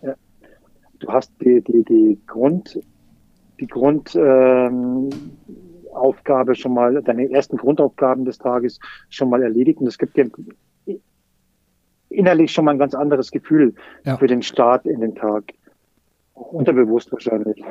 [0.02, 0.16] Ja.
[1.00, 2.80] Du hast die, die, die Grund,
[3.60, 5.10] die Grundaufgabe ähm,
[6.56, 8.80] schon mal, deine ersten Grundaufgaben des Tages
[9.10, 9.80] schon mal erledigt.
[9.80, 10.30] Und es gibt dir
[12.10, 13.74] innerlich schon mal ein ganz anderes Gefühl
[14.06, 14.18] ja.
[14.18, 15.54] für den Start in den Tag.
[16.36, 17.64] Auch unterbewusst wahrscheinlich.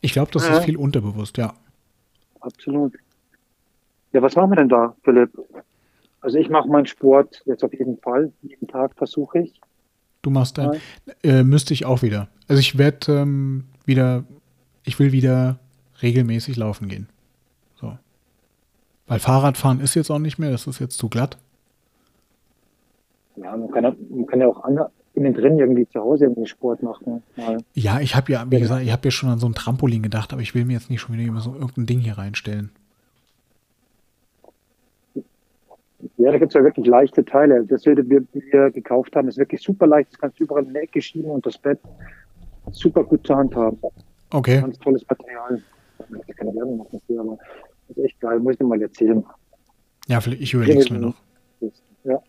[0.00, 0.58] Ich glaube, das ja.
[0.58, 1.54] ist viel unterbewusst, ja.
[2.40, 2.94] Absolut.
[4.12, 5.30] Ja, was machen wir denn da, Philipp?
[6.20, 8.32] Also ich mache meinen Sport jetzt auf jeden Fall.
[8.42, 9.60] Jeden Tag versuche ich.
[10.22, 10.80] Du machst dann,
[11.22, 12.28] äh, müsste ich auch wieder.
[12.48, 14.24] Also ich werde ähm, wieder,
[14.84, 15.58] ich will wieder
[16.02, 17.08] regelmäßig laufen gehen.
[19.06, 21.38] Weil Fahrradfahren ist jetzt auch nicht mehr, das ist jetzt zu glatt.
[23.36, 26.82] Ja, man kann, man kann ja auch andere, innen drin irgendwie zu Hause irgendwie Sport
[26.82, 27.22] machen.
[27.36, 27.58] Mal.
[27.74, 30.32] Ja, ich habe ja, wie gesagt, ich habe ja schon an so ein Trampolin gedacht,
[30.32, 32.70] aber ich will mir jetzt nicht schon wieder immer so irgendein Ding hier reinstellen.
[36.16, 37.64] Ja, da gibt es ja wirklich leichte Teile.
[37.64, 40.12] Das, was wir, wir gekauft haben, ist wirklich super leicht.
[40.12, 41.78] Das kannst du überall in die Ecke schieben und das Bett
[42.72, 43.78] super gut zur Hand haben.
[44.30, 44.60] Okay.
[44.60, 45.62] Ganz tolles Material.
[45.98, 47.38] Ich möchte keine Werbung machen aber
[47.88, 48.38] das ist echt geil.
[48.40, 49.24] Muss ich dir mal erzählen.
[50.06, 51.14] Ja, ich überlege es mir noch.
[52.04, 52.22] Ja.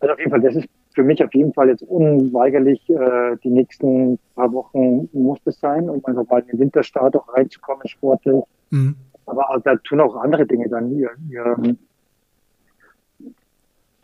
[0.00, 3.50] Also auf jeden Fall, das ist für mich auf jeden Fall jetzt unweigerlich äh, die
[3.50, 8.42] nächsten paar Wochen muss es sein, um einfach bald in den Winterstart auch reinzukommen, sportlich.
[8.70, 8.96] Mhm.
[9.26, 11.56] Aber da tun auch andere Dinge dann ihr, ihr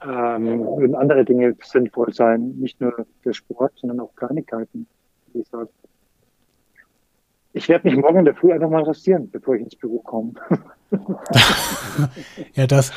[0.07, 4.87] ähm, würden andere Dinge sinnvoll sein, nicht nur der Sport, sondern auch Kleinigkeiten,
[5.33, 5.69] wie ich sage.
[7.55, 10.33] Ich werde mich morgen in der Früh einfach mal rasieren, bevor ich ins Büro komme.
[12.55, 12.93] ja, das,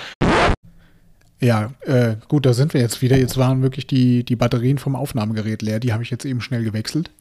[1.40, 3.18] ja, äh, gut, da sind wir jetzt wieder.
[3.18, 5.80] Jetzt waren wirklich die, die Batterien vom Aufnahmegerät leer.
[5.80, 7.12] Die habe ich jetzt eben schnell gewechselt.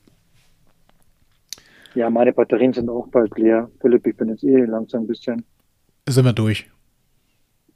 [1.95, 3.71] Ja, meine Batterien sind auch bald leer.
[3.81, 5.45] Philipp, ich bin jetzt eh langsam ein bisschen.
[6.09, 6.71] Sind wir durch.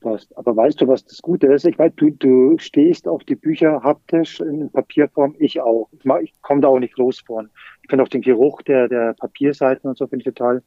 [0.01, 0.37] Passt.
[0.37, 1.67] Aber weißt du, was das Gute ist?
[1.67, 5.35] Ich weiß, du, du stehst auf die Bücher haptisch in Papierform.
[5.39, 5.89] Ich auch.
[5.93, 7.51] Ich, ich komme da auch nicht los von.
[7.83, 10.63] Ich finde auch den Geruch der, der Papierseiten und so finde ich total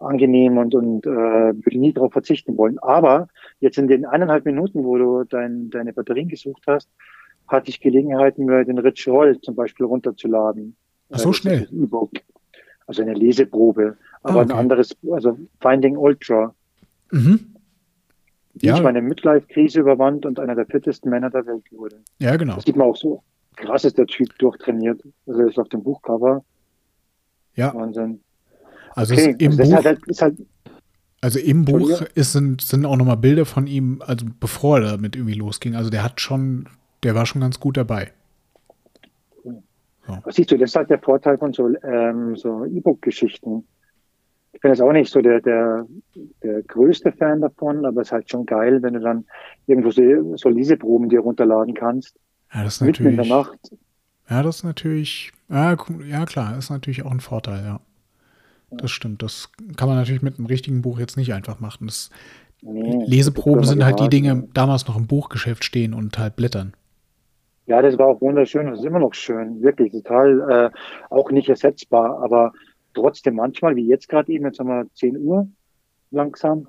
[0.00, 2.78] angenehm und, und äh, würde nie darauf verzichten wollen.
[2.80, 3.28] Aber
[3.60, 6.88] jetzt in den eineinhalb Minuten, wo du dein, deine Batterien gesucht hast,
[7.46, 10.74] hatte ich Gelegenheit, mir den Rich Roll zum Beispiel runterzuladen.
[11.10, 11.68] Ach so schnell.
[11.70, 12.10] E-Book.
[12.86, 13.96] Also eine Leseprobe.
[14.22, 14.52] Aber ah, okay.
[14.52, 16.54] ein anderes, also Finding Ultra.
[17.12, 17.51] Mhm.
[18.54, 18.76] Wie ja.
[18.76, 21.96] ich meine Midlife-Krise überwand und einer der fittesten Männer der Welt wurde.
[22.18, 22.56] Ja, genau.
[22.56, 23.22] Das sieht man auch so.
[23.56, 25.02] Krass ist der Typ durchtrainiert.
[25.26, 26.44] Also er ist auf dem Buchcover.
[27.54, 27.74] Ja.
[27.74, 28.20] Wahnsinn.
[28.94, 29.34] Also, okay.
[29.38, 30.36] im also Buch, halt, halt,
[31.22, 35.16] also im Buch ist, sind, sind auch nochmal Bilder von ihm, also bevor er damit
[35.16, 35.76] irgendwie losging.
[35.76, 36.68] Also der hat schon,
[37.04, 38.12] der war schon ganz gut dabei.
[39.44, 40.16] So.
[40.30, 43.64] Siehst du, das ist halt der Vorteil von so, ähm, so E-Book-Geschichten.
[44.52, 45.86] Ich bin jetzt auch nicht so der, der,
[46.42, 49.24] der größte Fan davon, aber es ist halt schon geil, wenn du dann
[49.66, 52.16] irgendwo so, so Leseproben dir runterladen kannst.
[52.52, 53.12] Ja, das ist natürlich.
[53.12, 53.58] in der Nacht.
[54.28, 55.76] Ja, das ist natürlich, ja,
[56.06, 57.80] ja klar, ist natürlich auch ein Vorteil, ja.
[58.70, 59.22] Das stimmt.
[59.22, 61.86] Das kann man natürlich mit einem richtigen Buch jetzt nicht einfach machen.
[61.86, 62.10] Das,
[62.62, 66.72] nee, Leseproben sind halt die Dinge, damals noch im Buchgeschäft stehen und halt blättern.
[67.66, 68.66] Ja, das war auch wunderschön.
[68.66, 69.62] Das ist immer noch schön.
[69.62, 70.70] Wirklich total, äh,
[71.10, 72.22] auch nicht ersetzbar.
[72.22, 72.52] Aber
[72.94, 75.48] trotzdem manchmal, wie jetzt gerade eben, jetzt haben wir 10 Uhr
[76.10, 76.68] langsam.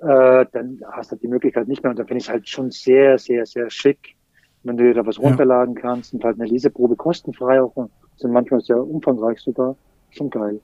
[0.00, 1.90] äh, dann hast du die Möglichkeit nicht mehr.
[1.90, 4.16] Und dann finde ich es halt schon sehr, sehr, sehr schick,
[4.62, 5.80] wenn du dir da was runterladen ja.
[5.80, 7.74] kannst und halt eine Leseprobe kostenfrei auch.
[8.16, 9.76] Sind manchmal sehr umfangreich sogar.
[10.10, 10.60] Schon geil.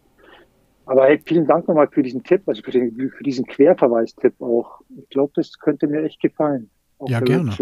[0.86, 4.80] Aber hey, vielen Dank nochmal für diesen Tipp, also für, den, für diesen Querverweis-Tipp auch.
[4.96, 6.68] Ich glaube, das könnte mir echt gefallen.
[7.06, 7.55] ja, gerne.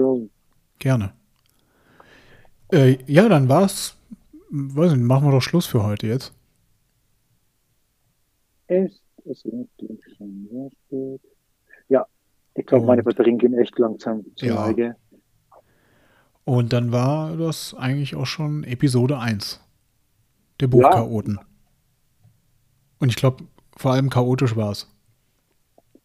[0.78, 1.12] Gerne.
[2.72, 3.96] Äh, ja, dann war's.
[4.50, 6.34] Weiß nicht, machen wir doch Schluss für heute jetzt.
[8.72, 11.20] Ist es schon sehr spät?
[11.88, 12.06] Ja,
[12.54, 14.54] ich glaube, meine Batterien gehen echt langsam zur ja.
[14.54, 14.96] Neige.
[16.44, 19.60] Und dann war das eigentlich auch schon Episode 1
[20.60, 21.38] der Buchchaoten.
[21.40, 21.46] Ja.
[22.98, 23.44] Und ich glaube,
[23.76, 24.88] vor allem chaotisch war es.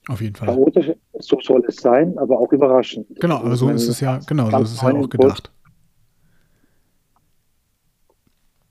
[0.08, 0.48] Auf jeden Fall.
[0.48, 3.08] Chaotisch, so soll es sein, aber auch überraschend.
[3.20, 5.52] Genau, aber so ist es ja, genau, so ist es ja auch gedacht.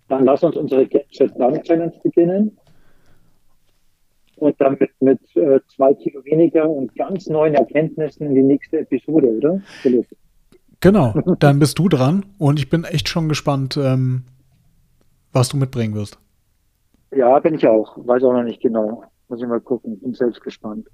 [0.08, 2.56] Dann lass uns unsere Gadget Down Challenge beginnen.
[4.36, 8.80] Und dann mit, mit äh, zwei Kilo weniger und ganz neuen Erkenntnissen in die nächste
[8.80, 9.60] Episode, oder?
[9.80, 10.06] Philipp?
[10.80, 14.24] Genau, dann bist du dran und ich bin echt schon gespannt, ähm,
[15.32, 16.18] was du mitbringen wirst.
[17.12, 17.96] Ja, bin ich auch.
[18.06, 19.04] Weiß auch noch nicht genau.
[19.28, 19.98] Muss ich mal gucken.
[20.00, 20.86] Bin selbst gespannt.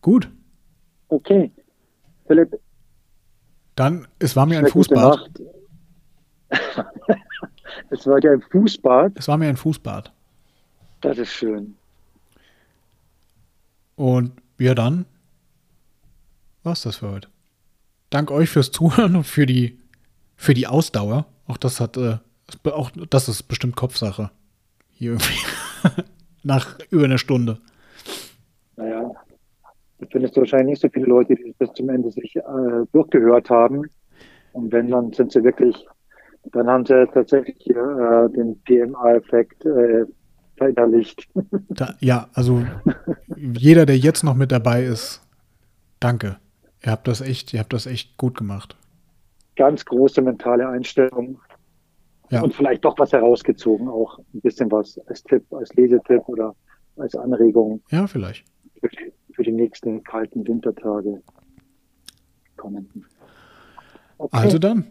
[0.00, 0.30] Gut.
[1.08, 1.52] Okay.
[2.26, 2.58] Philipp.
[3.76, 5.30] Dann, es war mir ein Fußbad.
[7.90, 9.12] es war dir ein Fußbad.
[9.16, 10.12] Es war mir ein Fußbad.
[11.00, 11.76] Das ist schön.
[14.00, 15.04] Und ja, dann
[16.62, 17.28] war's das für heute.
[18.08, 19.78] Dank euch fürs Zuhören und für die,
[20.36, 21.26] für die Ausdauer.
[21.46, 22.16] Auch das hat, äh,
[22.64, 24.30] auch das ist bestimmt Kopfsache.
[24.88, 25.34] Hier irgendwie.
[26.42, 27.58] Nach über einer Stunde.
[28.76, 29.12] Naja,
[29.98, 32.40] da findest du wahrscheinlich nicht so viele Leute, die bis zum Ende sich äh,
[32.92, 33.82] durchgehört haben.
[34.54, 35.76] Und wenn, dann sind sie wirklich,
[36.52, 39.66] dann haben sie tatsächlich äh, den PMA-Effekt
[40.60, 41.28] äh, verinnerlicht.
[41.68, 42.64] Da, ja, also
[43.36, 45.20] jeder, der jetzt noch mit dabei ist,
[45.98, 46.36] danke.
[46.84, 48.76] Ihr habt das echt, ihr habt das echt gut gemacht.
[49.56, 51.40] Ganz große mentale Einstellung.
[52.30, 52.42] Ja.
[52.42, 56.54] Und vielleicht doch was herausgezogen, auch ein bisschen was als Tipp, als Lesetipp oder
[56.96, 57.82] als Anregung.
[57.90, 58.44] Ja, vielleicht.
[58.80, 61.20] Für die, für die nächsten kalten Wintertage
[62.56, 63.04] kommenden.
[64.18, 64.36] Okay.
[64.36, 64.86] Also dann.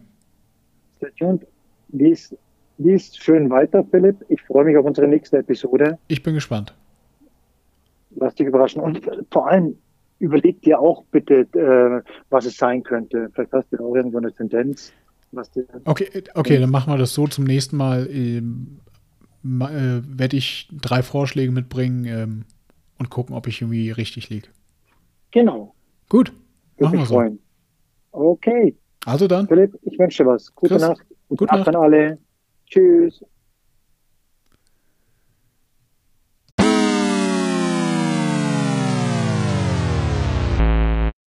[0.98, 1.48] Stay tuned.
[1.90, 2.36] Lies,
[2.80, 4.26] lies schön weiter, Philipp.
[4.30, 6.00] Ich freue mich auf unsere nächste Episode.
[6.08, 6.74] Ich bin gespannt.
[8.16, 8.82] Lass dich überraschen.
[8.82, 9.02] Und
[9.32, 9.78] vor allem
[10.18, 13.30] überleg dir auch bitte, äh, was es sein könnte.
[13.34, 14.92] Vielleicht hast du auch irgendwo eine Tendenz.
[15.86, 18.10] Okay, okay, dann machen wir das so zum nächsten Mal.
[18.10, 18.80] Ähm,
[19.44, 22.46] äh, Werde ich drei Vorschläge mitbringen ähm,
[22.98, 24.48] und gucken, ob ich irgendwie richtig liege.
[25.32, 25.76] Genau.
[26.10, 26.34] Gut.
[26.78, 27.40] Würde machen wir freuen.
[28.12, 28.20] so.
[28.20, 28.76] Okay.
[29.06, 29.48] Also dann.
[29.48, 30.54] Philipp, ich wünsche dir was.
[30.56, 31.06] Gute Chris, Nacht.
[31.30, 32.18] Gute, Nacht an alle.
[32.70, 33.22] choose